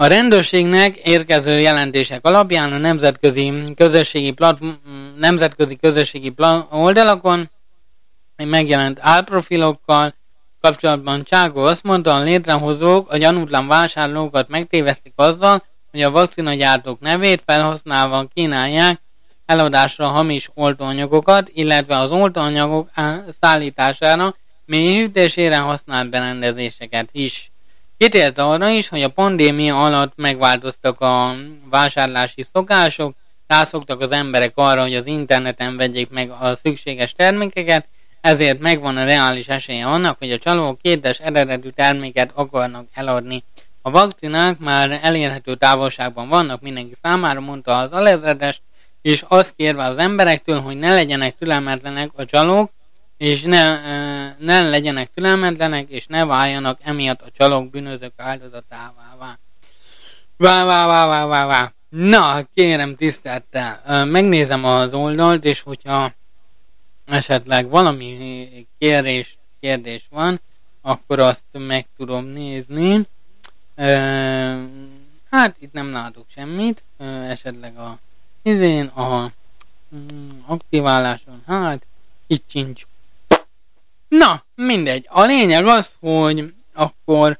A 0.00 0.06
rendőrségnek 0.06 0.96
érkező 0.96 1.60
jelentések 1.60 2.24
alapján 2.26 2.72
a 2.72 2.78
nemzetközi 2.78 3.52
közösségi, 3.76 4.32
plat, 4.32 4.58
nemzetközi 5.16 5.76
közösségi 5.76 6.32
oldalakon 6.70 7.50
megjelent 8.36 8.98
álprofilokkal 9.00 10.14
kapcsolatban 10.60 11.24
Cságó 11.24 11.60
azt 11.60 11.82
mondta, 11.82 12.14
a 12.14 12.22
létrehozók 12.22 13.12
a 13.12 13.16
gyanútlan 13.16 13.66
vásárlókat 13.66 14.48
megtévesztik 14.48 15.12
azzal, 15.16 15.62
hogy 15.90 16.02
a 16.02 16.10
vakcinagyártók 16.10 17.00
nevét 17.00 17.42
felhasználva 17.46 18.26
kínálják 18.34 19.00
eladásra 19.46 20.06
hamis 20.06 20.50
oltóanyagokat, 20.54 21.50
illetve 21.54 21.98
az 21.98 22.12
oltóanyagok 22.12 22.90
szállítására 23.40 24.34
mélyhűtésére 24.64 25.56
használt 25.56 26.10
berendezéseket 26.10 27.08
is. 27.12 27.50
Kitért 27.98 28.38
arra 28.38 28.68
is, 28.68 28.88
hogy 28.88 29.02
a 29.02 29.08
pandémia 29.08 29.84
alatt 29.84 30.12
megváltoztak 30.16 31.00
a 31.00 31.34
vásárlási 31.70 32.44
szokások, 32.52 33.14
rászoktak 33.46 34.00
az 34.00 34.10
emberek 34.10 34.52
arra, 34.54 34.82
hogy 34.82 34.94
az 34.94 35.06
interneten 35.06 35.76
vegyék 35.76 36.10
meg 36.10 36.30
a 36.30 36.54
szükséges 36.54 37.12
termékeket, 37.12 37.86
ezért 38.20 38.58
megvan 38.58 38.96
a 38.96 39.04
reális 39.04 39.48
esélye 39.48 39.86
annak, 39.86 40.18
hogy 40.18 40.32
a 40.32 40.38
csalók 40.38 40.80
kétes 40.82 41.18
eredetű 41.18 41.68
terméket 41.68 42.30
akarnak 42.34 42.86
eladni. 42.92 43.44
A 43.82 43.90
vakcinák 43.90 44.58
már 44.58 45.00
elérhető 45.02 45.54
távolságban 45.54 46.28
vannak 46.28 46.60
mindenki 46.60 46.94
számára, 47.02 47.40
mondta 47.40 47.76
az 47.76 47.92
alezredes, 47.92 48.60
és 49.02 49.24
azt 49.28 49.54
kérve 49.56 49.84
az 49.84 49.96
emberektől, 49.96 50.60
hogy 50.60 50.78
ne 50.78 50.94
legyenek 50.94 51.36
türelmetlenek 51.38 52.10
a 52.14 52.24
csalók, 52.24 52.70
és 53.18 53.42
ne, 53.42 53.78
ne 54.38 54.68
legyenek 54.68 55.10
türelmetlenek, 55.14 55.88
és 55.88 56.06
ne 56.06 56.24
váljanak 56.24 56.78
emiatt 56.82 57.20
a 57.20 57.30
csalók 57.38 57.70
bűnözők 57.70 58.12
áldozatává. 58.16 59.16
Vá. 59.18 59.38
Vá, 60.36 60.64
vá, 60.64 61.06
vá, 61.06 61.26
vá, 61.26 61.46
vá. 61.46 61.72
Na, 61.88 62.42
kérem 62.54 62.94
tisztelettel, 62.96 64.04
megnézem 64.04 64.64
az 64.64 64.94
oldalt, 64.94 65.44
és 65.44 65.60
hogyha 65.60 66.12
esetleg 67.04 67.68
valami 67.68 68.66
kérdés, 68.78 69.38
kérdés 69.60 70.06
van, 70.10 70.40
akkor 70.80 71.18
azt 71.18 71.44
meg 71.52 71.86
tudom 71.96 72.24
nézni. 72.24 73.06
Hát 75.30 75.56
itt 75.58 75.72
nem 75.72 75.92
látok 75.92 76.26
semmit, 76.34 76.82
esetleg 77.28 77.76
a 77.76 77.98
izén, 78.42 78.86
a 78.86 79.32
mm, 79.96 80.28
aktiváláson, 80.46 81.42
hát 81.46 81.86
itt 82.26 82.44
sincs 82.50 82.86
Na, 84.08 84.44
mindegy. 84.54 85.06
A 85.08 85.22
lényeg 85.24 85.66
az, 85.66 85.96
hogy 86.00 86.52
akkor, 86.72 87.38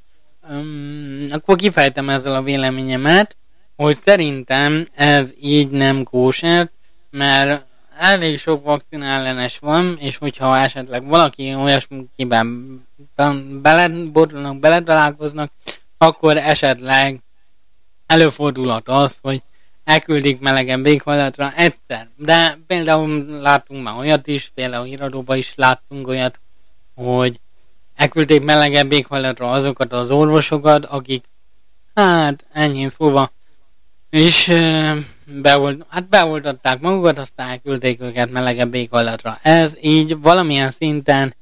um, 0.50 1.26
akkor 1.30 1.56
kifejtem 1.56 2.08
ezzel 2.08 2.34
a 2.34 2.42
véleményemet, 2.42 3.36
hogy 3.76 3.96
szerintem 3.96 4.88
ez 4.94 5.32
így 5.40 5.70
nem 5.70 6.02
kóser, 6.02 6.70
mert 7.10 7.64
elég 7.98 8.38
sok 8.38 8.64
vakcina 8.64 9.04
ellenes 9.04 9.58
van, 9.58 9.96
és 10.00 10.16
hogyha 10.16 10.58
esetleg 10.58 11.06
valaki 11.06 11.54
olyasmiben 11.54 12.80
belebotlnak, 13.62 14.58
beletalálkoznak, 14.58 15.50
akkor 15.98 16.36
esetleg 16.36 17.20
előfordulhat 18.06 18.88
az, 18.88 19.18
hogy 19.22 19.42
elküldik 19.84 20.40
melegen 20.40 20.82
béghajlatra 20.82 21.52
egyszer. 21.56 22.08
De 22.16 22.58
például 22.66 23.24
látunk 23.40 23.82
már 23.82 23.96
olyat 23.96 24.26
is, 24.26 24.50
például 24.54 24.84
híradóban 24.84 25.36
is 25.36 25.52
láttunk 25.56 26.06
olyat, 26.06 26.40
hogy 27.04 27.40
elküldték 27.94 28.42
melegebb 28.42 28.92
éghajlatra 28.92 29.50
azokat 29.50 29.92
az 29.92 30.10
orvosokat, 30.10 30.84
akik 30.84 31.24
hát 31.94 32.44
enyhén 32.52 32.88
szóval 32.88 33.30
és 34.10 34.52
beold, 35.24 35.84
hát 35.88 36.08
beoltották 36.08 36.80
magukat, 36.80 37.18
aztán 37.18 37.48
elküldték 37.48 38.00
őket 38.00 38.30
melegebb 38.30 38.74
éghajlatra. 38.74 39.38
Ez 39.42 39.76
így 39.80 40.20
valamilyen 40.20 40.70
szinten, 40.70 41.34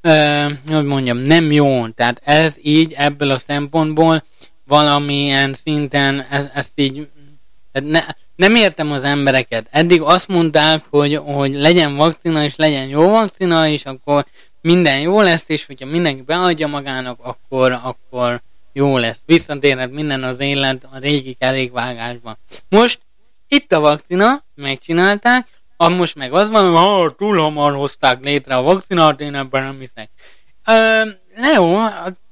ö, 0.00 0.46
hogy 0.68 0.84
mondjam, 0.84 1.18
nem 1.18 1.52
jó. 1.52 1.88
Tehát 1.88 2.20
ez 2.24 2.54
így 2.62 2.92
ebből 2.92 3.30
a 3.30 3.38
szempontból 3.38 4.24
valamilyen 4.64 5.54
szinten 5.54 6.26
ez, 6.30 6.46
ezt 6.54 6.72
így 6.74 7.08
tehát 7.72 7.90
ne, 7.90 8.00
nem 8.36 8.54
értem 8.54 8.92
az 8.92 9.02
embereket. 9.02 9.66
Eddig 9.70 10.00
azt 10.00 10.28
mondták, 10.28 10.84
hogy, 10.90 11.16
hogy 11.16 11.54
legyen 11.54 11.96
vakcina, 11.96 12.44
és 12.44 12.56
legyen 12.56 12.88
jó 12.88 13.08
vakcina, 13.10 13.68
és 13.68 13.84
akkor 13.84 14.26
minden 14.64 15.00
jó 15.00 15.20
lesz, 15.20 15.44
és 15.46 15.66
hogyha 15.66 15.86
mindenki 15.86 16.22
beadja 16.22 16.66
magának, 16.66 17.18
akkor, 17.22 17.72
akkor 17.82 18.40
jó 18.72 18.98
lesz. 18.98 19.20
Visszatérhet 19.26 19.90
minden 19.90 20.22
az 20.22 20.40
élet 20.40 20.86
a 20.92 20.98
régi 20.98 21.34
kerékvágásban. 21.34 22.36
Most 22.68 23.00
itt 23.48 23.72
a 23.72 23.80
vakcina, 23.80 24.42
megcsinálták, 24.54 25.46
a 25.76 25.88
most 25.88 26.14
meg 26.14 26.32
az 26.32 26.50
van, 26.50 26.98
hogy 27.00 27.14
túl 27.14 27.38
hamar 27.38 27.74
hozták 27.74 28.24
létre 28.24 28.56
a 28.56 28.62
vakcinát, 28.62 29.20
én 29.20 29.34
ebben 29.34 29.62
nem 29.62 29.78
hiszek. 29.78 30.08
Ö, 30.66 31.02
jó, 31.54 31.78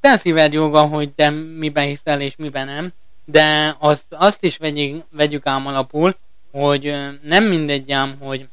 te 0.01 0.17
szíved 0.17 0.53
joga, 0.53 0.83
hogy 0.83 1.11
te 1.11 1.31
miben 1.31 1.87
hiszel 1.87 2.21
és 2.21 2.37
miben 2.37 2.67
nem, 2.67 2.93
de 3.25 3.77
azt, 3.79 4.07
azt 4.09 4.45
is 4.45 4.57
vegyük, 4.57 5.05
vegyük 5.11 5.47
ám 5.47 5.67
alapul, 5.67 6.15
hogy 6.51 6.95
nem 7.23 7.45
mindegy 7.45 7.93
ám, 7.93 8.17
hogy 8.21 8.49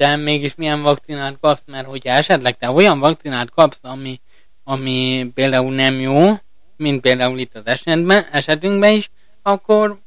te 0.00 0.16
mégis 0.16 0.54
milyen 0.54 0.82
vakcinát 0.82 1.36
kapsz, 1.40 1.62
mert 1.66 1.86
hogyha 1.86 2.10
esetleg 2.10 2.58
te 2.58 2.70
olyan 2.70 2.98
vakcinát 2.98 3.50
kapsz, 3.50 3.78
ami, 3.82 4.20
ami 4.64 5.30
például 5.34 5.74
nem 5.74 6.00
jó, 6.00 6.38
mint 6.76 7.00
például 7.00 7.38
itt 7.38 7.54
az 7.54 7.66
esetben, 7.66 8.26
esetünkben 8.32 8.92
is, 8.92 9.10
akkor 9.42 9.98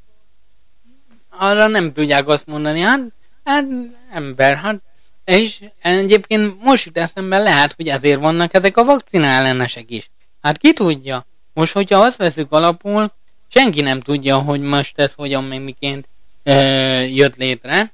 arra 1.29 1.67
nem 1.67 1.93
tudják 1.93 2.27
azt 2.27 2.47
mondani, 2.47 2.79
hát, 2.79 2.99
hát 3.43 3.65
ember, 4.11 4.55
hát 4.55 4.81
és 5.25 5.63
egyébként 5.81 6.63
most 6.63 6.85
jut 6.85 6.97
eszembe 6.97 7.37
lehet, 7.37 7.73
hogy 7.73 7.87
ezért 7.87 8.19
vannak 8.19 8.53
ezek 8.53 8.77
a 8.77 8.83
vakcina 8.83 9.25
ellenesek 9.25 9.91
is. 9.91 10.11
Hát 10.41 10.57
ki 10.57 10.73
tudja? 10.73 11.25
Most, 11.53 11.73
hogyha 11.73 11.99
azt 11.99 12.17
veszük 12.17 12.51
alapul, 12.51 13.11
senki 13.47 13.81
nem 13.81 13.99
tudja, 13.99 14.37
hogy 14.37 14.61
most 14.61 14.99
ez 14.99 15.13
hogyan 15.13 15.43
meg 15.43 15.61
miként 15.61 16.07
ö, 16.43 16.53
jött 17.01 17.35
létre 17.35 17.93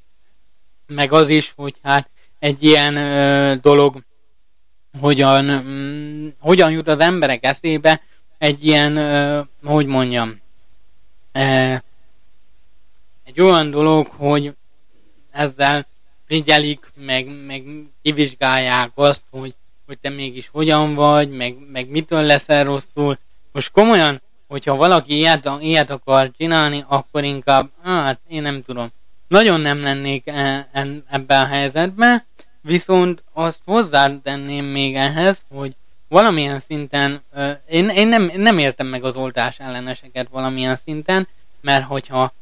meg 0.90 1.14
az 1.14 1.30
is, 1.30 1.54
hogy 1.56 1.76
hát 1.84 2.10
egy 2.40 2.64
ilyen 2.64 2.96
ö, 2.96 3.56
dolog 3.62 4.04
hogyan, 5.00 5.46
mm, 5.46 6.28
hogyan 6.40 6.72
jut 6.72 6.88
az 6.88 7.00
emberek 7.00 7.44
eszébe 7.46 8.02
egy 8.38 8.66
ilyen, 8.66 8.98
ö, 8.98 9.42
hogy 9.64 9.86
mondjam, 9.86 10.40
ö, 11.32 11.74
egy 13.24 13.42
olyan 13.42 13.72
dolog, 13.72 14.08
hogy 14.08 14.54
ezzel 15.32 15.88
figyelik, 16.26 16.92
meg, 16.96 17.46
meg 17.46 17.64
kivizsgálják 18.02 18.92
azt, 18.96 19.24
hogy, 19.30 19.56
hogy 19.86 19.98
te 20.00 20.10
mégis 20.10 20.50
hogyan 20.52 20.96
vagy, 20.96 21.30
meg, 21.30 21.56
meg 21.72 21.90
mitől 21.90 22.22
leszel 22.22 22.64
rosszul. 22.64 23.18
Most 23.52 23.72
komolyan, 23.72 24.22
hogyha 24.48 24.76
valaki 24.76 25.16
ilyet, 25.16 25.50
ilyet 25.60 25.90
akar 25.90 26.32
csinálni, 26.38 26.84
akkor 26.88 27.24
inkább, 27.24 27.70
hát 27.84 28.20
én 28.28 28.42
nem 28.42 28.64
tudom, 28.64 28.92
nagyon 29.30 29.59
nem 29.59 29.82
lennék 29.82 30.27
e, 30.27 30.67
ebben 31.09 31.41
a 31.41 31.45
helyzetben, 31.45 32.23
viszont 32.61 33.23
azt 33.34 33.61
hozzátenném 33.65 34.65
még 34.65 34.95
ehhez, 34.95 35.43
hogy 35.53 35.75
valamilyen 36.07 36.59
szinten, 36.59 37.21
én, 37.69 37.89
én 37.89 38.07
nem, 38.07 38.32
nem 38.36 38.57
értem 38.57 38.88
meg 38.88 39.03
az 39.03 39.15
oltás 39.15 39.59
elleneseket 39.59 40.27
valamilyen 40.32 40.75
szinten, 40.84 41.27
mert 41.61 41.86
hogyha 41.86 42.34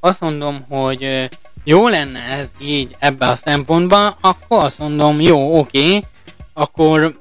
azt 0.00 0.20
mondom, 0.20 0.64
hogy 0.68 1.28
jó 1.64 1.88
lenne 1.88 2.20
ez 2.20 2.48
így 2.60 2.96
ebbe 2.98 3.26
a 3.26 3.36
szempontban, 3.36 4.14
akkor 4.20 4.64
azt 4.64 4.78
mondom, 4.78 5.20
jó, 5.20 5.58
oké, 5.58 6.02
akkor 6.52 7.20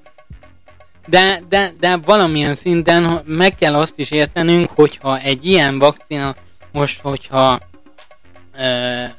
de, 1.07 1.41
de, 1.49 1.73
de 1.79 1.97
valamilyen 1.97 2.55
szinten 2.55 3.21
meg 3.25 3.55
kell 3.55 3.75
azt 3.75 3.99
is 3.99 4.11
értenünk, 4.11 4.69
hogyha 4.75 5.19
egy 5.19 5.45
ilyen 5.45 5.79
vakcina 5.79 6.35
most, 6.71 7.01
hogyha 7.01 7.59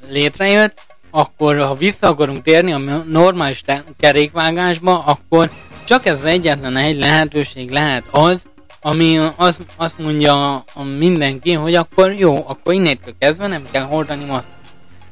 létrejött, 0.08 0.80
akkor 1.10 1.56
ha 1.58 1.74
vissza 1.74 2.06
akarunk 2.06 2.42
térni 2.42 2.72
a 2.72 3.04
normális 3.08 3.62
kerékvágásba, 3.98 5.04
akkor 5.04 5.50
csak 5.84 6.06
ez 6.06 6.22
egyetlen 6.22 6.76
egy 6.76 6.98
lehetőség 6.98 7.70
lehet 7.70 8.04
az, 8.10 8.46
ami 8.80 9.18
az, 9.36 9.60
azt 9.76 9.98
mondja 9.98 10.64
mindenki, 10.98 11.52
hogy 11.52 11.74
akkor 11.74 12.12
jó, 12.12 12.44
akkor 12.46 12.74
innétől 12.74 13.14
kezdve 13.18 13.46
nem 13.46 13.66
kell 13.70 13.82
hordani 13.82 14.24
maszkot. 14.24 14.56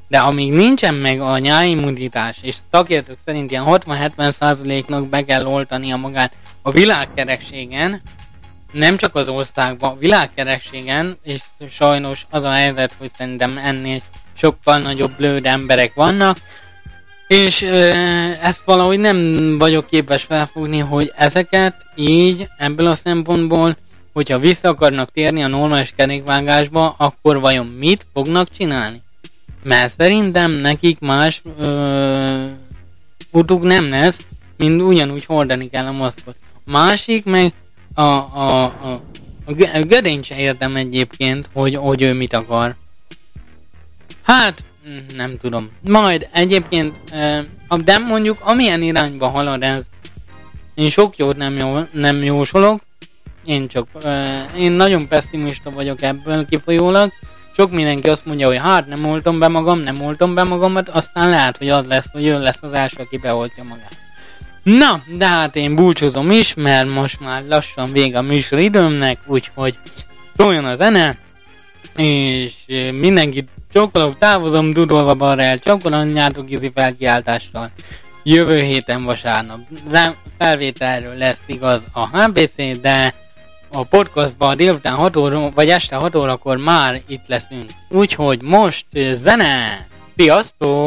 De 0.08 0.18
amíg 0.18 0.52
nincsen 0.52 0.94
meg 0.94 1.20
a 1.20 1.38
nyáimmunitás, 1.38 2.36
és 2.42 2.56
szakértők 2.70 3.18
szerint 3.24 3.50
ilyen 3.50 3.64
60-70%-nak 3.66 5.08
be 5.08 5.24
kell 5.24 5.46
oltania 5.46 5.96
magát 5.96 6.32
a 6.62 6.70
világkerekségen, 6.70 8.02
nem 8.72 8.96
csak 8.96 9.14
az 9.14 9.28
országban, 9.28 9.98
világkerekségen, 9.98 11.16
és 11.22 11.42
sajnos 11.70 12.26
az 12.30 12.42
a 12.42 12.50
helyzet, 12.50 12.94
hogy 12.98 13.10
szerintem 13.16 13.58
ennél 13.58 14.02
sokkal 14.34 14.78
nagyobb 14.78 15.10
blőd 15.16 15.46
emberek 15.46 15.94
vannak, 15.94 16.38
és 17.26 17.62
ö, 17.62 17.90
ezt 18.42 18.62
valahogy 18.64 18.98
nem 18.98 19.58
vagyok 19.58 19.86
képes 19.86 20.22
felfogni, 20.22 20.78
hogy 20.78 21.12
ezeket 21.16 21.74
így, 21.94 22.48
ebből 22.58 22.86
a 22.86 22.94
szempontból, 22.94 23.76
hogyha 24.12 24.38
vissza 24.38 24.68
akarnak 24.68 25.12
térni 25.12 25.42
a 25.42 25.46
normális 25.46 25.92
kerékvágásba, 25.96 26.94
akkor 26.98 27.40
vajon 27.40 27.66
mit 27.66 28.06
fognak 28.12 28.48
csinálni? 28.56 29.02
Mert 29.62 29.94
szerintem 29.98 30.50
nekik 30.50 30.98
más 30.98 31.42
ö, 31.58 32.44
utuk 33.30 33.62
nem 33.62 33.88
lesz, 33.88 34.18
mint 34.56 34.82
ugyanúgy 34.82 35.24
hordani 35.24 35.68
kell 35.68 35.86
a 35.86 35.92
maszkot. 35.92 36.36
Másik 36.64 37.24
meg 37.24 37.52
a, 37.96 38.02
a, 38.02 38.64
a, 38.64 39.00
a 39.46 39.52
Gödény 39.80 40.22
se 40.22 40.36
értem 40.36 40.76
egyébként, 40.76 41.48
hogy, 41.52 41.76
hogy 41.76 42.02
ő 42.02 42.14
mit 42.14 42.32
akar. 42.32 42.74
Hát, 44.22 44.64
nem 45.14 45.38
tudom. 45.38 45.70
Majd 45.82 46.28
egyébként, 46.32 46.94
de 47.84 47.98
mondjuk 47.98 48.38
amilyen 48.40 48.82
irányba 48.82 49.28
halad 49.28 49.62
ez, 49.62 49.84
én 50.74 50.88
sok 50.88 51.16
jót 51.16 51.36
nem, 51.36 51.58
jó, 51.58 51.86
nem 51.90 52.22
jósolok, 52.22 52.82
én 53.44 53.68
csak, 53.68 53.88
én 54.56 54.72
nagyon 54.72 55.08
pessimista 55.08 55.70
vagyok 55.70 56.02
ebből 56.02 56.46
kifolyólag, 56.46 57.12
sok 57.56 57.70
mindenki 57.70 58.08
azt 58.08 58.26
mondja, 58.26 58.46
hogy 58.46 58.58
hát 58.58 58.86
nem 58.86 59.04
oltom 59.04 59.38
be 59.38 59.48
magam, 59.48 59.78
nem 59.78 60.02
oltom 60.02 60.34
be 60.34 60.42
magamat, 60.42 60.88
aztán 60.88 61.28
lehet, 61.28 61.56
hogy 61.56 61.68
az 61.68 61.86
lesz, 61.86 62.10
hogy 62.12 62.24
ő 62.24 62.42
lesz 62.42 62.62
az 62.62 62.72
első, 62.72 62.96
aki 63.02 63.18
beoltja 63.18 63.64
magát. 63.64 64.05
Na, 64.66 65.02
de 65.06 65.26
hát 65.26 65.56
én 65.56 65.74
búcsúzom 65.74 66.30
is, 66.30 66.54
mert 66.54 66.92
most 66.92 67.20
már 67.20 67.44
lassan 67.48 67.92
vége 67.92 68.18
a 68.18 68.22
műsoridőmnek, 68.22 69.18
úgyhogy 69.26 69.78
szóljon 70.36 70.64
a 70.64 70.74
zene, 70.74 71.16
és 71.96 72.52
mindenkit 72.92 73.48
csókolok, 73.72 74.18
távozom 74.18 74.72
dudolva 74.72 75.14
balra 75.14 75.42
el, 75.42 75.58
csókolom 75.58 76.18
gizi 76.46 76.70
felkiáltással. 76.74 77.70
Jövő 78.22 78.60
héten 78.60 79.04
vasárnap 79.04 79.58
felvételről 80.38 81.14
lesz 81.14 81.42
igaz 81.46 81.82
a 81.92 82.18
HBC, 82.18 82.80
de 82.80 83.14
a 83.72 83.84
podcastban 83.84 84.56
délután 84.56 84.94
6 84.94 85.16
óra, 85.16 85.50
vagy 85.54 85.68
este 85.68 85.96
6 85.96 86.14
órakor 86.14 86.56
már 86.56 87.00
itt 87.08 87.26
leszünk. 87.26 87.70
Úgyhogy 87.88 88.42
most 88.42 88.86
zene! 89.12 89.86
Sziasztok! 90.16 90.86